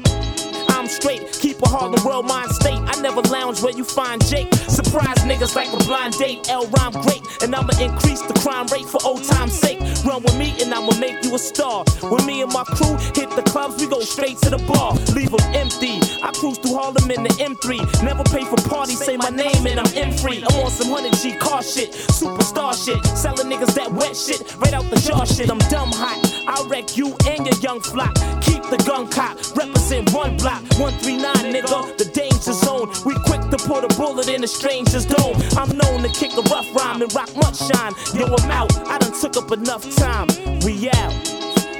Straight, 0.87 1.31
keep 1.33 1.61
a 1.61 1.69
Harlem 1.69 2.03
world 2.03 2.27
mind 2.27 2.51
state. 2.51 2.79
I 2.79 2.99
never 3.01 3.21
lounge 3.21 3.61
where 3.61 3.73
you 3.73 3.83
find 3.83 4.23
Jake. 4.25 4.53
Surprise 4.53 5.17
niggas 5.23 5.55
like 5.55 5.71
a 5.73 5.77
blind 5.85 6.13
date. 6.17 6.49
L 6.49 6.67
rhyme 6.67 6.93
great, 7.03 7.21
and 7.41 7.55
I'ma 7.55 7.73
increase 7.79 8.21
the 8.21 8.33
crime 8.43 8.67
rate 8.67 8.85
for 8.85 8.99
old 9.05 9.23
time's 9.23 9.57
sake. 9.57 9.79
Run 10.05 10.21
with 10.23 10.37
me 10.37 10.53
and 10.61 10.73
I'ma 10.73 10.95
make 10.99 11.23
you 11.23 11.33
a 11.35 11.39
star. 11.39 11.83
When 12.01 12.25
me 12.25 12.41
and 12.41 12.51
my 12.51 12.63
crew 12.63 12.95
hit 13.15 13.29
the 13.35 13.43
clubs, 13.45 13.81
we 13.81 13.87
go 13.87 14.01
straight 14.01 14.37
to 14.39 14.49
the 14.49 14.59
bar. 14.67 14.93
Leave 15.15 15.31
them 15.31 15.43
empty. 15.55 15.99
I 16.21 16.31
cruise 16.35 16.57
through 16.57 16.75
Harlem 16.75 17.09
in 17.09 17.23
the 17.23 17.33
M3. 17.39 18.03
Never 18.03 18.23
pay 18.23 18.43
for 18.43 18.57
parties, 18.67 19.03
say 19.03 19.17
my 19.17 19.29
name 19.29 19.65
and 19.67 19.79
I'm 19.79 19.91
M 19.95 20.11
free. 20.17 20.43
I'm 20.43 20.59
on 20.63 20.71
some 20.71 20.89
100 20.89 21.15
G 21.19 21.35
car 21.37 21.63
shit, 21.63 21.91
superstar 21.91 22.73
shit. 22.75 22.99
Selling 23.17 23.47
niggas 23.47 23.73
that 23.75 23.91
wet 23.91 24.15
shit, 24.15 24.41
right 24.57 24.73
out 24.73 24.89
the 24.89 24.99
jar 24.99 25.25
shit. 25.25 25.49
I'm 25.49 25.59
dumb 25.69 25.91
hot. 25.91 26.19
I'll 26.47 26.67
wreck 26.67 26.97
you 26.97 27.15
and 27.27 27.45
your 27.45 27.57
young 27.59 27.79
flock. 27.79 28.13
Keep 28.41 28.63
the 28.69 28.83
gun 28.85 29.07
cop, 29.07 29.37
represent 29.55 30.11
one 30.11 30.37
block. 30.37 30.63
139, 30.79 31.53
nigga, 31.53 31.97
the 31.97 32.05
danger 32.05 32.53
zone. 32.53 32.89
We 33.05 33.13
quick 33.25 33.41
to 33.51 33.57
put 33.67 33.83
a 33.83 33.95
bullet 33.95 34.27
in 34.27 34.43
a 34.43 34.47
stranger's 34.47 35.05
dome. 35.05 35.37
I'm 35.57 35.77
known 35.77 36.01
to 36.01 36.09
kick 36.09 36.33
a 36.33 36.41
rough 36.49 36.73
rhyme 36.75 37.01
and 37.01 37.13
rock 37.13 37.35
much 37.35 37.57
shine. 37.57 37.93
Yo, 38.13 38.25
I'm 38.25 38.51
out. 38.51 38.75
I 38.87 38.97
done 38.97 39.13
took 39.13 39.37
up 39.37 39.51
enough 39.51 39.83
time. 39.95 40.27
We 40.65 40.89
out. 40.89 41.13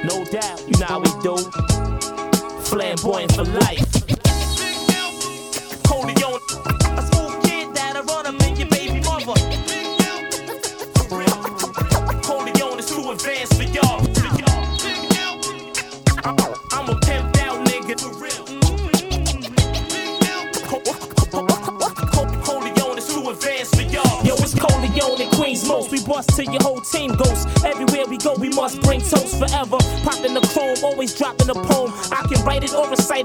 No 0.04 0.24
doubt. 0.24 0.62
You 0.68 0.78
know 0.78 0.86
how 0.86 1.00
we 1.00 1.10
do. 1.22 1.36
Flamboyant 2.70 3.32
for 3.32 3.44
life. 3.44 3.82
Holy 5.86 6.14
on. 6.22 6.40
A 6.98 7.02
smooth 7.02 7.42
kid 7.44 7.74
that'll 7.74 8.04
run 8.04 8.26
up 8.26 8.42
in 8.46 8.56
your 8.56 8.68
baby 8.68 9.00
mother. 9.00 9.53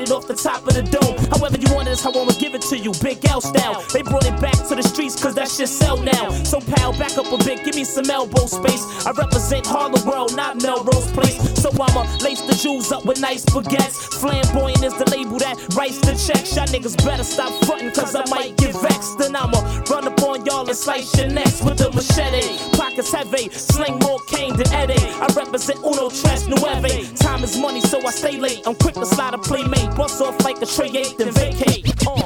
It 0.02 0.12
off 0.12 0.28
the 0.28 0.36
top 0.36 0.66
of 0.68 0.74
the 0.74 0.84
dome. 0.84 1.18
However 1.30 1.58
you 1.58 1.74
want 1.74 1.88
it 1.88 1.92
is 1.92 2.02
how 2.02 2.12
I'ma 2.12 2.32
give 2.40 2.56
it 2.56 2.62
to 2.70 2.78
you. 2.78 2.92
Big 3.02 3.26
L 3.26 3.42
style. 3.42 3.84
They 3.94 4.02
brought 4.02 4.26
it 4.26 4.40
back 4.42 4.56
to 4.70 4.76
the 4.76 4.84
streets 4.84 5.22
cause 5.22 5.36
that 5.36 5.50
shit 5.50 5.70
sell 5.70 5.98
now. 5.98 6.30
So 6.44 6.60
pal, 6.60 6.94
back 6.98 7.18
up 7.18 7.32
a 7.32 7.38
bit, 7.44 7.66
give 7.66 7.76
me 7.76 7.84
some 7.84 8.10
elbow 8.10 8.46
space. 8.46 8.84
I 9.06 9.12
represent 9.12 9.66
Harlem 9.66 10.06
World, 10.08 10.36
not 10.36 10.62
Melrose 10.62 11.12
Place. 11.12 11.38
So 11.62 11.70
I'ma 11.72 12.06
lace 12.24 12.42
the 12.42 12.56
jewels 12.56 12.92
up 12.92 13.06
with 13.06 13.20
nice 13.20 13.46
baguettes. 13.46 13.98
Flamboyant 14.20 14.84
is 14.84 14.96
the 14.98 15.10
label 15.12 15.40
that 15.40 15.56
writes 15.76 16.00
the 16.00 16.16
checks. 16.16 16.56
Y'all 16.56 16.68
niggas 16.68 16.98
better 17.04 17.24
stop 17.24 17.52
frontin' 17.66 17.92
cause 17.92 18.16
I 18.16 18.24
might 18.30 18.58
get 18.58 18.76
vexed. 18.82 19.18
Then 19.18 19.36
I'ma 19.36 19.60
run 19.90 20.08
up 20.08 20.22
on 20.24 20.46
y'all 20.46 20.68
and 20.68 20.78
slice 20.78 21.16
your 21.18 21.30
necks 21.30 21.62
with 21.62 21.78
the 21.78 21.92
machete. 21.92 22.46
Pockets 22.78 23.12
heavy, 23.12 23.50
sling 23.50 24.00
more 24.00 24.20
cane 24.28 24.56
than 24.56 24.72
Eddie. 24.74 25.02
I 25.20 25.28
represent 25.36 25.80
Uno 25.80 26.10
Tres 26.10 26.48
Nueve. 26.48 27.19
Is 27.50 27.58
money, 27.58 27.82
so 27.82 28.06
I 28.06 28.12
stay 28.12 28.38
late. 28.38 28.62
I'm 28.68 28.76
quick 28.76 28.94
to 28.94 29.06
slide 29.06 29.34
a 29.34 29.40
playmate. 29.40 29.96
Bust 29.96 30.22
off 30.22 30.40
like 30.44 30.62
a 30.62 30.68
tray 30.68 30.92
eight, 30.94 31.16
then 31.18 31.32
vacate. 31.32 31.90
Uh. 32.06 32.22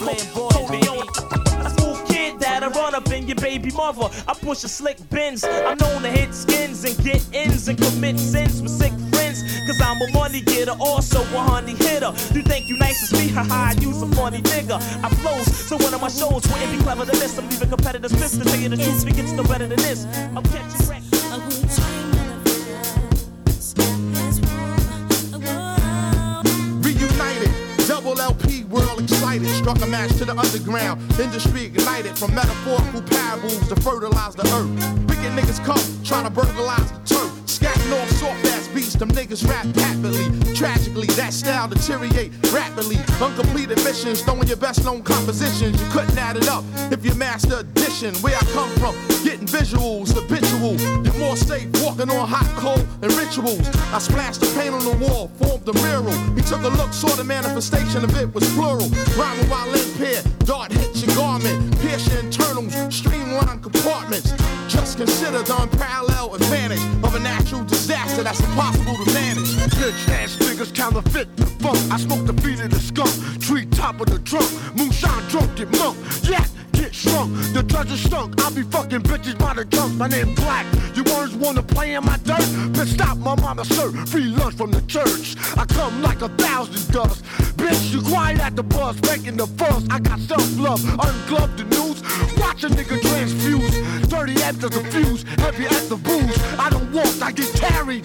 Flamboyant, 0.00 1.10
a 1.66 1.70
smooth 1.76 2.08
kid 2.08 2.40
that'll 2.40 2.70
run 2.70 2.94
up 2.94 3.10
in 3.10 3.26
your 3.26 3.36
baby 3.36 3.70
mother. 3.72 4.08
I 4.26 4.32
push 4.32 4.64
a 4.64 4.68
slick 4.68 4.96
Benz. 5.10 5.44
I'm 5.44 5.76
known 5.76 6.00
to 6.02 6.10
hit 6.10 6.32
skins 6.32 6.84
and 6.84 6.96
get 7.04 7.22
ins 7.34 7.68
and 7.68 7.76
commit 7.76 8.18
sins 8.18 8.62
with 8.62 8.70
sick 8.70 8.92
friends. 9.12 9.42
Cause 9.66 9.78
I'm 9.82 10.00
a 10.00 10.10
money 10.12 10.40
getter, 10.40 10.76
also 10.80 11.20
a 11.20 11.40
honey 11.50 11.74
hitter. 11.74 12.12
You 12.32 12.42
think 12.42 12.66
you 12.66 12.78
nice 12.78 13.02
as 13.02 13.12
me? 13.12 13.28
Haha, 13.28 13.78
you 13.78 13.90
a 13.90 14.06
funny 14.14 14.40
nigga. 14.40 14.76
I 15.04 15.08
flows, 15.20 15.54
so 15.54 15.76
one 15.76 15.92
of 15.92 16.00
my 16.00 16.08
shows 16.08 16.48
wouldn't 16.48 16.72
be 16.72 16.82
clever 16.82 17.04
than 17.04 17.18
this. 17.18 17.36
I'm 17.36 17.46
leaving 17.50 17.68
competitors 17.68 18.12
pissed 18.12 18.38
to 18.38 18.44
tell 18.44 18.58
you 18.58 18.70
the 18.70 18.76
truth. 18.76 19.06
It 19.06 19.16
gets 19.16 19.32
no 19.32 19.42
better 19.42 19.66
than 19.66 19.78
this. 19.78 20.06
I'm 20.34 20.44
catching 20.44 20.88
wreck. 20.88 21.07
World 28.78 29.02
excited. 29.02 29.48
Struck 29.48 29.80
a 29.82 29.86
match 29.86 30.14
to 30.18 30.24
the 30.24 30.36
underground. 30.36 31.00
Industry 31.18 31.66
ignited 31.66 32.16
from 32.18 32.34
metaphorical 32.34 33.02
parables 33.02 33.68
to 33.68 33.76
fertilize 33.76 34.34
the 34.34 34.46
earth. 34.56 34.70
Wicked 35.08 35.32
niggas 35.36 35.64
come, 35.64 35.82
trying 36.04 36.24
to 36.24 36.30
burglarize 36.30 36.90
the 36.92 36.98
turf. 37.14 37.30
Scatting 37.46 37.92
off 38.00 38.10
soft 38.10 38.47
beats, 38.74 38.94
them 38.94 39.10
niggas 39.10 39.46
rap 39.48 39.66
happily. 39.76 40.26
Tragically, 40.54 41.06
that 41.18 41.32
style 41.32 41.68
deteriorate 41.68 42.32
rapidly. 42.52 42.96
Uncompleted 43.20 43.82
missions, 43.84 44.22
throwing 44.22 44.48
your 44.48 44.56
best 44.56 44.84
known 44.84 45.02
compositions. 45.02 45.80
You 45.80 45.88
couldn't 45.90 46.16
add 46.18 46.36
it 46.36 46.48
up 46.48 46.64
if 46.90 47.04
you 47.04 47.14
master 47.14 47.58
addition. 47.58 48.14
Where 48.16 48.36
I 48.36 48.44
come 48.52 48.70
from, 48.76 48.94
getting 49.24 49.46
visuals, 49.46 50.14
habitual. 50.14 50.76
You're 51.04 51.18
more 51.18 51.36
safe 51.36 51.68
walking 51.82 52.10
on 52.10 52.28
hot 52.28 52.48
coal 52.56 52.80
and 53.02 53.12
rituals. 53.14 53.68
I 53.92 53.98
splashed 53.98 54.40
the 54.40 54.46
paint 54.58 54.74
on 54.74 54.84
the 54.84 54.96
wall, 55.06 55.28
formed 55.40 55.68
a 55.68 55.72
mural. 55.84 56.16
He 56.34 56.42
took 56.42 56.62
a 56.62 56.68
look, 56.68 56.92
saw 56.92 57.08
the 57.08 57.24
manifestation 57.24 58.04
of 58.04 58.16
it 58.16 58.32
was 58.34 58.48
plural. 58.54 58.88
Rhyming 59.16 59.48
while 59.48 59.72
impaired, 59.72 60.24
dart 60.40 60.72
hits 60.72 61.02
your 61.04 61.14
garment, 61.16 61.78
pierce 61.80 62.08
your 62.08 62.20
internals, 62.20 62.74
streamline 62.94 63.60
compartments. 63.60 64.32
Just 64.78 64.96
consider 64.96 65.42
the 65.42 65.60
unparalleled 65.60 66.36
advantage 66.36 66.78
of 67.02 67.12
a 67.14 67.18
natural 67.18 67.64
disaster 67.64 68.22
that's 68.22 68.38
impossible 68.38 68.94
to 69.04 69.12
manage. 69.12 69.48
Bitch 69.74 70.08
ass 70.08 70.36
niggas 70.36 70.72
counterfeit 70.72 71.36
the 71.36 71.46
funk. 71.46 71.76
I 71.90 71.96
smoke 71.98 72.24
the 72.26 72.32
feet 72.40 72.60
of 72.60 72.70
the 72.70 72.78
skunk, 72.78 73.10
tree 73.40 73.66
top 73.66 74.00
of 74.00 74.06
the 74.06 74.20
trunk, 74.20 74.48
moonshine 74.76 75.28
drunk 75.28 75.56
get 75.56 75.68
monk. 75.78 75.96
Yeah, 76.22 76.46
shrunk. 76.98 77.32
The 77.54 77.62
treasure 77.62 77.96
stunk. 77.96 78.34
I 78.44 78.50
be 78.50 78.62
fucking 78.62 79.02
bitches 79.02 79.38
by 79.38 79.54
the 79.54 79.64
junk. 79.64 79.94
My 79.94 80.08
name 80.08 80.34
Black. 80.34 80.66
You 80.94 81.04
words 81.14 81.34
wanna 81.34 81.62
play 81.62 81.94
in 81.94 82.04
my 82.04 82.16
dirt? 82.18 82.48
Bitch, 82.74 82.94
stop 82.94 83.16
my 83.18 83.34
mama 83.36 83.64
sir. 83.64 83.92
Free 84.06 84.28
lunch 84.38 84.56
from 84.56 84.70
the 84.70 84.82
church. 84.82 85.36
I 85.56 85.64
come 85.64 86.02
like 86.02 86.22
a 86.22 86.28
thousand 86.28 86.92
dust. 86.92 87.24
Bitch, 87.56 87.92
you 87.92 88.02
quiet 88.02 88.40
at 88.40 88.56
the 88.56 88.62
bus, 88.62 89.00
making 89.02 89.36
the 89.36 89.46
fuss. 89.46 89.84
I 89.90 90.00
got 90.00 90.18
self-love, 90.20 90.82
ungloved 90.98 91.56
the 91.58 91.64
news. 91.64 92.02
Watch 92.38 92.64
a 92.64 92.68
nigga 92.68 93.00
transfuse. 93.00 94.08
Dirty 94.08 94.34
after 94.42 94.68
the 94.68 94.82
fuse, 94.92 95.22
heavy 95.42 95.66
at 95.66 95.88
the 95.88 95.96
booze. 95.96 96.38
I 96.58 96.70
don't 96.70 96.90
walk, 96.92 97.14
I 97.22 97.32
get 97.32 97.52
carried. 97.54 98.04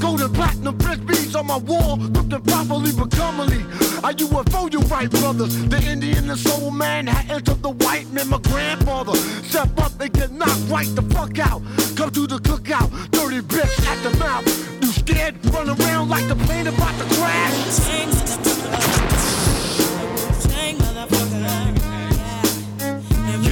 Golden 0.00 0.32
platinum 0.32 0.76
beads 1.06 1.36
on 1.36 1.46
my 1.46 1.58
wall, 1.58 1.96
looking 1.96 2.42
properly 2.42 2.92
but 2.92 3.10
comely. 3.10 3.62
I 4.04 4.12
UFO 4.14 4.72
you 4.72 4.80
right, 4.80 5.10
brothers. 5.10 5.54
The 5.68 5.80
Indian 5.82 6.28
and 6.30 6.38
soul 6.38 6.70
man 6.70 7.06
had 7.06 7.30
entered 7.30 7.62
the 7.62 7.70
white 7.70 8.10
man, 8.10 8.28
my 8.32 8.38
grandfather. 8.38 9.14
Step 9.44 9.78
up 9.78 10.00
and 10.00 10.12
get 10.12 10.32
knocked 10.32 10.66
right 10.70 10.88
the 10.94 11.02
fuck 11.14 11.38
out. 11.38 11.60
Come 11.96 12.10
to 12.12 12.26
the 12.26 12.38
cookout, 12.38 12.88
dirty 13.10 13.40
bitch 13.40 13.86
at 13.86 14.02
the 14.02 14.16
mouth. 14.18 14.46
You 14.82 14.88
scared? 14.90 15.34
Run 15.52 15.68
around 15.68 16.08
like 16.08 16.26
the 16.28 16.36
plane 16.46 16.66
about 16.66 16.94
to 16.98 17.04
crash. 17.16 17.52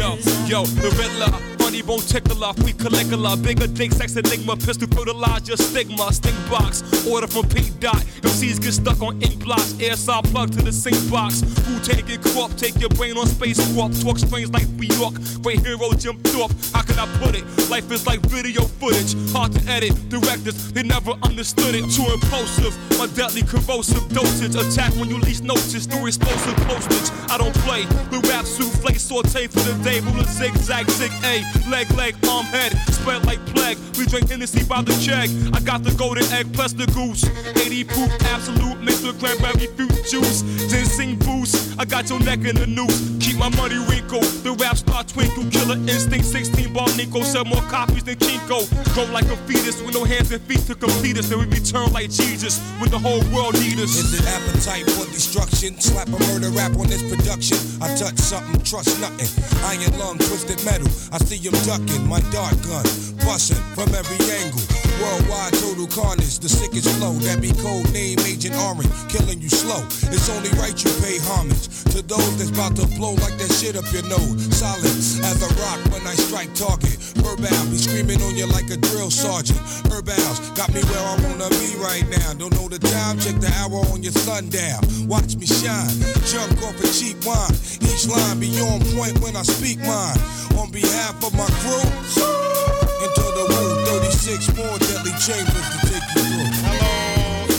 Yo, 0.00 0.16
yo, 0.46 0.64
the 0.64 0.90
Riddler, 0.96 1.49
funny 1.70 1.82
bone 1.82 2.00
tickler, 2.00 2.52
we 2.64 2.72
Caligula, 2.72 3.36
bigger 3.36 3.68
dick, 3.68 3.92
sex 3.92 4.16
enigma, 4.16 4.56
pistol 4.56 4.88
fertilize 4.88 5.46
your 5.46 5.56
stigma, 5.56 6.12
stink 6.12 6.36
box, 6.50 6.82
order 7.06 7.28
from 7.28 7.48
Pete 7.48 7.78
Dot. 7.78 8.02
MCs 8.22 8.60
get 8.60 8.72
stuck 8.72 9.00
on 9.00 9.22
ink 9.22 9.44
blocks, 9.44 9.78
air 9.78 9.94
saw 9.94 10.20
plug 10.20 10.50
to 10.50 10.62
the 10.62 10.72
sink 10.72 10.98
box. 11.10 11.42
Who 11.66 11.78
take 11.80 12.08
it 12.10 12.22
crop, 12.22 12.56
take 12.56 12.80
your 12.80 12.88
brain 12.90 13.16
on 13.16 13.26
space 13.26 13.60
warp, 13.72 13.92
talk 14.00 14.18
strange 14.18 14.50
like 14.50 14.68
New 14.70 14.88
York, 14.96 15.14
great 15.42 15.60
hero 15.60 15.92
Jim 15.92 16.18
Thorpe. 16.24 16.50
How 16.74 16.82
can 16.82 16.98
I 16.98 17.06
put 17.18 17.36
it? 17.36 17.44
Life 17.70 17.90
is 17.92 18.04
like 18.04 18.20
video 18.26 18.62
footage, 18.62 19.14
hard 19.30 19.52
to 19.52 19.60
edit. 19.70 19.92
Directors, 20.08 20.72
they 20.72 20.82
never 20.82 21.12
understood 21.22 21.76
it. 21.76 21.86
Too 21.94 22.06
impulsive, 22.10 22.74
my 22.98 23.06
deadly 23.14 23.42
corrosive 23.42 24.08
dosage. 24.08 24.56
Attack 24.56 24.92
when 24.96 25.08
you 25.08 25.18
least 25.18 25.44
notice, 25.44 25.86
through 25.86 26.06
explosive 26.06 26.56
postage. 26.66 27.14
I 27.30 27.38
don't 27.38 27.54
play, 27.62 27.84
the 28.10 28.18
rap 28.28 28.44
souffle 28.44 28.98
saute 28.98 29.46
for 29.46 29.60
the 29.60 29.74
day, 29.84 30.00
ruler 30.00 30.24
zigzag, 30.24 30.90
zig 30.90 31.12
A, 31.22 31.44
leg, 31.68 31.90
leg, 31.92 32.14
arm, 32.28 32.46
head, 32.46 32.72
spread 32.92 33.24
like 33.26 33.44
plague. 33.46 33.78
We 33.98 34.06
drink 34.06 34.30
Hennessy 34.30 34.64
by 34.64 34.82
the 34.82 34.92
check. 35.04 35.28
I 35.52 35.60
got 35.60 35.82
the 35.82 35.92
golden 35.92 36.24
egg 36.32 36.52
plus 36.52 36.72
the 36.72 36.86
goose. 36.86 37.24
80 37.56 37.84
proof, 37.84 38.10
Absolut, 38.32 38.80
mixed 38.80 39.04
with 39.04 39.18
cranberry 39.20 39.66
fruit 39.76 39.92
juice. 40.08 40.42
Ginseng 40.70 41.16
boost, 41.16 41.78
I 41.78 41.84
got 41.84 42.08
your 42.08 42.20
neck 42.20 42.44
in 42.44 42.56
the 42.56 42.66
noose. 42.66 43.10
Keep 43.20 43.38
my 43.38 43.48
money 43.56 43.78
wrinkle, 43.88 44.22
the 44.42 44.52
rap 44.52 44.76
star 44.76 45.04
twinkle. 45.04 45.44
Killer 45.50 45.76
instinct, 45.88 46.26
16 46.26 46.72
bar 46.72 46.88
Nico. 46.96 47.22
Sell 47.22 47.44
more 47.44 47.62
copies 47.68 48.04
than 48.04 48.16
Kinko. 48.16 48.66
Grow 48.94 49.04
like 49.12 49.26
a 49.26 49.36
fetus 49.48 49.80
with 49.82 49.94
no 49.94 50.04
hands 50.04 50.32
and 50.32 50.42
feet 50.42 50.60
to 50.66 50.74
complete 50.74 51.18
us. 51.18 51.28
Then 51.28 51.38
we 51.38 51.46
return 51.46 51.92
like 51.92 52.10
Jesus 52.10 52.58
when 52.80 52.90
the 52.90 52.98
whole 52.98 53.22
world 53.34 53.54
need 53.54 53.78
us. 53.78 53.96
Is 53.96 54.14
it 54.14 54.26
appetite 54.26 54.90
for 54.90 55.06
destruction? 55.12 55.78
Slap 55.80 56.08
a 56.08 56.18
murder 56.30 56.50
rap 56.50 56.76
on 56.76 56.88
this 56.88 57.02
production. 57.02 57.58
I 57.80 57.94
touch 57.96 58.18
something, 58.18 58.62
trust 58.62 59.00
nothing. 59.00 59.28
Iron 59.64 59.98
lung, 59.98 60.18
twisted 60.18 60.62
metal. 60.64 60.88
I 61.12 61.18
see 61.18 61.36
him 61.50 61.64
ducking 61.64 62.06
my 62.08 62.20
dart 62.30 62.56
gun, 62.62 62.84
busting 63.24 63.56
from 63.74 63.94
every 63.94 64.18
angle. 64.36 64.89
Worldwide 65.00 65.54
total 65.54 65.88
carnage, 65.88 66.38
the 66.40 66.48
sickest 66.48 66.88
flow. 67.00 67.16
That 67.24 67.40
be 67.40 67.52
code 67.64 67.88
name 67.92 68.20
Agent 68.20 68.54
Orange, 68.56 68.92
killing 69.08 69.40
you 69.40 69.48
slow. 69.48 69.80
It's 70.12 70.28
only 70.28 70.50
right 70.60 70.76
you 70.76 70.92
pay 71.00 71.16
homage 71.24 71.72
to 71.96 72.02
those 72.04 72.36
that's 72.36 72.52
about 72.52 72.76
to 72.76 72.86
blow 73.00 73.16
like 73.24 73.40
that 73.40 73.48
shit 73.48 73.80
up 73.80 73.88
your 73.96 74.04
nose. 74.04 74.36
Solid 74.52 74.84
as 75.24 75.40
a 75.40 75.48
rock 75.56 75.80
when 75.88 76.04
I 76.06 76.12
strike 76.14 76.52
target. 76.52 77.00
Verbal 77.16 77.64
be 77.72 77.80
screaming 77.80 78.20
on 78.20 78.36
you 78.36 78.44
like 78.52 78.68
a 78.68 78.76
drill 78.76 79.10
sergeant. 79.10 79.58
Herbals 79.88 80.38
got 80.52 80.68
me 80.76 80.84
where 80.84 81.00
I 81.00 81.16
wanna 81.24 81.48
be 81.56 81.72
right 81.80 82.04
now. 82.12 82.36
Don't 82.36 82.52
know 82.52 82.68
the 82.68 82.78
time, 82.78 83.18
check 83.18 83.40
the 83.40 83.48
hour 83.56 83.80
on 83.92 84.02
your 84.02 84.12
sundial. 84.12 84.84
Watch 85.08 85.36
me 85.36 85.46
shine, 85.46 85.96
jump 86.28 86.60
off 86.60 86.76
a 86.76 86.88
cheap 86.92 87.16
wine. 87.24 87.56
Each 87.88 88.04
line 88.04 88.38
be 88.38 88.52
on 88.60 88.84
point 88.92 89.16
when 89.24 89.34
I 89.34 89.48
speak 89.48 89.78
mine. 89.80 90.20
On 90.60 90.68
behalf 90.70 91.16
of 91.24 91.32
my 91.32 91.48
crew, 91.64 92.89
into 93.02 93.22
the 93.22 93.44
room, 93.48 93.84
36 93.86 94.56
more 94.56 94.78
deadly 94.78 95.12
chambers 95.12 95.66
to 95.72 95.78
take 95.88 96.04
you 96.14 96.22
through. 96.22 96.44
Hello, 96.68 96.92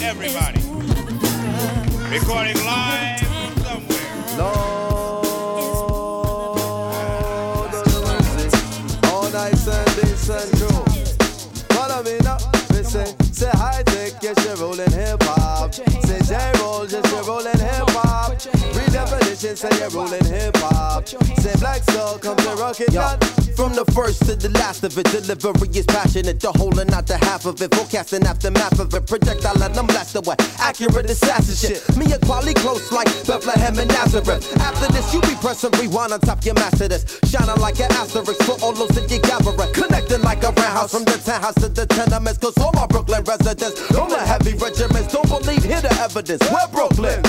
everybody. 0.08 0.62
Recording 2.14 2.60
live 2.64 3.20
from 3.56 3.82
somewhere. 3.82 4.42
All 9.12 9.30
nice 9.32 9.68
and 9.68 9.90
decent 9.98 10.52
crew. 10.58 10.84
Follow 11.76 12.04
me 12.04 12.16
now. 12.24 12.38
Me 12.72 12.84
say, 12.84 13.16
say 13.32 13.50
Hi-Tek, 13.54 14.22
yes, 14.22 14.38
you're 14.46 14.58
rolling 14.58 14.92
hip 14.92 15.24
hop. 15.24 15.74
Say 15.74 16.20
J 16.72 16.78
roll, 16.78 16.88
yes, 16.88 17.12
you're 17.12 17.24
rolling 17.24 17.60
hip 17.60 17.90
hop. 17.90 18.32
Redefinition, 18.32 19.58
say 19.58 19.70
you're 19.80 19.90
rolling 19.90 20.24
hip 20.26 20.56
hop. 20.58 21.08
Say 21.08 21.54
black 21.60 21.84
soul, 21.92 22.18
come 22.18 22.38
to 22.38 22.56
rock 22.56 22.80
it. 22.80 23.42
From 23.56 23.74
the 23.76 23.86
first 23.94 24.26
to 24.26 24.36
the 24.36 24.50
last 24.58 24.84
of 24.84 24.98
it, 24.98 25.06
delivery 25.12 25.70
is 25.76 25.86
passionate. 25.86 26.40
The 26.40 26.52
whole 26.54 26.80
and 26.80 26.90
not 26.90 27.06
the 27.06 27.18
half 27.18 27.46
of 27.46 27.62
it. 27.62 27.76
Forecasting 27.76 28.24
aftermath 28.26 28.80
of 28.80 28.94
it. 28.94 29.06
Projectile 29.06 29.56
let 29.56 29.74
them 29.74 29.88
blast 29.88 30.16
away. 30.16 30.36
Accurate 30.60 31.10
assassin 31.10 31.56
shit. 31.60 31.84
Me 31.98 32.08
and 32.12 32.22
quality 32.24 32.54
close 32.54 32.92
like 32.92 33.08
Bethlehem 33.28 33.78
and 33.78 33.90
Nazareth. 33.90 34.42
After 34.58 34.88
this, 34.94 35.14
you 35.14 35.22
be 35.22 35.36
pressing 35.44 35.72
rewind 35.78 36.14
on 36.14 36.22
top 36.22 36.44
your 36.46 36.56
master 36.56 36.88
this. 36.88 37.20
Shining 37.28 37.60
like 37.60 37.80
an 37.80 37.92
asterisk 38.00 38.42
for 38.44 38.58
all 38.64 38.72
those 38.72 38.96
that 38.96 39.12
you 39.12 39.20
gather. 39.20 39.52
Connecting 39.76 40.22
like 40.22 40.42
a 40.44 40.52
roundhouse 40.56 40.92
from 40.92 41.04
the 41.04 41.20
townhouse 41.20 41.56
to 41.56 41.68
the 41.68 41.86
tenements. 41.86 42.40
Cause 42.40 42.58
all 42.58 42.72
my 42.74 42.88
Brooklyn 42.88 43.24
residents, 43.26 43.78
all 43.94 44.08
the 44.08 44.18
heavy 44.18 44.56
regiments, 44.56 45.12
don't 45.12 45.28
believe, 45.28 45.64
hear 45.64 45.82
the 45.82 45.94
evidence. 46.00 46.42
We're 46.62 46.72
Brooklyn. 46.72 47.24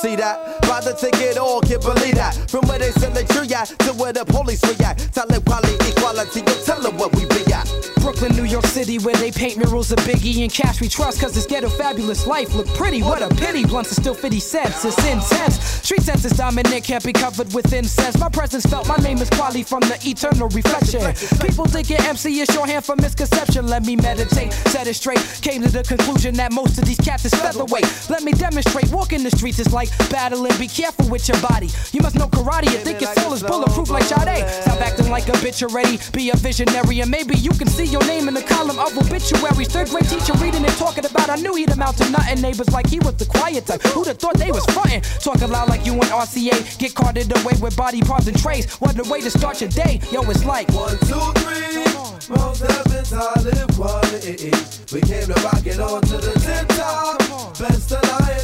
See 0.00 0.16
that? 0.16 0.60
Buy 0.62 0.80
the 0.80 0.92
ticket, 0.92 1.38
all 1.38 1.60
can't 1.60 1.80
believe 1.80 2.16
that. 2.16 2.34
From 2.50 2.66
where 2.68 2.78
they 2.78 2.90
send 2.92 3.14
the 3.14 3.24
tree 3.32 3.48
at 3.54 3.68
to 3.86 3.92
where 3.94 4.12
the 4.12 4.24
police 4.24 4.62
react. 4.66 5.14
Tell 5.14 5.26
them 5.26 5.42
quality, 5.42 5.72
equality, 5.88 6.40
you 6.40 6.56
tell 6.64 6.80
them 6.82 6.98
what 6.98 7.14
we 7.16 7.24
be 7.26 7.40
at. 7.52 7.64
Brooklyn, 8.02 8.36
New 8.36 8.44
York 8.44 8.66
City, 8.66 8.98
where 8.98 9.14
they 9.16 9.30
paint 9.30 9.56
murals 9.56 9.90
of 9.92 9.98
Biggie 10.00 10.42
and 10.42 10.52
Cash 10.52 10.80
we 10.80 10.88
trust, 10.88 11.20
cause 11.20 11.34
this 11.34 11.46
ghetto 11.46 11.68
fabulous 11.68 12.26
life 12.26 12.54
look 12.54 12.66
pretty. 12.74 13.02
What 13.02 13.22
a 13.22 13.28
pity, 13.36 13.64
blunts 13.64 13.92
are 13.92 14.00
still 14.00 14.14
50 14.14 14.38
cents, 14.38 14.84
it's 14.84 14.98
intense. 15.06 15.62
Street 15.82 16.02
sense 16.02 16.24
is 16.24 16.32
dominant, 16.32 16.84
can't 16.84 17.04
be 17.04 17.12
covered 17.12 17.52
with 17.54 17.72
incense. 17.72 18.18
My 18.18 18.28
presence 18.28 18.66
felt, 18.66 18.86
my 18.86 18.96
name 18.96 19.18
is 19.18 19.30
Kweli 19.30 19.66
from 19.66 19.80
the 19.80 19.98
eternal 20.04 20.48
reflection. 20.48 21.00
People 21.40 21.64
think 21.66 21.88
your 21.88 22.02
MC 22.02 22.40
is 22.40 22.48
shorthand 22.52 22.84
for 22.84 22.96
misconception. 22.96 23.66
Let 23.66 23.86
me 23.86 23.96
meditate, 23.96 24.52
set 24.52 24.86
it 24.86 24.94
straight. 24.94 25.22
Came 25.40 25.62
to 25.62 25.68
the 25.68 25.82
conclusion 25.84 26.34
that 26.34 26.52
most 26.52 26.78
of 26.78 26.84
these 26.84 26.98
cats 26.98 27.24
is 27.24 27.34
featherweight. 27.34 27.86
Let 28.10 28.22
me 28.22 28.32
demonstrate, 28.32 28.55
walking 28.90 29.22
the 29.22 29.30
streets 29.30 29.58
is 29.58 29.72
like 29.72 29.88
battling, 30.10 30.56
be 30.58 30.68
careful 30.68 31.08
with 31.08 31.28
your 31.28 31.40
body. 31.40 31.68
You 31.92 32.00
must 32.00 32.16
know 32.16 32.26
karate, 32.26 32.70
you 32.72 32.78
think 32.78 33.00
your 33.00 33.12
soul 33.14 33.32
is 33.34 33.42
bulletproof 33.42 33.90
like 33.90 34.04
Sade. 34.04 34.48
Stop 34.62 34.80
acting 34.80 35.10
like 35.10 35.28
a 35.28 35.32
bitch 35.44 35.62
already, 35.62 35.98
be 36.12 36.30
a 36.30 36.36
visionary, 36.36 37.00
and 37.00 37.10
maybe 37.10 37.36
you 37.36 37.50
can 37.50 37.68
see 37.68 37.84
your 37.84 38.04
name 38.06 38.16
name 38.26 38.28
in 38.28 38.34
the 38.34 38.42
column 38.42 38.78
of 38.78 38.96
obituaries. 38.96 39.68
Third 39.68 39.88
grade 39.88 40.08
teacher 40.08 40.32
reading 40.34 40.64
and 40.64 40.76
talking 40.76 41.04
about. 41.04 41.28
I 41.30 41.36
knew 41.36 41.54
he'd 41.54 41.70
amount 41.70 41.98
to 41.98 42.10
nothing. 42.10 42.40
Neighbors 42.40 42.70
like 42.70 42.88
he 42.88 42.98
was 42.98 43.14
the 43.16 43.26
quiet 43.26 43.66
type. 43.66 43.82
Who'd 43.82 44.06
have 44.06 44.18
thought 44.18 44.36
they 44.38 44.50
was 44.50 44.64
frontin'? 44.66 45.02
Talking 45.20 45.50
loud 45.50 45.68
like 45.68 45.84
you 45.84 45.92
and 45.92 46.10
RCA. 46.24 46.78
Get 46.78 46.94
carted 46.94 47.30
away 47.38 47.54
with 47.60 47.76
body 47.76 48.00
parts 48.00 48.26
and 48.26 48.38
trays. 48.38 48.72
What 48.80 48.98
a 48.98 49.08
way 49.10 49.20
to 49.20 49.30
start 49.30 49.60
your 49.60 49.70
day. 49.70 50.00
Yo, 50.10 50.22
it's 50.30 50.44
like 50.44 50.68
one, 50.70 50.98
two, 51.10 51.26
three. 51.40 51.84
Mos 52.28 52.58
Def 52.58 52.86
and 52.86 53.06
Talib 53.06 53.70
Kweli. 53.76 54.92
We 54.92 55.00
came 55.02 55.26
to 55.26 55.40
rock 55.42 55.66
it 55.66 55.78
on 55.78 56.02
to 56.02 56.16
the 56.16 56.32
tip 56.40 56.68
top. 56.76 57.18
Best 57.58 57.88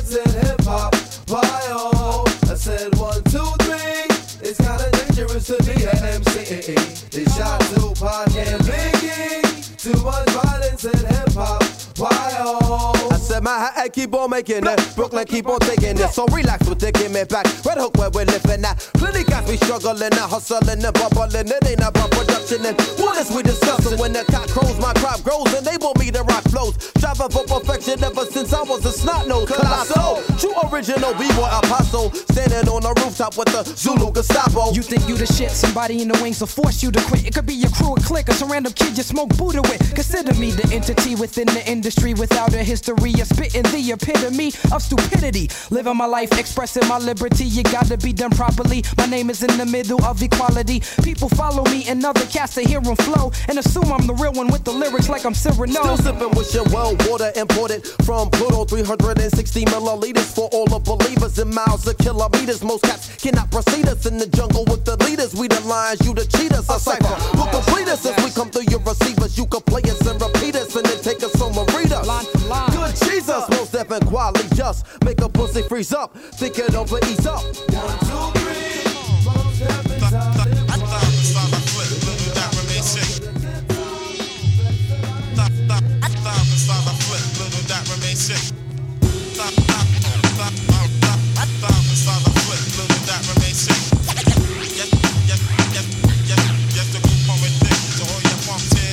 alliance 0.03 0.17
in 0.17 0.47
hip 0.47 0.61
hop. 0.63 0.95
Why 1.29 1.61
oh? 1.71 2.25
I 2.51 2.55
said 2.55 2.95
one, 2.97 3.23
two, 3.25 3.45
three. 3.63 4.49
It's 4.49 4.59
kinda 4.59 4.91
dangerous 4.93 5.47
to 5.47 5.63
be 5.65 5.85
an 5.85 5.99
MC. 6.05 6.75
They 7.11 7.25
shot 7.25 7.61
Tupac 7.61 8.35
and 8.37 8.63
Biggie. 8.63 9.77
Too 9.77 10.03
much 10.03 10.29
violence 10.31 10.85
in 10.85 10.99
hip 10.99 11.33
hop. 11.33 11.63
Why 11.99 12.37
oh? 12.39 12.92
My 13.41 13.71
hat 13.75 13.93
keep 13.93 14.15
on 14.15 14.31
making 14.31 14.67
it. 14.67 14.93
Brooklyn 14.95 15.25
keep 15.25 15.47
on 15.49 15.59
taking 15.61 15.97
it. 15.99 16.11
So 16.11 16.27
relax 16.27 16.69
with 16.69 16.81
the 16.81 16.93
give 16.93 17.11
me 17.11 17.25
back. 17.25 17.47
Red 17.65 17.79
Hook 17.79 17.97
where 17.97 18.11
we're 18.11 18.27
living 18.27 18.65
at. 18.65 18.79
Plenty 18.95 19.25
guys 19.25 19.49
we 19.49 19.57
struggling 19.57 20.03
and 20.03 20.15
hustling 20.15 20.85
and 20.85 20.95
bubbling. 20.95 21.49
It 21.49 21.67
ain't 21.67 21.81
about 21.81 22.11
production 22.11 22.67
and 22.67 22.77
what 23.01 23.17
is 23.17 23.35
we 23.35 23.43
discussing? 23.43 23.99
When 23.99 24.13
the 24.13 24.25
cock 24.31 24.49
crows, 24.49 24.79
my 24.79 24.93
crop 24.95 25.23
grows 25.25 25.49
and 25.55 25.65
they 25.65 25.77
want 25.81 25.99
me 25.99 26.11
to 26.11 26.23
rock 26.23 26.45
flows. 26.53 26.77
Striving 26.99 27.31
for 27.31 27.45
perfection 27.49 28.05
ever 28.05 28.27
since 28.27 28.53
I 28.53 28.63
was 28.63 28.85
a 28.85 28.93
snot 28.93 29.27
nose. 29.27 29.49
Colossal, 29.49 30.23
true 30.37 30.55
original 30.69 31.15
b-boy 31.15 31.49
apostle. 31.49 32.13
Standing 32.37 32.69
on 32.69 32.83
the 32.83 32.93
rooftop 33.01 33.37
with 33.39 33.49
the 33.49 33.65
Zulu 33.65 34.13
Gestapo. 34.13 34.73
You 34.73 34.83
think 34.83 35.09
you 35.09 35.17
the 35.17 35.27
shit, 35.27 35.51
somebody 35.51 36.03
in 36.03 36.09
the 36.09 36.19
wings 36.23 36.41
will 36.41 36.49
force 36.49 36.83
you 36.83 36.93
to 36.93 37.01
quit. 37.09 37.27
It 37.27 37.35
could 37.35 37.47
be 37.47 37.55
your 37.55 37.71
crew, 37.71 37.95
a 37.95 38.01
clique, 38.01 38.29
or 38.29 38.35
some 38.35 38.53
random 38.53 38.73
kid 38.73 38.97
you 38.97 39.03
smoke 39.03 39.35
Buddha 39.37 39.63
with. 39.63 39.81
Consider 39.95 40.35
me 40.35 40.51
the 40.53 40.69
entity 40.73 41.15
within 41.15 41.47
the 41.47 41.63
industry 41.67 42.15
without 42.15 42.53
a 42.55 42.63
history 42.63 43.22
of 43.23 43.29
spitting 43.29 43.63
the 43.63 43.93
epitome 43.93 44.53
of 44.73 44.83
stupidity. 44.83 45.49
Living 45.71 45.97
my 45.97 46.07
life, 46.07 46.37
expressing 46.39 46.87
my 46.89 46.99
liberty, 46.99 47.45
you 47.45 47.63
gotta 47.63 47.97
be 47.97 48.13
done 48.13 48.31
properly. 48.31 48.85
My 48.99 49.07
name 49.07 49.31
is 49.31 49.43
in 49.43 49.57
the 49.57 49.65
middle 49.65 50.05
of 50.05 50.21
equality. 50.23 50.83
People 51.03 51.29
follow 51.31 51.65
me 51.71 51.87
and 51.89 52.05
other 52.05 52.27
cats 52.27 52.55
to 52.55 52.63
hear 52.63 52.81
them 52.81 52.97
flow 52.97 53.33
and 53.49 53.59
assume 53.59 53.91
I'm 53.93 54.07
the 54.07 54.15
real 54.15 54.33
one 54.33 54.49
with 54.49 54.65
the 54.65 54.73
lyrics 54.73 55.09
like 55.09 55.25
I'm 55.25 55.35
Cyrano. 55.35 55.73
Still 55.73 55.97
sipping 55.97 56.35
with 56.37 56.53
your 56.53 56.65
well 56.75 56.97
water 57.09 57.33
imported 57.37 57.87
from 58.05 58.29
Pluto, 58.31 58.65
360 58.65 59.65
milliliters 59.67 60.35
for 60.35 60.49
all 60.53 60.67
the 60.67 60.81
believers 60.81 61.39
in 61.39 61.55
miles 61.55 61.87
of 61.87 61.97
kilometers. 61.99 62.63
Most 62.63 62.83
cats 62.83 63.17
cannot 63.17 63.51
proceed 63.51 63.87
us 63.87 64.05
in 64.07 64.19
the 64.19 64.27
jungle 64.27 64.65
with 64.67 64.85
the 64.85 64.97
leaders. 65.07 65.35
We 65.35 65.47
the 65.49 65.61
lions, 65.63 66.05
you 66.05 66.13
the 66.13 66.27
cheaters. 66.27 66.69
A 66.69 66.79
cipher 66.79 67.17
will 67.39 67.47
complete 67.47 67.89
us 67.89 68.05
as 68.05 68.17
we 68.25 68.31
come 68.33 68.51
through 68.51 68.67
your 68.69 68.81
receivers. 68.81 69.39
You 69.39 69.47
can 69.47 69.63
play 69.63 69.83
us 69.83 70.01
and 70.07 70.21
repeat 70.21 70.57
us 70.57 70.75
and 70.75 70.85
then 70.85 70.99
take 71.01 71.23
us 71.23 71.41
on 71.41 71.53
the 71.53 71.65
readers. 71.79 72.03
Good 72.03 72.72
Jesus, 73.01 73.49
Mos 73.51 73.73
Def 73.73 73.91
and 73.91 74.07
quality 74.07 74.49
just 74.55 74.87
make 75.05 75.21
a 75.21 75.29
pussy 75.29 75.63
freeze 75.63 75.93
up. 75.93 76.17
Think 76.17 76.59
it 76.59 76.75
over, 76.75 76.99
ease 77.07 77.27
up. 77.27 77.43
One, 77.43 77.99
two, 78.01 78.41
three. 78.41 78.85
Mos 79.25 79.61
Def 79.61 80.75
and 80.75 80.83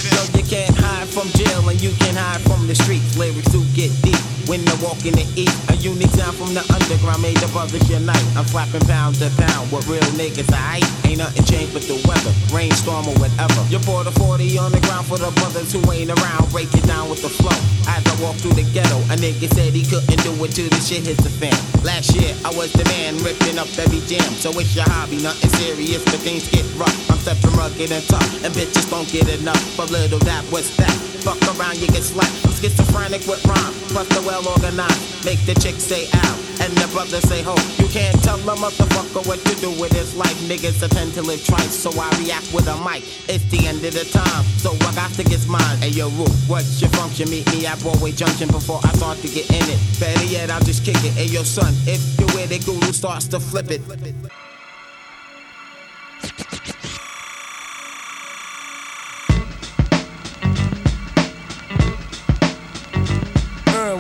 Yo, 0.10 0.40
you 0.40 0.44
can't 0.44 0.76
hide 0.76 1.08
from 1.08 1.28
jail 1.30 1.70
and 1.70 1.82
you 1.82 1.92
can 2.00 2.16
hide 2.16 2.42
the 2.70 2.78
streets. 2.86 3.18
Lyrics 3.18 3.50
do 3.50 3.66
get 3.74 3.90
deep 4.06 4.22
when 4.46 4.62
they 4.62 4.78
walk 4.78 5.02
in 5.02 5.18
the 5.18 5.26
eat. 5.34 5.50
A 5.74 5.76
unique 5.82 6.14
sound 6.14 6.38
from 6.38 6.54
the 6.54 6.62
underground 6.70 7.26
made 7.26 7.36
the 7.42 7.50
brothers 7.50 7.82
unite. 7.90 8.22
I'm 8.38 8.46
slapping 8.46 8.86
pound 8.86 9.18
to 9.18 9.34
pound 9.42 9.74
with 9.74 9.90
real 9.90 10.06
niggas. 10.14 10.46
I 10.54 10.78
ain't 11.10 11.18
nothing 11.18 11.46
changed 11.50 11.74
but 11.74 11.82
the 11.90 11.98
weather, 12.06 12.30
rainstorm 12.54 13.10
or 13.10 13.18
whatever. 13.18 13.58
You 13.74 13.82
pour 13.82 14.06
the 14.06 14.14
40 14.22 14.46
on 14.62 14.70
the 14.72 14.82
ground 14.86 15.10
for 15.10 15.18
the 15.18 15.34
brothers 15.42 15.74
who 15.74 15.82
ain't 15.90 16.14
around. 16.14 16.46
Break 16.54 16.70
it 16.78 16.86
down 16.86 17.10
with 17.10 17.26
the 17.26 17.34
flow. 17.34 17.58
As 17.90 18.06
I 18.06 18.14
walk 18.22 18.38
through 18.38 18.54
the 18.54 18.66
ghetto, 18.70 19.02
a 19.10 19.18
nigga 19.18 19.50
said 19.58 19.74
he 19.74 19.82
couldn't 19.82 20.22
do 20.22 20.30
it 20.46 20.54
till 20.54 20.70
the 20.70 20.78
shit 20.78 21.10
hits 21.10 21.26
the 21.26 21.34
fan. 21.34 21.58
Last 21.82 22.14
year 22.14 22.38
I 22.46 22.54
was 22.54 22.70
the 22.78 22.86
man 22.94 23.18
ripping 23.26 23.58
up 23.58 23.70
every 23.82 24.06
jam. 24.06 24.30
So 24.38 24.54
it's 24.62 24.78
your 24.78 24.86
hobby, 24.86 25.18
nothing 25.18 25.50
serious, 25.58 26.06
but 26.06 26.22
things 26.22 26.46
get 26.54 26.70
rough. 26.78 26.94
I'm 27.10 27.18
stepping 27.18 27.58
rugged 27.58 27.90
and 27.90 28.06
tough, 28.06 28.30
and 28.46 28.54
bitches 28.54 28.86
don't 28.94 29.10
get 29.10 29.26
enough. 29.42 29.58
But 29.74 29.90
little 29.90 30.22
that, 30.30 30.46
what's 30.54 30.78
that? 30.78 31.19
Fuck 31.22 31.42
around, 31.52 31.78
you 31.78 31.88
get 31.88 32.04
slapped. 32.04 32.32
I'm 32.46 32.52
schizophrenic 32.54 33.28
with 33.28 33.44
rhyme, 33.46 33.74
plus 33.92 34.08
the 34.10 34.22
well 34.22 34.48
organized. 34.48 35.26
Make 35.26 35.44
the 35.46 35.54
chick 35.60 35.76
say 35.76 36.08
out, 36.24 36.40
and 36.64 36.72
the 36.80 36.88
brother 36.94 37.20
say 37.20 37.42
ho. 37.44 37.56
You 37.78 37.88
can't 37.92 38.16
tell 38.24 38.40
a 38.40 38.56
motherfucker 38.56 39.28
what 39.28 39.40
to 39.44 39.56
do 39.60 39.70
with 39.80 39.92
his 39.92 40.16
life. 40.16 40.36
Niggas 40.48 40.82
attend 40.82 41.14
to 41.16 41.22
live 41.22 41.46
twice, 41.46 41.76
so 41.76 41.92
I 42.00 42.08
react 42.24 42.54
with 42.54 42.68
a 42.68 42.78
mic. 42.88 43.04
It's 43.28 43.44
the 43.52 43.68
end 43.68 43.84
of 43.84 43.94
the 43.94 44.06
time, 44.06 44.44
so 44.64 44.72
I 44.88 44.96
got 44.96 45.12
to 45.20 45.24
get 45.24 45.46
mine. 45.48 45.78
Hey 45.80 45.90
yo, 45.90 46.10
Roo, 46.16 46.32
what's 46.48 46.80
your 46.80 46.90
function? 46.92 47.30
Meet 47.30 47.52
me 47.52 47.66
at 47.66 47.80
Broadway 47.82 48.12
Junction 48.12 48.48
before 48.48 48.80
I 48.84 48.92
start 48.94 49.18
to 49.20 49.28
get 49.28 49.50
in 49.50 49.66
it. 49.68 49.80
Better 50.00 50.26
yet, 50.26 50.50
I'll 50.50 50.64
just 50.64 50.86
kick 50.86 51.04
it. 51.04 51.14
Hey 51.14 51.26
yo, 51.26 51.44
son, 51.44 51.74
if 51.86 52.00
you 52.20 52.26
with 52.28 52.52
it, 52.52 52.66
Guru 52.66 52.94
starts 52.94 53.28
to 53.28 53.40
flip 53.40 53.70
it. 53.72 53.82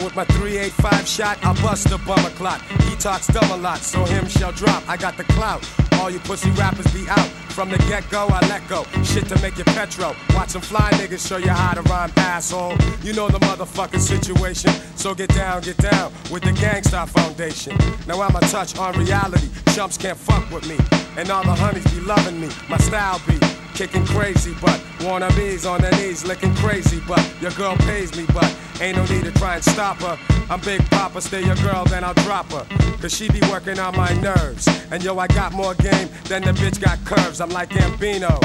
With 0.09 0.15
my 0.15 0.35
385 0.35 1.07
shot, 1.07 1.37
I 1.43 1.53
bust 1.61 1.91
a 1.91 1.97
bummer 1.99 2.29
clock. 2.31 2.61
He 2.83 2.95
talks 2.95 3.29
a 3.29 3.57
lot, 3.57 3.79
so 3.79 4.03
him 4.05 4.27
shall 4.27 4.51
drop. 4.51 4.87
I 4.87 4.97
got 4.97 5.17
the 5.17 5.23
clout. 5.25 5.67
All 5.93 6.09
you 6.09 6.19
pussy 6.19 6.49
rappers 6.51 6.91
be 6.93 7.07
out. 7.09 7.29
From 7.49 7.69
the 7.69 7.77
get 7.89 8.09
go, 8.09 8.27
I 8.29 8.39
let 8.47 8.67
go. 8.67 8.83
Shit 9.03 9.27
to 9.29 9.41
make 9.41 9.57
you 9.57 9.63
petro. 9.65 10.15
Watch 10.33 10.49
some 10.49 10.61
fly 10.61 10.89
niggas 10.91 11.27
show 11.27 11.37
you 11.37 11.49
how 11.49 11.73
to 11.73 11.81
rhyme, 11.83 12.11
asshole. 12.17 12.75
You 13.03 13.13
know 13.13 13.27
the 13.27 13.39
motherfucking 13.39 13.99
situation. 13.99 14.71
So 14.95 15.13
get 15.13 15.29
down, 15.29 15.61
get 15.61 15.77
down 15.77 16.11
with 16.31 16.43
the 16.43 16.53
Gang 16.53 16.83
Starr 16.83 17.07
Foundation. 17.07 17.77
Now 18.07 18.21
I'm 18.21 18.35
a 18.35 18.41
touch 18.41 18.77
on 18.77 18.97
reality. 18.97 19.49
Chumps 19.73 19.97
can't 19.97 20.17
fuck 20.17 20.49
with 20.51 20.67
me. 20.67 20.77
And 21.17 21.29
all 21.29 21.43
the 21.43 21.53
honeys 21.53 21.85
be 21.91 21.99
loving 22.01 22.39
me. 22.39 22.49
My 22.69 22.77
style 22.77 23.19
be 23.27 23.37
kicking 23.79 24.05
crazy, 24.05 24.53
but 24.61 24.77
wannabes 24.99 25.69
on 25.69 25.79
their 25.79 25.91
knees 25.93 26.25
licking 26.25 26.53
crazy, 26.55 27.01
but 27.07 27.23
your 27.41 27.51
girl 27.51 27.77
pays 27.77 28.13
me, 28.15 28.25
but 28.33 28.53
ain't 28.81 28.97
no 28.97 29.05
need 29.05 29.23
to 29.23 29.31
try 29.31 29.55
and 29.55 29.63
stop 29.63 29.97
her. 30.01 30.17
I'm 30.49 30.59
Big 30.61 30.83
Papa, 30.89 31.21
stay 31.21 31.45
your 31.45 31.55
girl, 31.57 31.85
then 31.85 32.03
I'll 32.03 32.13
drop 32.15 32.51
her. 32.51 32.65
Cause 32.99 33.15
she 33.15 33.29
be 33.29 33.39
working 33.49 33.79
on 33.79 33.95
my 33.95 34.11
nerves. 34.19 34.67
And 34.91 35.01
yo, 35.01 35.17
I 35.17 35.27
got 35.27 35.53
more 35.53 35.75
game 35.75 36.09
than 36.25 36.41
the 36.41 36.51
bitch 36.51 36.81
got 36.81 36.97
curves. 37.05 37.38
I'm 37.41 37.49
like 37.49 37.69
Gambino. 37.69 38.39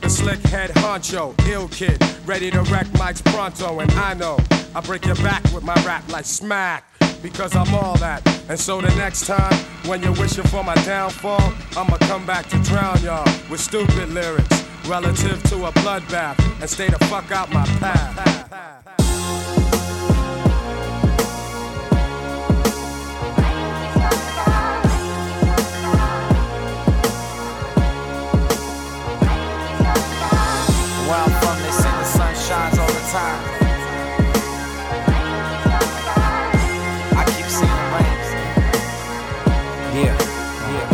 The 0.00 0.08
slick 0.08 0.40
head 0.46 0.70
honcho, 0.70 1.34
ill 1.48 1.68
kid, 1.68 2.00
ready 2.24 2.50
to 2.50 2.62
wreck 2.62 2.86
mics 2.88 3.22
pronto, 3.24 3.80
and 3.80 3.90
I 3.92 4.14
know 4.14 4.38
I 4.74 4.80
break 4.80 5.04
your 5.04 5.16
back 5.16 5.42
with 5.52 5.64
my 5.64 5.74
rap 5.84 6.08
like 6.10 6.24
smack 6.24 6.84
because 7.20 7.54
I'm 7.56 7.74
all 7.74 7.96
that. 7.98 8.22
And 8.48 8.58
so 8.58 8.80
the 8.80 8.94
next 8.96 9.26
time 9.26 9.54
when 9.86 10.02
you're 10.02 10.12
wishing 10.12 10.44
for 10.44 10.62
my 10.62 10.76
downfall, 10.76 11.52
I'ma 11.76 11.96
come 11.98 12.24
back 12.26 12.46
to 12.48 12.62
drown 12.62 13.02
y'all 13.02 13.26
with 13.50 13.60
stupid 13.60 14.08
lyrics 14.10 14.64
relative 14.86 15.42
to 15.50 15.66
a 15.66 15.72
bloodbath 15.72 16.38
and 16.60 16.70
stay 16.70 16.88
the 16.88 16.98
fuck 17.06 17.30
out 17.32 17.50
my 17.52 17.66
path. 17.80 19.07
Where 31.08 31.16
I'm 31.16 31.32
from, 31.40 31.56
they 31.64 31.72
the 31.72 32.04
sun 32.04 32.34
shines 32.36 32.76
all 32.78 32.86
the 32.86 33.00
time. 33.08 33.40
I 37.16 37.24
keep 37.32 37.48
seeing. 37.48 37.72
Yeah, 39.96 40.12
yeah. 40.68 40.84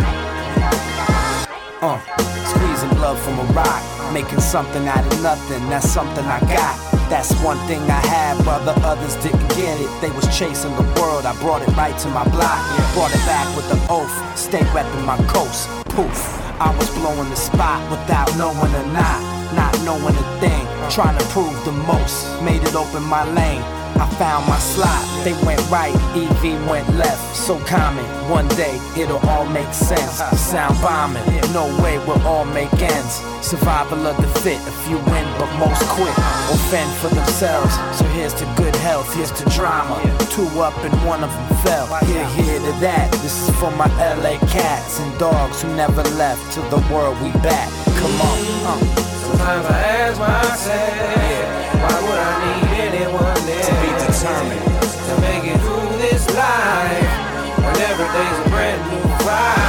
Uh, 1.81 1.99
squeezing 2.47 2.95
blood 2.95 3.19
from 3.19 3.39
a 3.39 3.43
rock, 3.51 3.83
making 4.13 4.39
something 4.39 4.87
out 4.87 5.05
of 5.05 5.21
nothing. 5.21 5.67
That's 5.69 5.89
something 5.89 6.23
I 6.23 6.39
got. 6.47 6.79
That's 7.09 7.33
one 7.43 7.57
thing 7.67 7.81
I 7.81 7.99
had, 8.07 8.41
brother. 8.45 8.73
Others 8.87 9.15
didn't 9.17 9.49
get 9.49 9.81
it. 9.81 9.89
They 9.99 10.11
was 10.11 10.25
chasing 10.31 10.73
the 10.77 10.87
world. 10.97 11.25
I 11.25 11.35
brought 11.41 11.61
it 11.61 11.75
right 11.75 11.97
to 11.99 12.07
my 12.07 12.23
block. 12.29 12.63
Brought 12.93 13.11
it 13.13 13.25
back 13.27 13.53
with 13.53 13.69
an 13.69 13.81
oath. 13.89 14.15
Stay 14.37 14.63
repping 14.71 15.03
my 15.03 15.17
coast. 15.27 15.67
Poof. 15.89 16.39
I 16.61 16.73
was 16.77 16.89
blowing 16.91 17.29
the 17.29 17.35
spot 17.35 17.83
without 17.91 18.33
knowing 18.37 18.73
or 18.73 18.93
not. 18.93 19.34
Not 19.55 19.73
knowing 19.83 20.15
a 20.15 20.39
thing. 20.39 20.65
Trying 20.89 21.17
to 21.17 21.25
prove 21.25 21.55
the 21.65 21.71
most. 21.71 22.41
Made 22.43 22.63
it 22.63 22.75
open 22.75 23.03
my 23.03 23.23
lane. 23.33 23.63
I 23.97 24.09
found 24.19 24.45
my 24.47 24.59
slot. 24.59 25.03
They 25.23 25.33
went 25.45 25.61
right, 25.71 25.95
EV 26.15 26.67
went 26.67 26.87
left. 26.95 27.35
So 27.35 27.57
common, 27.59 28.03
one 28.29 28.47
day 28.49 28.79
it'll 28.97 29.23
all 29.29 29.45
make 29.45 29.73
sense. 29.73 30.19
Sound 30.37 30.75
bombing, 30.81 31.23
no 31.53 31.65
way 31.81 31.97
we'll 31.99 32.21
all 32.27 32.45
make 32.45 32.73
ends. 32.73 33.23
Survival 33.41 34.05
of 34.05 34.17
the 34.17 34.27
fit, 34.41 34.59
a 34.67 34.71
few 34.83 34.97
win, 34.97 35.25
but 35.39 35.49
most 35.57 35.81
quit 35.95 36.11
or 36.51 36.59
fend 36.67 36.91
for 36.97 37.07
themselves. 37.15 37.73
So 37.97 38.03
here's 38.11 38.33
to 38.35 38.45
good 38.57 38.75
health, 38.77 39.13
here's 39.15 39.31
to 39.31 39.45
drama. 39.49 39.95
Two 40.29 40.47
up 40.59 40.77
and 40.83 40.93
one 41.05 41.23
of 41.23 41.31
them 41.31 41.57
fell. 41.63 41.87
Here, 42.05 42.27
here 42.35 42.59
to 42.59 42.71
that. 42.81 43.11
This 43.23 43.47
is 43.47 43.55
for 43.55 43.71
my 43.71 43.87
LA 43.97 44.37
cats 44.47 44.99
and 44.99 45.17
dogs 45.17 45.61
who 45.61 45.73
never 45.75 46.03
left. 46.19 46.53
To 46.55 46.61
the 46.69 46.83
world 46.93 47.15
we 47.21 47.31
back. 47.41 47.69
Come 47.97 48.21
on. 48.21 48.81
Uh. 48.81 49.14
Sometimes 49.25 49.65
I 49.65 49.79
ask 50.05 50.19
myself, 50.19 51.81
why 51.81 51.97
would 52.05 52.19
I 52.19 52.33
need 52.45 52.93
anyone 52.93 53.25
else? 53.25 53.65
To 53.65 53.73
be 53.81 53.89
determined. 54.05 54.65
To 55.07 55.13
make 55.21 55.45
it 55.49 55.59
through 55.65 55.97
this 55.97 56.29
life, 56.35 57.09
when 57.57 57.75
every 57.89 58.09
day's 58.13 58.39
a 58.45 58.49
brand 58.49 58.81
new 58.91 59.01
fight. 59.25 59.64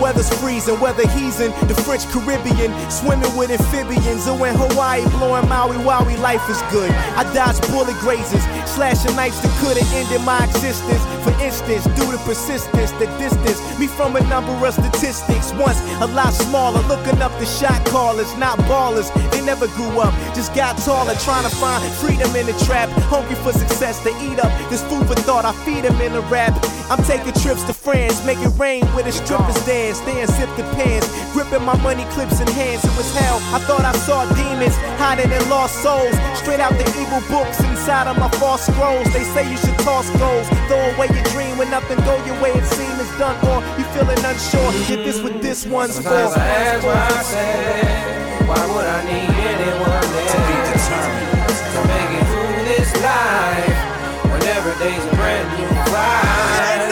Weather's 0.00 0.28
freezing. 0.40 0.78
Whether 0.80 1.06
he's 1.08 1.40
in 1.40 1.50
the 1.68 1.74
French 1.74 2.06
Caribbean, 2.08 2.72
swimming 2.90 3.34
with 3.36 3.50
amphibians, 3.50 4.26
or 4.28 4.46
in 4.46 4.54
Hawaii, 4.56 5.04
blowing 5.16 5.48
Maui 5.48 5.76
Wowie, 5.76 6.18
life 6.20 6.48
is 6.48 6.60
good. 6.70 6.90
I 6.90 7.22
dodge 7.34 7.60
bullet 7.70 7.96
grazes, 8.00 8.44
slashing 8.74 9.14
knives 9.14 9.40
that 9.40 9.54
could 9.62 9.78
have 9.78 9.92
ended 9.94 10.20
my 10.26 10.42
existence. 10.44 11.02
For 11.22 11.30
instance, 11.38 11.86
due 11.94 12.10
to 12.10 12.18
persistence, 12.26 12.90
the 12.98 13.06
distance 13.22 13.62
me 13.78 13.86
from 13.86 14.16
a 14.16 14.22
number 14.26 14.52
of 14.52 14.74
statistics. 14.74 15.52
Once 15.54 15.78
a 16.02 16.06
lot 16.10 16.34
smaller, 16.34 16.82
looking 16.90 17.22
up 17.22 17.30
the 17.38 17.46
shot 17.46 17.78
callers, 17.86 18.30
not 18.36 18.58
ballers. 18.66 19.08
They 19.30 19.42
never 19.46 19.68
grew 19.78 20.00
up, 20.00 20.12
just 20.34 20.54
got 20.54 20.76
taller, 20.78 21.14
trying 21.22 21.44
to 21.44 21.54
find 21.54 21.80
freedom 21.94 22.34
in 22.34 22.46
the 22.46 22.56
trap. 22.66 22.90
Hungry 23.06 23.36
for 23.36 23.52
success, 23.52 24.00
they 24.02 24.14
eat 24.26 24.38
up 24.42 24.50
this 24.70 24.82
food 24.90 25.06
for 25.06 25.14
thought. 25.14 25.44
I 25.44 25.52
feed 25.64 25.84
them 25.84 26.00
in 26.00 26.12
the 26.12 26.22
rap. 26.26 26.54
I'm 26.90 27.02
taking 27.04 27.32
trips 27.40 27.62
to 27.64 27.72
France, 27.72 28.24
make 28.26 28.38
it 28.38 28.52
rain 28.58 28.82
with 28.94 29.06
a 29.06 29.12
strippers 29.12 29.58
dance. 29.64 29.98
Staying 30.02 30.26
sip 30.26 30.50
the 30.56 30.64
pants, 30.74 31.06
gripping 31.32 31.62
my 31.62 31.76
money 31.82 32.04
clips 32.10 32.40
in 32.40 32.48
hands. 32.48 32.84
It 32.84 32.94
was 32.98 33.08
hell. 33.14 33.38
I 33.54 33.58
thought 33.66 33.84
I 33.86 33.92
saw 34.02 34.26
demons 34.34 34.76
hiding 34.98 35.30
in 35.30 35.42
lost 35.48 35.80
souls. 35.82 36.14
Straight 36.34 36.60
out 36.60 36.72
the 36.72 36.86
evil 36.98 37.22
books 37.30 37.62
inside 37.84 38.08
of 38.08 38.16
my 38.16 38.30
false 38.40 38.64
scrolls. 38.64 39.04
They 39.12 39.24
say 39.36 39.44
you 39.50 39.58
should 39.58 39.76
toss 39.84 40.08
goals, 40.16 40.48
throw 40.72 40.80
away 40.96 41.08
your 41.12 41.22
dream 41.36 41.58
when 41.58 41.68
nothing 41.68 42.00
go 42.08 42.16
your 42.24 42.40
way. 42.40 42.48
It 42.56 42.64
seems 42.64 42.96
it's 42.96 43.12
done, 43.18 43.36
or 43.44 43.60
you 43.76 43.84
feeling 43.92 44.16
unsure. 44.24 44.72
Get 44.88 45.04
this 45.04 45.20
what 45.20 45.42
this 45.42 45.66
one's 45.66 45.98
for. 45.98 46.08
Sometimes 46.08 46.32
I 46.32 46.48
ask 46.48 46.80
myself, 46.80 48.48
why 48.48 48.62
would 48.72 48.88
I 48.88 49.04
need 49.04 49.28
anyone 49.28 50.00
else? 50.00 50.32
To 50.32 50.38
be 50.48 50.56
determined. 50.64 51.28
To 51.44 51.80
make 51.92 52.12
it 52.16 52.24
through 52.32 52.64
this 52.72 52.88
life, 53.04 53.76
when 54.32 54.42
every 54.48 54.74
day's 54.80 55.04
a 55.04 55.12
brand 55.20 55.44
new 55.52 55.68
fight. 55.92 56.88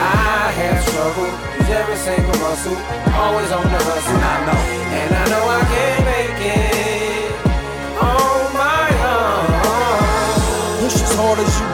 I 0.00 0.56
have 0.56 0.80
struggled, 0.88 1.36
use 1.60 1.68
every 1.68 1.96
single 1.96 2.38
muscle, 2.40 2.76
always 3.12 3.52
on 3.52 3.64
the 3.64 3.76
hustle. 3.76 4.16
And 4.16 4.24
I 4.24 4.40
know. 4.48 4.56
And 4.56 4.72
I 4.72 4.76
know 4.76 4.81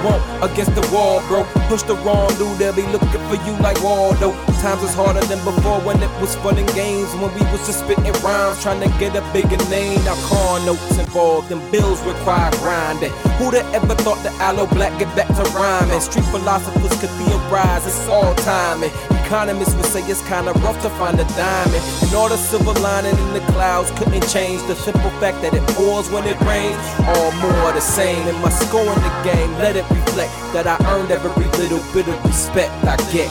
want 0.09 0.23
against 0.51 0.75
the 0.75 0.85
wall, 0.93 1.21
bro. 1.29 1.45
Push 1.69 1.83
the 1.83 1.95
wrong 2.07 2.29
dude, 2.39 2.57
they'll 2.59 2.75
be 2.75 2.87
looking 2.89 3.23
for 3.29 3.37
you 3.47 3.53
like 3.61 3.83
Waldo. 3.83 4.33
Times 4.61 4.83
is 4.83 4.95
harder 4.95 5.21
than 5.27 5.39
before 5.45 5.81
when 5.81 6.03
it 6.03 6.11
was 6.21 6.35
fun 6.37 6.59
and 6.59 6.69
games. 6.75 7.13
When 7.21 7.33
we 7.35 7.43
was 7.53 7.65
just 7.67 7.81
spitting 7.81 8.13
rhymes, 8.25 8.63
trying 8.63 8.81
to 8.81 8.89
get 8.99 9.15
a 9.17 9.23
bigger 9.33 9.61
name. 9.69 10.03
Now 10.05 10.17
car 10.29 10.61
notes 10.65 10.99
involved 10.99 11.53
and 11.53 11.61
bills 11.71 12.01
require 12.03 12.51
grinding. 12.63 13.13
Who'd 13.39 13.55
have 13.55 13.75
ever 13.75 13.95
thought 14.03 14.23
that 14.25 14.35
Aloe 14.41 14.67
Blacc 14.67 14.99
get 14.99 15.15
back 15.17 15.29
to 15.29 15.45
rhyming? 15.53 16.01
Street 16.01 16.27
philosophers 16.27 16.95
could 17.01 17.11
theorize, 17.21 17.87
it's 17.87 18.09
all 18.09 18.35
timing. 18.37 18.91
Economists 19.29 19.75
would 19.75 19.85
say 19.85 20.01
it's 20.09 20.27
kinda 20.27 20.55
rough 20.65 20.81
to 20.81 20.89
find 20.97 21.21
a 21.21 21.25
diamond. 21.37 21.85
And 22.01 22.15
all 22.15 22.31
the 22.31 22.39
silver 22.39 22.73
lining 22.81 23.13
in 23.13 23.35
the 23.35 23.45
clouds 23.53 23.91
couldn't 23.99 24.27
change 24.27 24.63
the 24.63 24.75
simple 24.75 25.11
fact 25.21 25.43
that 25.43 25.53
it 25.53 25.61
pours 25.77 26.09
when 26.09 26.25
it 26.25 26.41
rains. 26.49 26.81
All 27.13 27.31
more 27.45 27.73
the 27.73 27.81
same. 27.83 28.27
And 28.27 28.41
my 28.41 28.49
score 28.49 28.89
in 28.89 29.01
the 29.09 29.15
game, 29.29 29.53
let 29.59 29.77
it 29.77 29.85
reflect 29.91 30.33
that 30.55 30.67
I 30.67 30.77
earned 30.93 31.11
every 31.11 31.45
little 31.61 31.83
bit 31.93 32.09
of 32.09 32.17
respect 32.25 32.73
I 32.89 32.97
get. 33.13 33.29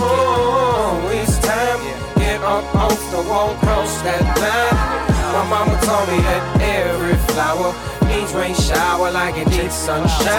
Oh, 0.00 0.96
it's 1.12 1.36
time. 1.44 1.80
Get 2.16 2.40
up 2.40 2.64
off 2.74 3.00
the 3.12 3.20
wall, 3.28 3.52
cross 3.60 4.00
that 4.00 4.24
line. 4.40 4.76
My 5.36 5.44
mama 5.52 5.76
told 5.84 6.08
me 6.08 6.24
that 6.24 6.42
every 6.80 7.18
flower 7.28 7.74
needs 8.08 8.32
rain 8.32 8.54
shower 8.54 9.10
like 9.10 9.36
it 9.36 9.46
needs 9.48 9.74
sunshine. 9.74 10.30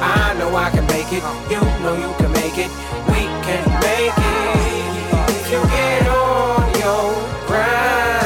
I 0.00 0.34
know 0.38 0.56
I 0.56 0.70
can 0.70 0.86
make 0.86 1.12
it. 1.12 1.22
You 1.50 1.60
know 1.84 1.94
you 2.00 2.14
can 2.16 2.35
it. 2.58 2.70
We 3.08 3.22
can 3.46 3.64
make 3.80 4.16
it. 4.16 5.30
If 5.30 5.50
you 5.52 5.60
get 5.68 6.08
on 6.08 6.64
your 6.80 7.12
grind. 7.46 8.16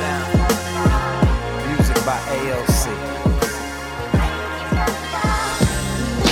Down. 0.00 0.30
Music 1.76 2.00
by 2.06 2.18
ALC. 2.36 2.84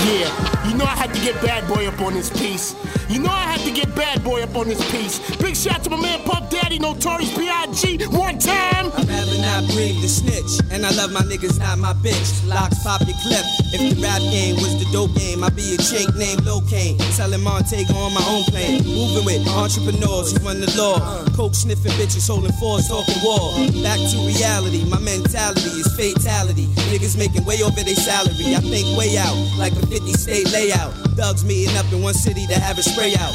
Yeah, 0.07 0.31
you 0.69 0.75
know 0.77 0.85
I 0.85 0.97
had 0.97 1.13
to 1.15 1.21
get 1.21 1.35
Bad 1.43 1.67
Boy 1.69 1.87
up 1.89 2.01
on 2.01 2.15
this 2.15 2.31
piece. 2.31 2.75
You 3.09 3.21
know 3.21 3.31
I 3.31 3.43
had 3.53 3.61
to 3.61 3.71
get 3.73 3.86
Bad 3.97 4.23
Boy 4.23 4.43
up 4.43 4.55
on 4.55 4.69
this 4.69 4.79
piece. 4.93 5.19
Big 5.37 5.57
shout 5.57 5.83
to 5.85 5.91
my 5.91 5.97
man 5.97 6.21
Puff 6.23 6.51
Daddy, 6.51 6.79
Notorious 6.79 7.33
B.I.G. 7.37 8.05
One 8.13 8.39
time. 8.39 8.93
I'd 8.93 9.09
rather 9.09 9.41
not 9.41 9.65
breathe 9.73 10.01
the 10.05 10.09
snitch. 10.09 10.61
And 10.71 10.85
I 10.85 10.93
love 10.93 11.13
my 11.13 11.25
niggas, 11.25 11.59
not 11.59 11.79
my 11.79 11.95
bitch. 12.05 12.47
Locks 12.47 12.85
pop 12.85 13.01
your 13.09 13.17
clip. 13.25 13.41
If 13.73 13.97
the 13.97 14.03
rap 14.05 14.21
game 14.21 14.57
was 14.57 14.77
the 14.77 14.87
dope 14.93 15.17
game, 15.17 15.43
I'd 15.43 15.57
be 15.57 15.75
a 15.75 15.79
chink 15.81 16.15
named 16.15 16.45
Locane. 16.45 17.01
Selling 17.17 17.41
Montego 17.41 17.95
on 17.97 18.13
my 18.13 18.25
own 18.29 18.45
plane. 18.53 18.85
Moving 18.85 19.25
with 19.25 19.49
entrepreneurs 19.49 20.37
who 20.37 20.45
run 20.45 20.61
the 20.61 20.69
law. 20.77 21.25
Coke 21.33 21.55
sniffing 21.55 21.93
bitches 21.97 22.29
holding 22.29 22.53
fours, 22.61 22.87
talking 22.89 23.17
war. 23.25 23.57
Back 23.81 23.97
to 24.13 24.17
reality, 24.29 24.85
my 24.85 25.01
mentality 25.01 25.73
is 25.81 25.89
fatality. 25.97 26.69
Niggas 26.93 27.17
making 27.17 27.45
way 27.49 27.65
over 27.65 27.81
their 27.81 27.97
salary. 27.97 28.53
I 28.53 28.61
think 28.61 28.93
way 28.93 29.17
out, 29.17 29.37
like 29.57 29.73
a 29.73 29.87
50 29.89 30.13
state 30.13 30.53
layout. 30.53 30.93
Thugs 31.17 31.45
meeting 31.45 31.75
up 31.79 31.89
in 31.93 32.03
one 32.03 32.13
city 32.13 32.47
to 32.47 32.61
have 32.61 32.77
a 32.77 32.83
spray 32.83 33.17
out. 33.17 33.33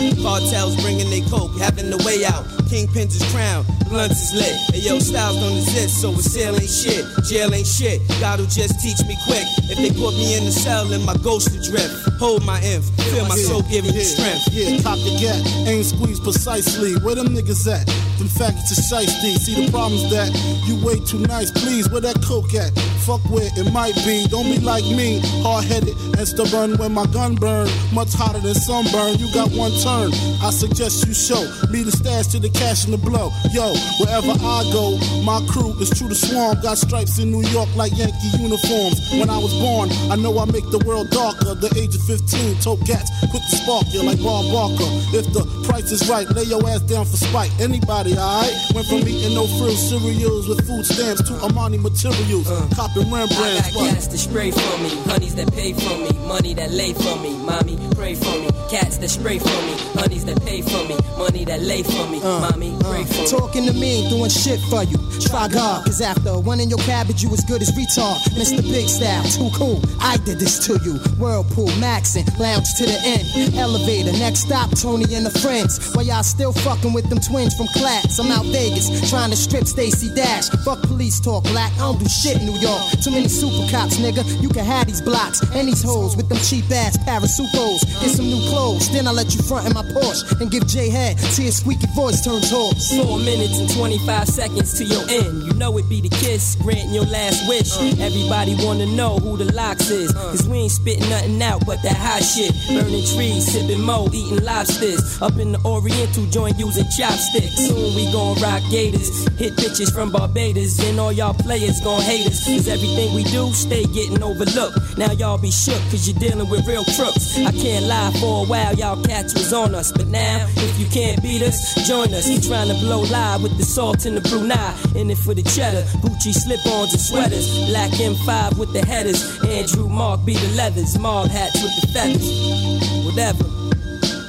Cartels 0.52 0.76
bringing 0.82 1.10
they 1.10 1.22
coke, 1.22 1.56
having 1.58 1.90
the 1.90 1.98
way 2.04 2.26
out. 2.26 2.44
Kingpins 2.68 3.16
is 3.16 3.24
crown, 3.32 3.64
blunts 3.88 4.20
is 4.20 4.34
lit. 4.36 4.56
And 4.76 4.84
yo, 4.84 5.00
styles 5.00 5.40
don't 5.40 5.56
exist, 5.56 6.02
so 6.02 6.12
a 6.12 6.22
sale 6.22 6.56
ain't 6.56 6.70
shit. 6.70 7.06
Jail 7.24 7.54
ain't 7.54 7.68
shit. 7.68 8.02
God'll 8.20 8.46
just 8.48 8.80
teach 8.84 9.00
me 9.08 9.16
quick. 9.24 9.48
If 9.72 9.80
they 9.80 9.92
put 9.96 10.12
me 10.16 10.36
in 10.36 10.44
the 10.44 10.52
cell, 10.52 10.84
then 10.86 11.06
my 11.06 11.16
ghost 11.24 11.52
will 11.52 11.64
drift. 11.64 12.20
Hold 12.20 12.46
my 12.46 12.60
inf, 12.62 12.84
feel 13.12 13.26
my 13.28 13.36
soul 13.36 13.64
giving 13.64 13.96
me 13.96 14.04
strength. 14.04 14.52
Yeah, 14.52 14.76
cop 14.84 15.00
the 15.00 15.16
gat, 15.20 15.40
ain't 15.68 15.86
squeeze 15.86 16.20
precisely. 16.20 17.00
Where 17.00 17.16
them 17.16 17.30
niggas 17.32 17.72
at? 17.72 17.88
Them 18.20 18.28
faggots 18.28 18.72
is 18.76 18.92
shiesty. 18.92 19.40
See 19.40 19.66
the 19.66 19.72
problem's 19.72 20.12
that 20.12 20.30
you 20.68 20.84
way 20.86 21.00
too 21.00 21.20
nice. 21.32 21.50
Please, 21.52 21.90
where 21.90 22.02
that 22.02 22.22
coke 22.22 22.54
at? 22.54 22.76
Fuck 23.08 23.24
where 23.32 23.50
it 23.56 23.72
might 23.72 23.96
be. 24.04 24.28
Don't 24.28 24.46
be 24.46 24.60
like 24.60 24.86
me, 24.86 25.20
hard 25.42 25.64
headed 25.66 25.96
and 26.18 26.28
stubborn 26.28 26.78
when 26.78 26.94
my 26.94 27.08
gun 27.08 27.36
burn. 27.36 27.68
Much 27.92 28.14
hotter 28.14 28.40
than 28.40 28.54
sunburn. 28.54 29.18
You 29.18 29.32
got 29.34 29.50
one 29.52 29.72
turn. 29.82 30.12
I 30.42 30.50
suggest 30.50 31.06
you 31.06 31.14
show 31.14 31.42
me 31.70 31.84
the 31.84 31.92
stash 31.92 32.28
to 32.34 32.40
the 32.40 32.50
cash 32.50 32.86
and 32.86 32.94
the 32.94 32.98
blow. 32.98 33.30
Yo, 33.54 33.70
wherever 34.02 34.34
I 34.34 34.66
go, 34.74 34.98
my 35.22 35.38
crew 35.46 35.78
is 35.78 35.94
true 35.94 36.10
to 36.10 36.16
swarm. 36.16 36.60
Got 36.62 36.78
stripes 36.82 37.20
in 37.20 37.30
New 37.30 37.46
York 37.54 37.70
like 37.76 37.94
Yankee 37.96 38.42
uniforms. 38.42 38.98
When 39.14 39.30
I 39.30 39.38
was 39.38 39.54
born, 39.62 39.94
I 40.10 40.18
know 40.18 40.34
I 40.42 40.46
make 40.50 40.66
the 40.74 40.82
world 40.82 41.10
darker. 41.14 41.54
The 41.54 41.70
age 41.78 41.94
of 41.94 42.02
15, 42.10 42.58
tote 42.58 42.82
cats, 42.90 43.06
quick 43.30 43.44
to 43.46 43.56
spark 43.62 43.86
you 43.94 44.02
like 44.02 44.18
Bob 44.18 44.50
Barker. 44.50 44.90
If 45.14 45.30
the 45.30 45.46
price 45.70 45.92
is 45.94 46.10
right, 46.10 46.28
lay 46.34 46.50
your 46.50 46.66
ass 46.68 46.82
down 46.90 47.06
for 47.06 47.18
spite. 47.18 47.54
Anybody, 47.62 48.18
alright? 48.18 48.54
Went 48.74 48.88
from 48.90 49.06
eating 49.06 49.38
no 49.38 49.46
frill 49.62 49.78
cereals 49.78 50.50
with 50.50 50.66
food 50.66 50.86
stamps 50.90 51.22
to 51.30 51.38
Armani 51.46 51.78
materials. 51.78 52.50
Uh. 52.50 52.66
Copping 52.74 53.14
Rembrandts. 53.14 53.70
I 53.70 53.72
got 53.78 53.94
gas 53.94 54.08
to 54.08 54.18
spray 54.18 54.50
for 54.50 54.76
me, 54.82 54.90
honeys 55.06 55.36
that 55.36 55.54
pay 55.54 55.74
for 55.74 55.96
me, 56.02 56.12
money 56.26 56.54
that 56.56 56.72
lay 56.72 56.94
for 56.94 57.16
me. 57.22 57.38
Mommy, 57.46 57.78
pray 57.94 58.16
for 58.16 58.34
me. 58.42 58.50
Cats 58.70 58.98
that 58.98 59.10
spray 59.10 59.38
for 59.38 59.60
me, 59.68 59.74
honeys 59.94 60.26
that 60.26 60.31
pay 60.40 60.62
for 60.62 60.84
me, 60.88 60.96
money 61.18 61.46
that 61.46 61.62
lay 61.62 61.84
for 61.84 62.08
me. 62.08 62.20
Uh, 62.22 62.52
Mommy, 62.52 62.76
uh, 62.76 62.90
pray 62.90 63.04
for 63.04 63.22
me. 63.22 63.28
Talking 63.28 63.66
to 63.66 63.74
me, 63.74 64.10
doing 64.10 64.30
shit 64.30 64.60
for 64.70 64.84
you. 64.84 64.98
Try 65.20 65.48
God, 65.48 65.86
cause 65.86 66.02
after 66.02 66.40
one 66.40 66.60
in 66.60 66.70
your 66.70 66.80
cabbage, 66.80 67.24
you 67.24 67.30
as 67.32 67.44
good 67.46 67.62
as 67.62 67.72
retard. 67.72 68.18
Mr. 68.34 68.62
Big 68.64 68.90
Style, 68.90 69.24
too 69.24 69.50
cool. 69.56 69.82
I 70.00 70.18
did 70.18 70.40
this 70.40 70.66
to 70.68 70.80
you. 70.84 70.98
Whirlpool, 71.20 71.68
Maxin, 71.80 72.26
lounge 72.40 72.74
to 72.78 72.86
the 72.86 72.98
end. 73.04 73.56
Elevator, 73.56 74.12
next 74.14 74.42
stop, 74.42 74.72
Tony 74.78 75.14
and 75.14 75.26
the 75.26 75.32
friends. 75.40 75.94
While 75.94 76.06
y'all 76.06 76.24
still 76.24 76.54
fucking 76.54 76.94
with 76.94 77.10
them 77.10 77.20
twins 77.20 77.56
from 77.56 77.68
class. 77.68 78.20
I'm 78.20 78.32
out 78.32 78.46
Vegas, 78.46 79.10
trying 79.10 79.30
to 79.32 79.38
strip 79.38 79.66
Stacey 79.68 80.14
Dash. 80.16 80.50
Fuck 80.66 80.82
police 80.84 81.20
talk, 81.20 81.44
black. 81.46 81.72
I 81.74 81.92
don't 81.92 82.00
do 82.00 82.08
shit 82.10 82.40
in 82.40 82.46
New 82.46 82.60
York. 82.60 82.82
Too 83.04 83.12
many 83.12 83.28
super 83.28 83.70
cops, 83.72 83.98
nigga. 83.98 84.24
You 84.42 84.50
can 84.50 84.66
have 84.66 84.88
these 84.88 85.02
blocks 85.02 85.42
and 85.54 85.68
these 85.68 85.84
hoes 85.84 86.16
with 86.16 86.30
them 86.30 86.40
cheap 86.40 86.70
ass 86.72 86.98
parasucos. 86.98 87.86
Get 88.02 88.12
some 88.12 88.26
new 88.26 88.42
clothes, 88.50 88.90
then 88.92 89.08
I'll 89.08 89.14
let 89.14 89.34
you 89.36 89.42
front 89.44 89.68
in 89.68 89.74
my 89.74 89.84
Porsche 89.84 90.21
and 90.40 90.52
give 90.52 90.68
J 90.68 90.90
head 90.90 91.18
till 91.18 91.46
your 91.46 91.52
squeaky 91.52 91.88
voice 91.96 92.24
turns 92.24 92.50
hoarse. 92.50 92.96
Four 92.96 93.20
minutes 93.20 93.60
and 93.60 93.70
25 93.70 94.28
seconds 94.28 94.78
to 94.78 94.84
your 94.86 95.04
end. 95.10 95.44
You 95.44 95.54
know 95.54 95.78
it 95.78 95.88
be 95.90 96.02
the 96.02 96.10
kiss, 96.10 96.56
granting 96.56 96.94
your 96.94 97.06
last 97.06 97.48
wish. 97.48 97.72
Uh. 97.78 98.04
Everybody 98.04 98.56
wanna 98.66 98.86
know 98.86 99.18
who 99.18 99.38
the 99.38 99.52
locks 99.54 99.90
is. 99.90 100.16
Uh. 100.16 100.32
Cause 100.32 100.48
we 100.48 100.58
ain't 100.60 100.72
spitting 100.72 101.10
nothing 101.10 101.42
out 101.42 101.66
but 101.66 101.82
that 101.84 101.98
hot 101.98 102.24
shit. 102.24 102.54
Burning 102.68 103.06
trees, 103.14 103.52
sipping 103.52 103.82
mo, 103.82 104.08
eating 104.14 104.44
lobsters. 104.44 105.22
Up 105.22 105.38
in 105.38 105.52
the 105.52 105.60
Oriental 105.66 106.26
joint 106.28 106.58
using 106.58 106.86
chopsticks. 106.98 107.56
Soon 107.68 107.96
we 107.96 108.12
gon' 108.12 108.40
rock 108.42 108.62
gators. 108.72 109.28
Hit 109.38 109.56
bitches 109.56 109.94
from 109.94 110.12
Barbados. 110.12 110.80
And 110.88 111.00
all 111.00 111.12
y'all 111.12 111.34
players 111.34 111.80
gon' 111.82 112.02
hate 112.02 112.28
us. 112.28 112.46
Cause 112.46 112.68
everything 112.68 113.14
we 113.16 113.24
do 113.26 113.52
stay 113.54 113.84
getting 113.86 114.22
overlooked. 114.24 114.98
Now 114.98 115.12
y'all 115.12 115.38
be 115.38 115.52
shook 115.52 115.82
cause 115.90 116.08
you're 116.08 116.20
dealing 116.20 116.50
with 116.50 116.68
real 116.68 116.84
crooks. 116.96 117.38
I 117.38 117.52
can't 117.52 117.86
lie 117.86 118.12
for 118.20 118.46
a 118.46 118.48
while, 118.48 118.74
y'all 118.76 119.02
cats 119.04 119.34
was 119.34 119.54
on 119.54 119.76
us. 119.76 119.92
But 119.92 120.08
now, 120.12 120.46
if 120.58 120.80
you 120.80 120.86
can't 120.88 121.22
beat 121.22 121.42
us, 121.42 121.58
join 121.88 122.14
us. 122.14 122.28
You 122.30 122.40
trying 122.42 122.68
to 122.68 122.76
blow 122.86 123.02
live 123.02 123.42
with 123.44 123.58
the 123.58 123.64
salt 123.64 124.06
and 124.06 124.18
the 124.18 124.22
Brunei. 124.22 124.74
In 124.96 125.10
it 125.10 125.18
for 125.18 125.34
the 125.34 125.44
cheddar, 125.44 125.84
Gucci 126.04 126.34
slip-ons 126.34 126.92
and 126.94 127.02
sweaters. 127.02 127.48
Black 127.70 127.92
M5 127.92 128.58
with 128.58 128.74
the 128.74 128.86
headers. 128.86 129.24
Andrew 129.46 129.88
Marc 129.88 130.24
be 130.26 130.34
the 130.34 130.48
leathers. 130.56 130.98
Mob 131.00 131.30
hats 131.30 131.62
with 131.62 131.74
the 131.82 131.88
feathers. 131.94 133.06
Whatever. 133.06 133.46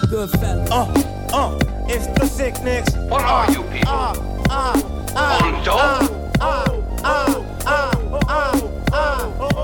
Good 0.09 0.31
fella. 0.31 0.65
Uh, 0.71 0.87
uh, 1.33 1.59
it's 1.89 2.07
the 2.19 2.27
sick 2.27 2.63
nicks. 2.63 2.93
What 3.09 3.23
are 3.23 3.51
you 3.51 3.63
people? 3.65 3.89
Uh, 3.89 4.15
uh, 4.51 4.83
uh, 5.17 5.41
On 5.43 5.65
dope? 5.65 5.77
uh, 5.79 6.09
uh, 6.41 6.83
uh, 7.05 7.45
uh, 7.67 7.93
uh, 8.29 8.71
uh, 8.93 9.33
oh, 9.41 9.49
oh, 9.55 9.62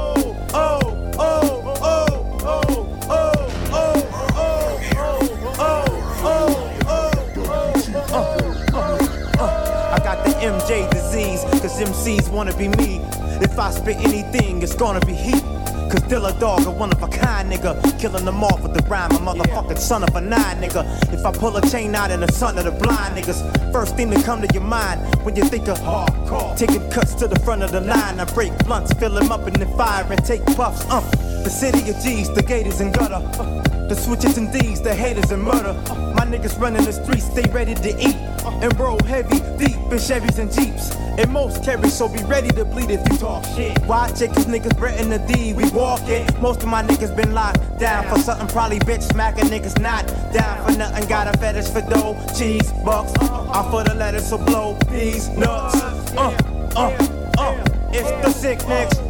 cause 11.79 12.07
MCs 12.07 12.31
wanna 12.31 12.57
be 12.57 12.69
me. 12.69 13.01
If 13.41 13.59
I 13.59 13.71
spit 13.71 13.97
anything, 13.99 14.63
it's 14.63 14.75
gonna 14.75 15.05
be 15.05 15.13
heat. 15.13 15.43
Cause 15.91 16.03
Dilla 16.03 16.39
Dog, 16.39 16.67
a 16.67 16.71
one 16.71 16.93
of 16.93 17.03
a 17.03 17.09
kind 17.09 17.51
nigga. 17.51 17.99
Killing 17.99 18.25
them 18.25 18.45
off 18.45 18.63
with 18.63 18.75
the 18.75 18.83
rhyme, 18.89 19.11
a 19.13 19.19
motherfucking 19.19 19.79
son 19.79 20.03
of 20.03 20.15
a 20.15 20.21
nine 20.21 20.61
nigga. 20.61 20.85
If 21.13 21.25
I 21.25 21.33
pull 21.33 21.57
a 21.57 21.63
chain 21.69 21.95
out 21.95 22.11
in 22.11 22.21
the 22.21 22.31
son 22.33 22.59
of 22.59 22.65
the 22.65 22.73
blind 22.73 23.17
niggas, 23.17 23.73
first 23.73 23.97
thing 23.97 24.11
to 24.11 24.23
come 24.23 24.43
to 24.43 24.53
your 24.53 24.63
mind 24.63 25.01
when 25.25 25.35
you 25.37 25.45
think 25.45 25.69
of 25.69 25.79
hardcore. 25.79 26.57
Taking 26.57 26.89
cuts 26.91 27.15
to 27.15 27.29
the 27.29 27.39
front 27.41 27.63
of 27.63 27.73
the 27.73 27.81
line, 27.81 28.21
I 28.21 28.25
break 28.35 28.57
blunts, 28.67 28.93
fill 28.95 29.15
them 29.15 29.33
up 29.33 29.47
in 29.47 29.55
the 29.55 29.67
fire 29.77 30.05
and 30.11 30.23
take 30.25 30.45
puffs. 30.57 30.85
Uh, 30.91 31.01
the 31.49 31.55
city 31.55 31.89
of 31.89 31.99
G's, 32.03 32.31
the 32.35 32.43
gators 32.43 32.81
and 32.81 32.93
gutter. 32.93 33.27
Uh, 33.41 33.63
the 33.89 33.95
switches 33.95 34.37
and 34.37 34.53
D's, 34.53 34.83
the 34.83 34.95
haters 34.95 35.31
and 35.31 35.43
murder. 35.43 35.75
Uh, 35.89 36.13
my 36.15 36.27
niggas 36.27 36.61
running 36.61 36.85
the 36.85 36.93
streets, 36.93 37.25
stay 37.25 37.49
ready 37.51 37.75
to 37.75 37.89
eat. 37.99 38.17
Uh, 38.45 38.61
and 38.61 38.79
roll 38.79 39.03
heavy, 39.05 39.39
deep 39.57 39.77
in 39.77 39.97
Chevys 39.97 40.39
and 40.39 40.53
Jeeps. 40.53 40.95
And 41.17 41.33
most 41.33 41.65
carry, 41.65 41.89
so 41.89 42.07
be 42.07 42.23
ready 42.25 42.49
to 42.49 42.67
bleed 42.67 42.91
if 42.91 43.01
you 43.11 43.17
talk 43.17 43.47
shit. 43.57 43.81
Watch 43.87 44.21
it, 44.21 44.29
cause 44.35 44.45
niggas 44.45 44.77
Brett 44.77 44.99
the 45.09 45.19
D, 45.33 45.55
we 45.55 45.67
walk 45.71 46.07
it. 46.07 46.39
Most 46.39 46.63
of 46.63 46.69
my 46.69 46.83
niggas 46.83 47.17
been 47.17 47.33
locked 47.33 47.79
down 47.79 48.05
for 48.11 48.21
something, 48.21 48.47
probably 48.49 48.81
bitch 48.81 49.05
smacking 49.11 49.47
niggas 49.47 49.81
not 49.81 50.07
down 50.35 50.67
for 50.67 50.77
nothing. 50.77 51.09
Got 51.09 51.35
a 51.35 51.39
fetish 51.39 51.71
for 51.71 51.81
dough, 51.81 52.15
cheese, 52.37 52.71
bucks. 52.85 53.13
I'm 53.23 53.71
for 53.71 53.85
the 53.85 53.95
letters, 53.95 54.29
so 54.29 54.37
blow 54.37 54.77
these 54.91 55.31
nuts. 55.31 55.81
Uh, 55.81 56.37
uh, 56.77 57.09
uh, 57.39 57.65
it's 57.91 58.11
the 58.23 58.31
sick 58.33 58.69
nicks 58.69 59.08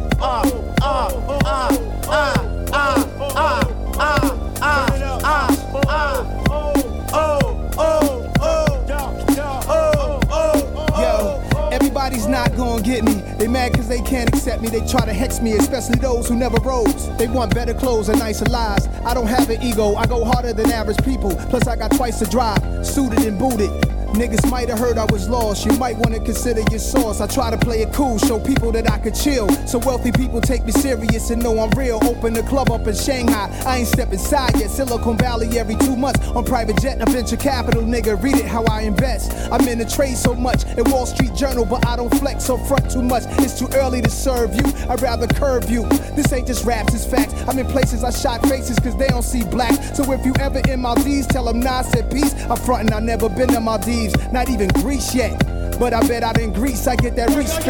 everybody's 11.71 12.27
not 12.27 12.55
gonna 12.55 12.81
get 12.81 13.03
me 13.03 13.19
they 13.39 13.47
mad 13.47 13.73
cause 13.73 13.87
they 13.87 14.01
can't 14.01 14.27
accept 14.27 14.61
me 14.61 14.67
they 14.67 14.85
try 14.85 15.05
to 15.05 15.13
hex 15.13 15.39
me, 15.39 15.53
especially 15.53 15.97
those 15.99 16.27
who 16.27 16.35
never 16.35 16.57
rose. 16.57 17.17
They 17.17 17.29
want 17.29 17.55
better 17.55 17.73
clothes 17.73 18.09
and 18.09 18.19
nicer 18.19 18.43
lives. 18.45 18.87
I 19.05 19.13
don't 19.13 19.27
have 19.27 19.49
an 19.49 19.63
ego, 19.63 19.95
I 19.95 20.05
go 20.07 20.25
harder 20.25 20.51
than 20.51 20.69
average 20.71 21.01
people. 21.05 21.33
Plus, 21.49 21.65
I 21.65 21.77
got 21.77 21.91
twice 21.91 22.19
the 22.19 22.25
drive, 22.25 22.85
suited 22.85 23.19
and 23.19 23.39
booted. 23.39 23.88
Niggas 24.13 24.49
might 24.49 24.69
have 24.69 24.79
heard 24.79 24.97
I 24.97 25.05
was 25.05 25.29
lost. 25.29 25.65
You 25.65 25.73
might 25.77 25.97
wanna 25.97 26.19
consider 26.19 26.61
your 26.69 26.79
source. 26.79 27.21
I 27.21 27.27
try 27.27 27.49
to 27.51 27.57
play 27.57 27.81
it 27.81 27.93
cool, 27.93 28.17
show 28.17 28.39
people 28.39 28.71
that 28.73 28.89
I 28.89 28.97
could 28.97 29.15
chill. 29.15 29.49
So 29.67 29.79
wealthy 29.79 30.11
people 30.11 30.41
take 30.41 30.65
me 30.65 30.71
serious 30.71 31.29
and 31.29 31.41
know 31.41 31.59
I'm 31.59 31.71
real. 31.71 31.99
Open 32.03 32.33
the 32.33 32.43
club 32.43 32.71
up 32.71 32.87
in 32.87 32.95
Shanghai. 32.95 33.49
I 33.65 33.77
ain't 33.77 33.87
step 33.87 34.11
inside 34.11 34.59
yet. 34.59 34.69
Silicon 34.69 35.17
Valley 35.17 35.57
every 35.57 35.75
two 35.75 35.95
months 35.95 36.25
on 36.29 36.45
private 36.45 36.79
jet 36.81 37.01
a 37.01 37.11
venture 37.11 37.37
capital. 37.37 37.83
Nigga, 37.83 38.21
read 38.21 38.35
it 38.37 38.45
how 38.45 38.63
I 38.65 38.81
invest. 38.81 39.31
I'm 39.51 39.67
in 39.67 39.79
the 39.79 39.85
trade 39.85 40.17
so 40.17 40.33
much 40.33 40.65
in 40.77 40.83
Wall 40.91 41.05
Street 41.05 41.33
Journal, 41.35 41.65
but 41.65 41.85
I 41.85 41.95
don't 41.95 42.13
flex 42.19 42.49
or 42.49 42.57
front 42.65 42.89
too 42.89 43.01
much. 43.01 43.23
It's 43.39 43.59
too 43.59 43.69
early 43.75 44.01
to 44.01 44.09
serve 44.09 44.55
you. 44.55 44.63
I'd 44.89 45.01
rather 45.01 45.27
curve 45.27 45.69
you. 45.69 45.87
This 46.15 46.31
ain't 46.33 46.47
just 46.47 46.65
raps, 46.65 46.93
it's 46.93 47.05
facts. 47.05 47.33
I'm 47.47 47.59
in 47.59 47.67
places 47.67 48.03
I 48.03 48.11
shot 48.11 48.41
faces 48.47 48.79
cause 48.79 48.97
they 48.97 49.07
don't 49.07 49.23
see 49.23 49.43
black. 49.43 49.73
So 49.95 50.11
if 50.11 50.25
you 50.25 50.33
ever 50.39 50.61
in 50.69 50.81
Maldives, 50.81 51.27
tell 51.27 51.45
them 51.45 51.59
nah, 51.59 51.79
I 51.79 51.81
said 51.83 52.11
peace. 52.11 52.33
I'm 52.49 52.57
frontin', 52.57 52.93
I 52.93 52.99
never 52.99 53.29
been 53.29 53.49
to 53.49 53.59
Maldives, 53.59 53.98
not 54.31 54.49
even 54.49 54.67
Greece 54.69 55.13
yet. 55.13 55.37
But 55.79 55.93
I 55.93 56.05
bet 56.07 56.23
out 56.23 56.39
in 56.39 56.53
Greece 56.53 56.87
I 56.87 56.95
get 56.95 57.15
that 57.15 57.29
respect. 57.35 57.65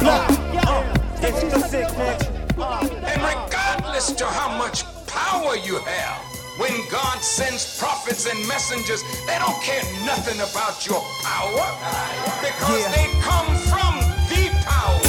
Blah. 0.00 0.26
Uh, 0.66 1.04
it's 1.20 1.42
the 1.42 1.60
sick 1.68 1.88
nicks. 1.98 2.26
Uh, 2.58 2.88
and 3.06 3.20
regardless 3.22 4.12
to 4.12 4.26
how 4.26 4.56
much 4.58 4.84
power 5.06 5.56
you 5.56 5.78
have, 5.78 6.20
when 6.58 6.72
God 6.90 7.18
sends 7.20 7.78
prophets 7.78 8.26
and 8.30 8.38
messengers, 8.46 9.02
they 9.26 9.38
don't 9.38 9.60
care 9.62 9.82
nothing 10.06 10.38
about 10.38 10.86
your 10.86 11.02
power 11.22 11.66
because 12.38 12.86
they 12.94 13.06
come 13.22 13.50
from 13.66 13.98
the 14.30 14.50
power. 14.62 15.00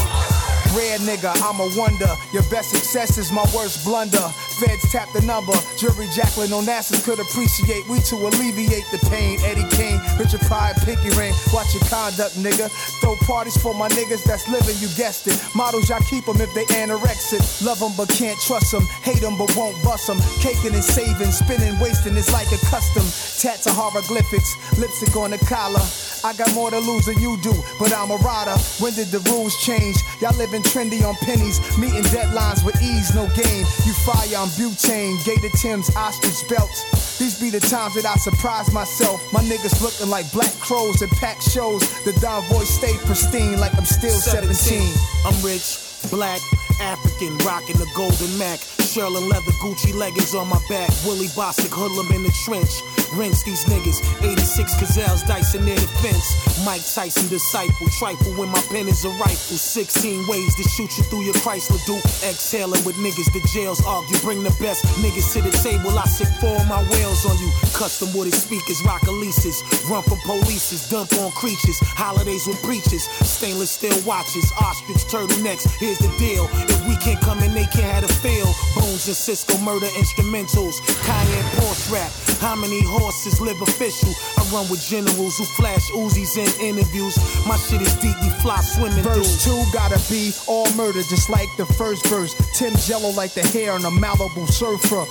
Rare 0.75 0.97
nigga, 0.99 1.31
I'm 1.41 1.59
a 1.59 1.69
wonder. 1.77 2.09
Your 2.33 2.43
best 2.49 2.71
success 2.71 3.17
is 3.17 3.31
my 3.31 3.45
worst 3.55 3.85
blunder. 3.85 4.27
Feds 4.59 4.91
tap 4.91 5.11
the 5.11 5.21
number. 5.21 5.53
Jury 5.77 6.07
Jacqueline 6.15 6.49
Onassis 6.49 7.03
could 7.03 7.19
appreciate. 7.19 7.87
We 7.87 7.99
to 8.11 8.15
alleviate 8.15 8.87
the 8.91 8.99
pain. 9.09 9.39
Eddie 9.43 9.67
Kane, 9.75 9.99
Richard 10.17 10.41
Pryor, 10.41 10.73
Pinky 10.85 11.09
Ring. 11.17 11.33
Watch 11.51 11.73
your 11.75 11.83
conduct, 11.91 12.35
nigga. 12.39 12.71
Throw 13.01 13.15
parties 13.27 13.57
for 13.57 13.73
my 13.73 13.89
niggas 13.89 14.23
that's 14.23 14.47
living, 14.47 14.75
you 14.79 14.87
guessed 14.95 15.27
it. 15.27 15.35
Models, 15.55 15.89
y'all 15.89 15.99
keep 16.07 16.25
them 16.25 16.39
if 16.39 16.53
they 16.53 16.65
anorexic. 16.75 17.43
Love 17.65 17.79
them 17.79 17.91
but 17.97 18.09
can't 18.09 18.39
trust 18.39 18.71
them. 18.71 18.85
Hate 19.03 19.21
them 19.21 19.37
but 19.37 19.53
won't 19.55 19.75
bust 19.83 20.07
them. 20.07 20.19
Caking 20.39 20.73
and 20.73 20.83
saving, 20.83 21.31
spinning, 21.31 21.77
wasting 21.79 22.15
is 22.15 22.31
like 22.31 22.47
a 22.51 22.59
custom. 22.71 23.03
Tats 23.41 23.67
are 23.67 23.73
hieroglyphics, 23.75 24.55
lipstick 24.79 25.15
on 25.15 25.31
the 25.31 25.37
collar. 25.45 25.83
I 26.23 26.33
got 26.33 26.53
more 26.55 26.71
to 26.71 26.79
lose 26.79 27.05
than 27.05 27.19
you 27.19 27.37
do, 27.37 27.53
but 27.77 27.93
I'm 27.93 28.09
a 28.09 28.17
rider. 28.17 28.57
When 28.79 28.93
did 28.95 29.09
the 29.09 29.19
rules 29.29 29.53
change? 29.61 29.97
Y'all 30.21 30.35
living 30.37 30.63
trendy 30.63 31.05
on 31.05 31.13
pennies, 31.21 31.59
meeting 31.77 32.01
deadlines 32.09 32.65
with 32.65 32.81
ease, 32.81 33.13
no 33.13 33.27
game. 33.35 33.65
You 33.85 33.93
fire 33.93 34.44
butane, 34.49 35.23
gator 35.25 35.49
Tim's, 35.57 35.93
ostrich 35.95 36.47
belts. 36.49 37.17
These 37.17 37.39
be 37.39 37.49
the 37.49 37.59
times 37.59 37.95
that 37.95 38.05
I 38.05 38.15
surprise 38.15 38.71
myself. 38.73 39.21
My 39.31 39.41
niggas 39.41 39.81
looking 39.81 40.09
like 40.09 40.31
black 40.31 40.53
crows 40.59 41.01
at 41.01 41.09
packed 41.11 41.43
shows. 41.43 41.81
The 42.03 42.13
Don 42.21 42.43
voice 42.43 42.69
stay 42.69 42.93
pristine 43.05 43.59
like 43.59 43.75
I'm 43.77 43.85
still 43.85 44.11
17. 44.11 44.81
I'm 45.25 45.41
rich, 45.43 45.79
black, 46.11 46.41
African, 46.81 47.37
rocking 47.39 47.77
the 47.77 47.87
golden 47.95 48.37
Mac. 48.37 48.59
Sherlin 48.95 49.27
leather, 49.29 49.51
Gucci 49.59 49.93
leggings 49.93 50.33
on 50.33 50.47
my 50.47 50.61
back. 50.69 50.89
Willie 51.03 51.27
Bostick, 51.35 51.73
hoodlum 51.73 52.07
in 52.15 52.23
the 52.23 52.31
trench. 52.45 52.79
rinse 53.13 53.43
these 53.43 53.65
niggas. 53.65 53.99
86 54.23 54.79
gazelles 54.79 55.23
dicing 55.23 55.65
near 55.65 55.75
the 55.75 55.87
fence. 55.99 56.23
Mike 56.63 56.85
Tyson 56.87 57.27
disciple, 57.27 57.87
trifle 57.99 58.31
when 58.39 58.47
my 58.49 58.61
pen 58.71 58.87
is 58.87 59.03
a 59.03 59.09
rifle. 59.19 59.59
16 59.59 60.27
ways 60.27 60.55
to 60.55 60.63
shoot 60.63 60.97
you 60.97 61.03
through 61.11 61.23
your 61.27 61.33
Chrysler 61.43 61.83
Duke. 61.85 62.03
Exhaling 62.23 62.83
with 62.85 62.95
niggas, 63.03 63.27
the 63.35 63.43
jails 63.51 63.83
argue. 63.85 64.17
Bring 64.19 64.43
the 64.43 64.55
best 64.63 64.85
niggas 65.03 65.33
to 65.33 65.41
the 65.41 65.51
table. 65.59 65.91
I 65.99 66.05
sit 66.05 66.31
four 66.39 66.55
of 66.55 66.67
my 66.67 66.81
whales 66.87 67.25
on 67.25 67.37
you. 67.43 67.51
Custom 67.75 68.15
wooded 68.15 68.33
speakers, 68.33 68.81
rock 68.85 69.03
leases. 69.03 69.59
Run 69.91 70.03
from 70.03 70.23
polices, 70.23 70.89
dump 70.89 71.11
on 71.19 71.31
creatures. 71.31 71.77
Holidays 71.99 72.47
with 72.47 72.61
breaches. 72.63 73.03
Stainless 73.27 73.71
steel 73.71 73.99
watches, 74.07 74.47
ostrich 74.61 75.03
turtlenecks. 75.11 75.67
Here's 75.83 75.99
the 75.99 76.11
deal. 76.17 76.47
If 76.69 76.87
we 76.87 76.95
can't 76.97 77.21
come 77.21 77.39
in, 77.39 77.53
they 77.53 77.65
can't 77.65 77.91
have 77.91 78.03
a 78.03 78.13
feel. 78.21 78.47
Bones 78.75 79.07
and 79.07 79.15
Cisco 79.15 79.57
murder 79.59 79.87
instrumentals. 79.97 80.81
Cayenne 81.05 81.49
Porsche 81.57 81.91
rap. 81.93 82.11
How 82.41 82.55
many 82.55 82.81
horses 82.83 83.39
live 83.41 83.61
official? 83.61 84.11
I 84.37 84.43
run 84.53 84.69
with 84.69 84.81
generals 84.81 85.37
who 85.37 85.45
flash 85.57 85.89
Uzis 85.91 86.37
in 86.37 86.49
interviews. 86.61 87.15
My 87.47 87.57
shit 87.57 87.81
is 87.81 87.93
deep, 87.95 88.15
we 88.21 88.29
fly 88.41 88.59
swimming 88.61 89.03
Verse 89.03 89.43
through. 89.43 89.53
two 89.55 89.71
gotta 89.71 89.99
be 90.09 90.31
all 90.47 90.69
murder, 90.75 91.01
just 91.09 91.29
like 91.29 91.49
the 91.57 91.65
first 91.65 92.05
verse. 92.07 92.35
Tim's 92.57 92.87
yellow 92.89 93.09
like 93.11 93.33
the 93.33 93.45
hair 93.47 93.71
on 93.71 93.85
a 93.85 93.91
Malibu 93.91 94.47
surfer. 94.47 95.05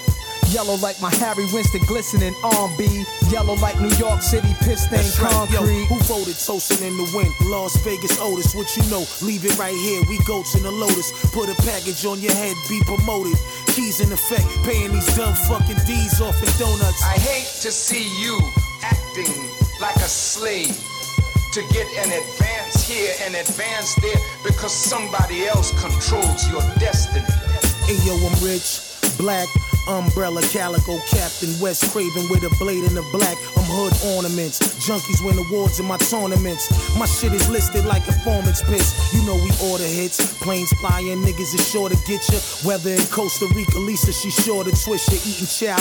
Yellow 0.52 0.76
like 0.76 1.00
my 1.00 1.10
Harry 1.16 1.46
Winston 1.52 1.82
glistening 1.86 2.34
on 2.42 2.76
B. 2.76 3.04
Yellow 3.30 3.54
like 3.56 3.80
New 3.80 3.92
York 3.96 4.22
City 4.22 4.54
piston 4.60 4.98
That's 4.98 5.18
right, 5.20 5.32
yo. 5.50 5.58
concrete. 5.58 5.84
Who 5.86 5.98
voted 6.04 6.36
toasting 6.38 6.86
in 6.86 6.96
the 6.96 7.08
wind? 7.14 7.32
Las 7.50 7.76
Vegas 7.84 8.18
Otis, 8.20 8.54
what 8.54 8.68
you 8.76 8.82
know? 8.90 9.04
Leave 9.22 9.44
it 9.44 9.56
right 9.58 9.74
here. 9.74 10.02
We 10.08 10.18
goats 10.24 10.54
in 10.54 10.62
the 10.62 10.70
Lotus. 10.70 11.10
Put 11.32 11.48
a 11.48 11.56
package 11.62 12.04
on 12.06 12.20
your 12.20 12.34
head, 12.34 12.54
be 12.68 12.80
promoted. 12.86 13.38
Keys 13.74 14.00
in 14.00 14.12
effect, 14.12 14.46
paying 14.64 14.92
these 14.92 15.08
dumb 15.16 15.34
fucking 15.34 15.78
D's 15.86 16.20
off 16.20 16.38
in 16.38 16.50
donuts. 16.58 17.02
I 17.02 17.18
hate 17.18 17.48
to 17.62 17.70
see 17.72 18.06
you 18.22 18.38
acting 18.82 19.32
like 19.80 19.96
a 19.96 20.08
slave 20.10 20.76
to 21.52 21.60
get 21.72 21.86
an 22.02 22.10
advance 22.10 22.86
here 22.86 23.12
and 23.22 23.34
advance 23.34 23.94
there 23.96 24.16
because 24.44 24.72
somebody 24.72 25.46
else 25.46 25.70
controls 25.80 26.48
your 26.50 26.62
destiny. 26.78 27.24
Hey 27.86 27.98
yo, 28.06 28.14
I'm 28.26 28.34
rich, 28.42 28.80
black, 29.18 29.46
umbrella, 29.88 30.42
calico, 30.52 30.98
Captain 31.08 31.58
West 31.60 31.90
Craven 31.92 32.28
with 32.28 32.44
a 32.44 32.50
blade 32.58 32.84
in 32.84 32.94
the 32.94 33.02
black. 33.12 33.36
I'm 33.56 33.64
hood 33.66 33.94
ornaments, 34.16 34.58
junkies 34.80 35.24
win 35.24 35.38
awards 35.38 35.80
in 35.80 35.86
my 35.86 35.98
tournaments. 35.98 36.70
My 36.98 37.06
shit 37.06 37.32
is 37.32 37.48
listed 37.48 37.84
like 37.84 38.02
a 38.08 38.12
performance 38.12 38.62
piss. 38.62 39.12
You 39.12 39.24
know 39.26 39.34
we 39.34 39.50
order 39.70 39.84
hits, 39.84 40.18
planes 40.42 40.72
flying, 40.80 41.22
niggas 41.22 41.54
is 41.54 41.64
sure 41.68 41.88
to 41.88 41.96
get 42.06 42.22
you. 42.28 42.38
Whether 42.64 42.90
in 42.90 43.04
Costa 43.12 43.46
Rica, 43.54 43.78
Lisa, 43.78 44.12
she 44.12 44.30
sure 44.30 44.64
to 44.64 44.70
twist 44.70 45.10
you. 45.12 45.18
Eating 45.24 45.46
chow 45.46 45.78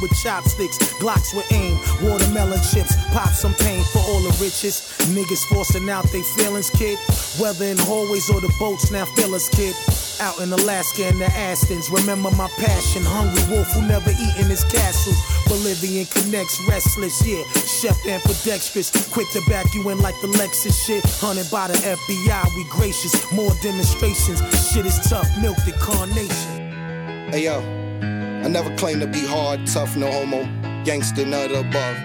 with 0.00 0.12
chopsticks, 0.22 0.78
Glocks 1.00 1.34
with 1.34 1.50
aim, 1.52 1.78
watermelon 2.02 2.60
chips, 2.62 2.96
pop 3.12 3.30
some 3.30 3.54
pain 3.54 3.82
for 3.92 4.00
all 4.00 4.20
the 4.20 4.34
riches. 4.40 4.82
Niggas 5.14 5.44
forcing 5.48 5.88
out 5.88 6.04
they 6.12 6.22
feelings, 6.22 6.70
kid. 6.70 6.98
Whether 7.38 7.66
in 7.66 7.78
hallways 7.78 8.28
or 8.30 8.40
the 8.40 8.52
boats, 8.58 8.90
now 8.90 9.04
feel 9.04 9.34
us, 9.34 9.48
kid. 9.48 9.74
Out 10.20 10.40
in 10.40 10.52
Alaska 10.52 11.04
and 11.04 11.20
the 11.20 11.26
Astons, 11.26 11.92
remember 11.92 12.30
my 12.32 12.48
passion. 12.58 13.02
Hungry 13.04 13.42
wolf 13.54 13.70
who 13.72 13.86
never 13.86 14.10
eat 14.10 14.36
in 14.40 14.50
his 14.50 14.64
castles. 14.64 15.16
Bolivian 15.46 16.06
connects, 16.06 16.60
restless, 16.68 17.24
yeah. 17.24 17.44
Chef 17.62 17.96
ambidextrous, 18.04 18.90
quick 19.12 19.30
to 19.30 19.40
back 19.48 19.72
you 19.74 19.88
in 19.90 20.00
like 20.00 20.20
the 20.20 20.26
Lexus 20.26 20.74
shit. 20.84 21.04
Hunted 21.20 21.48
by 21.52 21.68
the 21.68 21.74
FBI, 21.74 22.56
we 22.56 22.64
gracious. 22.68 23.14
More 23.30 23.52
demonstrations, 23.62 24.40
shit 24.72 24.86
is 24.86 24.98
tough, 25.08 25.28
milk 25.40 25.56
the 25.64 25.72
carnation. 25.78 27.30
Hey 27.30 27.44
yo, 27.44 27.60
I 27.60 28.48
never 28.48 28.74
claim 28.76 28.98
to 28.98 29.06
be 29.06 29.24
hard, 29.24 29.66
tough, 29.68 29.96
no 29.96 30.10
homo, 30.10 30.42
gangster, 30.84 31.22
of 31.22 31.66
above. 31.66 31.96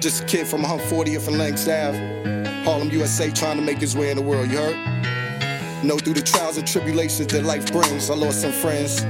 Just 0.00 0.22
a 0.22 0.26
kid 0.26 0.46
from 0.46 0.62
140th 0.62 1.28
and 1.28 1.36
Langs 1.36 1.68
Ave, 1.68 2.64
Harlem, 2.64 2.90
USA, 2.90 3.30
trying 3.30 3.58
to 3.58 3.62
make 3.62 3.78
his 3.78 3.94
way 3.94 4.10
in 4.10 4.16
the 4.16 4.22
world, 4.22 4.50
you 4.50 4.56
heard? 4.56 4.91
Know 5.82 5.98
through 5.98 6.14
the 6.14 6.22
trials 6.22 6.56
and 6.58 6.66
tribulations 6.66 7.26
that 7.32 7.44
life 7.44 7.72
brings, 7.72 8.08
I 8.08 8.14
lost 8.14 8.42
some 8.42 8.52
friends, 8.52 9.02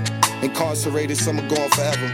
incarcerated, 0.43 1.19
some 1.19 1.39
are 1.39 1.47
gone 1.47 1.69
forever. 1.69 2.09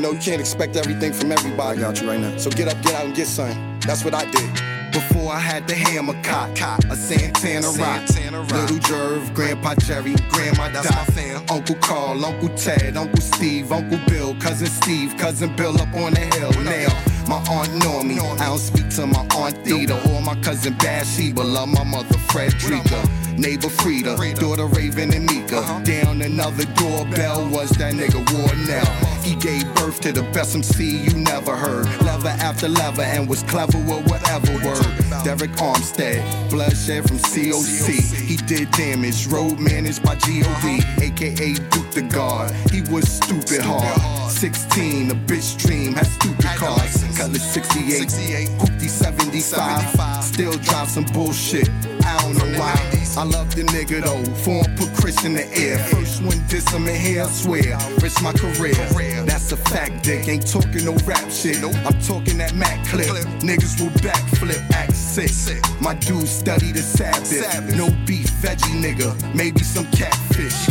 No, 0.00 0.10
you 0.10 0.18
can't 0.18 0.40
expect 0.40 0.74
everything 0.74 1.12
from 1.12 1.30
everybody 1.30 1.84
out 1.84 2.00
you 2.00 2.08
right 2.08 2.18
now. 2.18 2.36
So 2.36 2.50
get 2.50 2.66
up, 2.66 2.82
get 2.82 2.94
out, 2.94 3.04
and 3.06 3.14
get 3.14 3.28
something. 3.28 3.78
That's 3.80 4.04
what 4.04 4.12
I 4.12 4.28
did. 4.28 4.52
Before 4.92 5.32
I 5.32 5.38
had 5.38 5.68
the 5.68 5.76
hammer 5.76 6.20
cock, 6.24 6.50
a 6.90 6.96
Santana 6.96 7.68
rock, 7.78 8.08
Little 8.50 8.78
Jerv, 8.78 9.32
Grandpa 9.34 9.76
Jerry, 9.76 10.16
Grandma 10.30 10.70
That's 10.70 10.88
Dot, 10.88 11.50
Uncle 11.50 11.76
Carl, 11.76 12.24
Uncle 12.24 12.48
Ted, 12.56 12.96
Uncle 12.96 13.20
Steve, 13.20 13.70
Uncle 13.70 14.00
Bill, 14.08 14.34
Cousin 14.40 14.66
Steve, 14.66 15.16
Cousin 15.16 15.54
Bill 15.54 15.80
up 15.80 15.94
on 15.94 16.14
the 16.14 16.26
hill. 16.34 16.50
Now, 16.64 16.88
my 17.28 17.36
aunt 17.54 17.72
know 17.84 18.02
me. 18.02 18.18
I 18.18 18.46
don't 18.46 18.58
speak 18.58 18.88
to 18.96 19.06
my 19.06 19.24
aunt 19.36 19.64
Theta 19.64 19.94
or 20.10 20.22
my 20.22 20.34
cousin 20.40 20.74
Bathsheba. 20.78 21.40
Love 21.40 21.68
my 21.68 21.84
mother 21.84 22.18
Frederica. 22.30 23.27
Neighbor 23.38 23.68
Frida, 23.68 24.16
daughter 24.34 24.66
Raven 24.66 25.14
and 25.14 25.26
Nika. 25.26 25.58
Uh-huh. 25.58 25.82
Down 25.84 26.22
another 26.22 26.64
doorbell 26.74 27.48
was 27.48 27.70
that 27.78 27.94
nigga 27.94 28.24
Warnell. 28.26 29.24
He 29.24 29.36
gave 29.36 29.62
birth 29.76 30.00
to 30.00 30.12
the 30.12 30.22
best 30.34 30.56
MC 30.56 30.98
you 31.04 31.14
never 31.16 31.54
heard. 31.54 31.86
Lever 32.02 32.34
after 32.40 32.68
lever 32.68 33.02
and 33.02 33.28
was 33.28 33.44
clever 33.44 33.78
with 33.78 34.10
whatever 34.10 34.52
word. 34.66 34.84
Derek 35.24 35.52
Armstead, 35.52 36.50
bloodshed 36.50 37.06
from 37.06 37.18
COC. 37.18 38.14
He 38.16 38.36
did 38.36 38.70
damage, 38.72 39.26
road 39.28 39.60
managed 39.60 40.02
by 40.02 40.16
GOD, 40.16 40.82
aka 41.02 41.54
Duke 41.54 41.90
the 41.92 42.02
God. 42.02 42.50
He 42.72 42.82
was 42.90 43.08
stupid 43.08 43.60
hard. 43.62 44.30
16, 44.32 45.10
a 45.10 45.14
bitch 45.14 45.58
dream, 45.58 45.94
had 45.94 46.06
stupid 46.06 46.44
cars. 46.44 47.04
Cutlass 47.16 47.52
68, 47.52 48.48
Hoopty 48.58 48.88
75. 48.88 50.24
Still 50.24 50.52
drive 50.58 50.88
some 50.88 51.04
bullshit. 51.12 51.68
I 52.04 52.20
don't 52.22 52.36
know 52.36 52.58
why. 52.58 52.97
I 53.16 53.24
love 53.24 53.54
the 53.54 53.62
nigga 53.62 54.02
though. 54.04 54.24
Form 54.42 54.64
put 54.76 54.94
Chris 55.00 55.24
in 55.24 55.34
the 55.34 55.46
air. 55.56 55.78
First 55.78 56.22
one 56.22 56.40
diss 56.48 56.68
him 56.70 56.86
in 56.86 57.00
here, 57.00 57.24
I 57.24 57.26
swear. 57.26 57.78
Risk 58.00 58.22
my 58.22 58.32
career. 58.32 58.74
That's 59.24 59.52
a 59.52 59.56
fact, 59.56 60.04
dick. 60.04 60.28
Ain't 60.28 60.46
talking 60.46 60.84
no 60.84 60.94
rap 61.04 61.30
shit. 61.30 61.62
I'm 61.64 62.00
talking 62.00 62.38
that 62.38 62.54
Mac 62.54 62.86
clip. 62.86 63.08
Niggas 63.40 63.80
will 63.80 63.90
backflip, 64.00 64.70
act 64.70 64.94
sick. 64.94 65.30
My 65.80 65.94
dude 65.94 66.28
study 66.28 66.72
the 66.72 66.82
Sabbath. 66.82 67.76
No 67.76 67.88
beef, 68.06 68.30
veggie 68.42 68.80
nigga. 68.80 69.34
Maybe 69.34 69.60
some 69.60 69.86
catfish. 69.90 70.66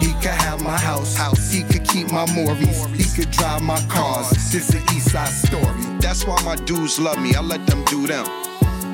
He 0.00 0.12
could 0.20 0.36
have 0.44 0.62
my 0.62 0.76
house. 0.76 1.16
He 1.50 1.62
could 1.62 1.88
keep 1.88 2.10
my 2.12 2.26
Morris. 2.34 2.86
He 2.92 3.04
could 3.16 3.30
drive 3.30 3.62
my 3.62 3.80
cars. 3.88 4.30
This 4.50 4.74
a 4.74 4.78
East 4.94 5.12
Side 5.12 5.28
story. 5.28 5.98
That's 6.00 6.26
why 6.26 6.40
my 6.42 6.56
dudes 6.56 6.98
love 6.98 7.20
me. 7.20 7.34
I 7.34 7.40
let 7.40 7.66
them 7.66 7.84
do 7.86 8.06
them. 8.06 8.26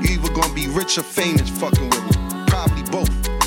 You 0.03 0.19
either 0.19 0.33
gonna 0.33 0.55
be 0.55 0.69
rich 0.69 0.99
or 0.99 1.03
famous 1.03 1.49
fucking 1.51 1.89
with 1.89 2.05
me. 2.05 2.12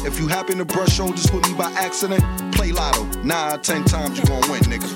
If 0.05 0.19
you 0.19 0.27
happen 0.27 0.59
to 0.59 0.65
brush 0.65 0.93
shoulders 0.93 1.31
with 1.31 1.49
me 1.49 1.55
by 1.55 1.71
accident, 1.71 2.23
play 2.53 2.71
lotto. 2.71 3.05
Nine 3.23 3.59
ten 3.61 3.83
times 3.85 4.19
you 4.19 4.25
gonna 4.25 4.51
win, 4.51 4.61
nigga. 4.61 4.87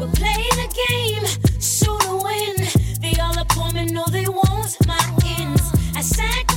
We're 0.00 0.10
playing 0.12 0.58
a 0.58 0.68
game, 0.88 1.26
shoot 1.60 2.00
to 2.00 2.16
win. 2.24 2.56
They 2.98 3.20
all 3.20 3.38
upon 3.38 3.74
me 3.74 3.84
know 3.84 4.06
they 4.10 4.26
want 4.26 4.74
my 4.86 4.98
ends. 5.38 5.62
I 5.94 6.00
sacrifice, 6.00 6.53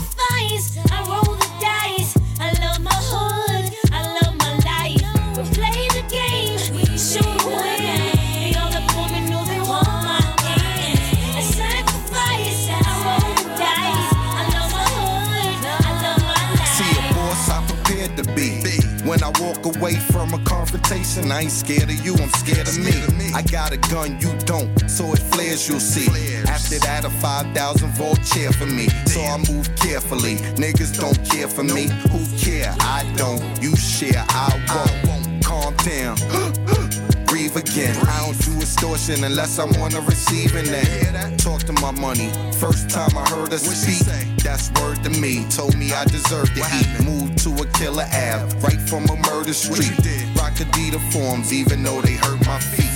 When 19.18 19.36
I 19.36 19.41
walk 19.41 19.65
away 19.65 19.95
from 19.95 20.36
a 20.36 20.39
confrontation, 20.43 21.32
I 21.32 21.41
ain't 21.41 21.51
scared 21.51 21.89
of 21.89 22.05
you, 22.05 22.13
I'm 22.18 22.30
scared 22.30 22.68
of 22.68 22.78
me. 22.78 23.32
I 23.34 23.41
got 23.41 23.72
a 23.72 23.78
gun, 23.78 24.20
you 24.22 24.32
don't, 24.45 24.70
so 24.88 25.11
it 25.11 25.18
flares, 25.18 25.68
you'll 25.68 25.80
see. 25.80 26.05
After 26.45 26.78
that, 26.78 27.03
a 27.03 27.09
5,000 27.09 27.89
volt 27.93 28.22
chair 28.24 28.51
for 28.51 28.68
me, 28.68 28.89
so 29.07 29.22
I 29.22 29.38
move 29.49 29.76
carefully. 29.76 30.36
Niggas 30.61 30.99
don't 30.99 31.18
care 31.28 31.47
for 31.47 31.63
me, 31.63 31.88
who 32.11 32.38
care? 32.38 32.76
I 32.80 33.11
don't, 33.15 33.41
you 33.59 33.76
share, 33.76 34.24
I 34.30 34.93
won't. 35.07 35.43
Calm 35.43 35.76
down. 35.78 36.18
Again. 37.55 37.95
I 38.07 38.25
don't 38.25 38.37
do 38.45 38.51
extortion 38.59 39.23
unless 39.23 39.57
I'm 39.57 39.73
on 39.81 39.89
the 39.91 40.01
receiving 40.01 40.67
end. 40.67 41.39
Talk 41.39 41.61
to 41.61 41.73
my 41.73 41.91
money. 41.91 42.29
First 42.53 42.89
time 42.89 43.17
I 43.17 43.27
heard 43.29 43.51
her 43.51 43.57
speak, 43.57 44.05
that's 44.43 44.69
word 44.79 45.01
to 45.03 45.09
me. 45.09 45.45
Told 45.49 45.75
me 45.75 45.91
I 45.91 46.03
deserve 46.05 46.53
to 46.53 46.61
eat. 46.75 47.05
Moved 47.05 47.39
to 47.39 47.49
a 47.63 47.65
killer 47.71 48.03
Ave, 48.03 48.53
right 48.59 48.79
from 48.89 49.05
a 49.05 49.15
murder 49.31 49.53
street. 49.53 49.89
Rock 50.35 50.53
Adidas 50.53 51.01
forms, 51.11 51.51
even 51.53 51.81
though 51.81 52.01
they 52.01 52.13
hurt 52.13 52.45
my 52.45 52.59
feet. 52.59 52.91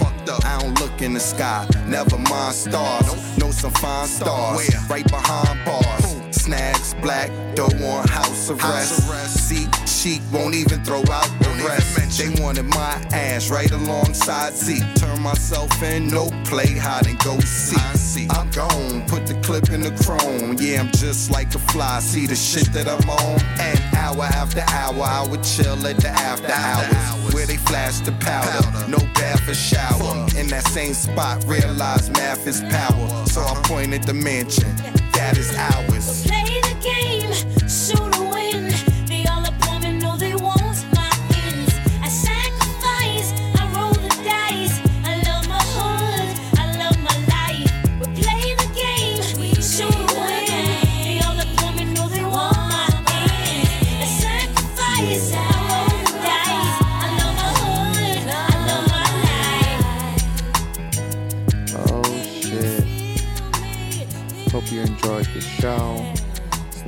I 0.46 0.60
don't 0.60 0.80
look 0.80 1.02
in 1.02 1.14
the 1.14 1.20
sky, 1.20 1.68
never 1.88 2.18
mind 2.18 2.54
stars. 2.54 3.38
Know 3.38 3.52
some 3.52 3.72
fine 3.72 4.08
stars, 4.08 4.70
right 4.90 5.08
behind 5.10 5.66
bars. 5.66 6.11
Snags, 6.42 6.96
black, 6.96 7.30
dough 7.56 7.66
on 7.66 8.08
house 8.08 8.50
arrest. 8.50 9.48
Seat 9.48 9.70
sheet 9.88 10.22
won't 10.32 10.56
even 10.56 10.84
throw 10.84 11.04
out 11.12 11.30
the 11.40 11.64
rest. 11.66 12.18
They 12.18 12.30
wanted 12.42 12.66
my 12.66 12.94
ass 13.14 13.50
right 13.52 13.72
alongside 13.72 14.54
Z. 14.54 14.82
Turn 14.96 15.22
myself 15.22 15.72
in, 15.84 16.08
no 16.08 16.30
play, 16.46 16.76
hide 16.78 17.08
and 17.08 17.20
go 17.20 17.40
see. 17.40 18.28
I'm 18.30 18.50
gone, 18.52 19.08
put 19.08 19.28
the 19.28 19.36
clip 19.42 19.70
in 19.70 19.82
the 19.82 19.92
chrome. 20.04 20.58
Yeah, 20.60 20.82
I'm 20.82 20.92
just 20.92 21.32
like 21.32 21.54
a 21.56 21.60
fly. 21.60 22.00
See 22.00 22.26
the 22.26 22.36
shit 22.36 22.74
that 22.74 22.88
I'm 22.88 23.10
on. 23.10 23.40
And 23.60 23.80
hour 23.96 24.24
after 24.24 24.64
hour, 24.68 25.04
I 25.04 25.26
would 25.30 25.44
chill 25.44 25.86
at 25.86 25.98
the 25.98 26.10
after 26.10 26.52
hours. 26.52 27.34
Where 27.34 27.46
they 27.46 27.58
flash 27.58 28.00
the 28.00 28.12
powder, 28.14 28.90
no 28.90 28.98
bath 29.14 29.48
or 29.48 29.54
shower. 29.54 30.28
In 30.38 30.48
that 30.48 30.68
same 30.68 30.94
spot, 30.94 31.44
realize 31.46 32.10
math 32.10 32.48
is 32.48 32.62
power. 32.62 33.26
So 33.28 33.42
I 33.42 33.54
pointed 33.64 34.04
the 34.04 34.14
mansion, 34.14 34.76
that 35.22 35.38
is 35.38 35.56
ours. 35.56 36.41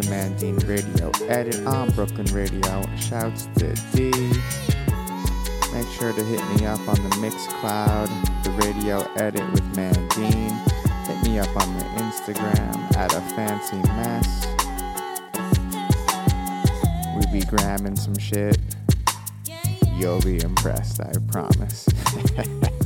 It's 0.04 0.10
Mandine 0.10 0.58
Radio 0.68 1.12
edit 1.30 1.66
on 1.66 1.90
Brooklyn 1.92 2.26
Radio. 2.34 2.84
Shouts 2.98 3.48
to 3.56 3.74
D. 3.94 4.12
Make 5.72 5.88
sure 5.88 6.12
to 6.12 6.24
hit 6.26 6.42
me 6.60 6.66
up 6.66 6.86
on 6.90 6.96
the 6.96 7.16
Mixcloud, 7.22 8.44
the 8.44 8.52
radio 8.52 9.10
edit 9.16 9.50
with 9.54 9.64
Mandine. 9.78 10.60
Hit 11.08 11.24
me 11.24 11.40
up 11.40 11.56
on 11.56 11.78
the 11.78 11.86
Instagram 12.04 12.98
at 12.98 13.14
a 13.14 13.22
fancy 13.34 13.78
mess. 13.94 14.46
We 17.16 17.40
be 17.40 17.46
gramming 17.46 17.96
some 17.96 18.18
shit. 18.18 18.60
You'll 19.94 20.20
be 20.20 20.44
impressed, 20.44 21.00
I 21.00 21.14
promise. 21.32 21.88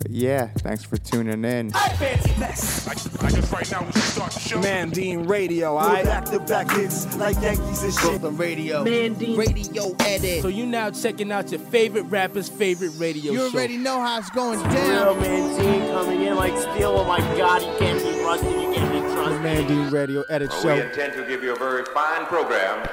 but 0.00 0.10
yeah, 0.10 0.46
thanks 0.58 0.82
for 0.84 0.96
tuning 0.96 1.44
in. 1.44 1.72
I, 1.74 1.78
I 1.78 3.30
guess 3.30 3.52
right 3.52 3.70
now 3.70 3.84
we 3.84 3.92
should 3.92 4.02
start 4.02 4.32
the 4.32 4.40
show. 4.40 4.60
Mandine 4.60 5.26
Radio, 5.26 5.76
I 5.76 6.02
Back 6.04 6.24
to 6.26 6.40
back 6.40 6.70
hits 6.70 7.16
like 7.16 7.36
Yankees 7.42 7.82
and 7.82 7.92
shit. 7.92 8.02
Brooklyn 8.02 8.36
Radio. 8.36 8.82
Mandine 8.84 9.36
Radio 9.36 9.94
edit. 10.00 10.42
So 10.42 10.48
you 10.48 10.66
now 10.66 10.90
checking 10.90 11.30
out 11.30 11.50
your 11.50 11.60
favorite 11.60 12.04
rapper's 12.04 12.48
favorite 12.48 12.92
radio 12.96 13.32
You 13.32 13.38
show. 13.38 13.46
You 13.48 13.52
already 13.54 13.76
know 13.76 14.00
how 14.00 14.18
it's 14.18 14.30
going 14.30 14.58
Real 14.60 14.72
down. 14.72 15.20
Mandine 15.20 15.90
coming 15.90 16.22
in 16.22 16.36
like 16.36 16.56
steel. 16.56 16.92
Oh 16.96 17.04
my 17.04 17.18
god, 17.36 17.62
he 17.62 17.68
can't 17.78 18.02
be 18.02 18.24
rusty. 18.24 18.46
You 18.48 18.72
can't 18.74 18.92
be 18.92 19.00
trusted. 19.14 19.42
Mandine 19.42 19.90
Radio 19.90 20.22
Edit 20.30 20.50
Well, 20.50 20.62
Show. 20.62 20.74
we 20.76 20.80
intend 20.82 21.12
to 21.14 21.26
give 21.26 21.42
you 21.44 21.52
a 21.54 21.58
very 21.58 21.84
fine 21.94 22.24
program 22.26 22.88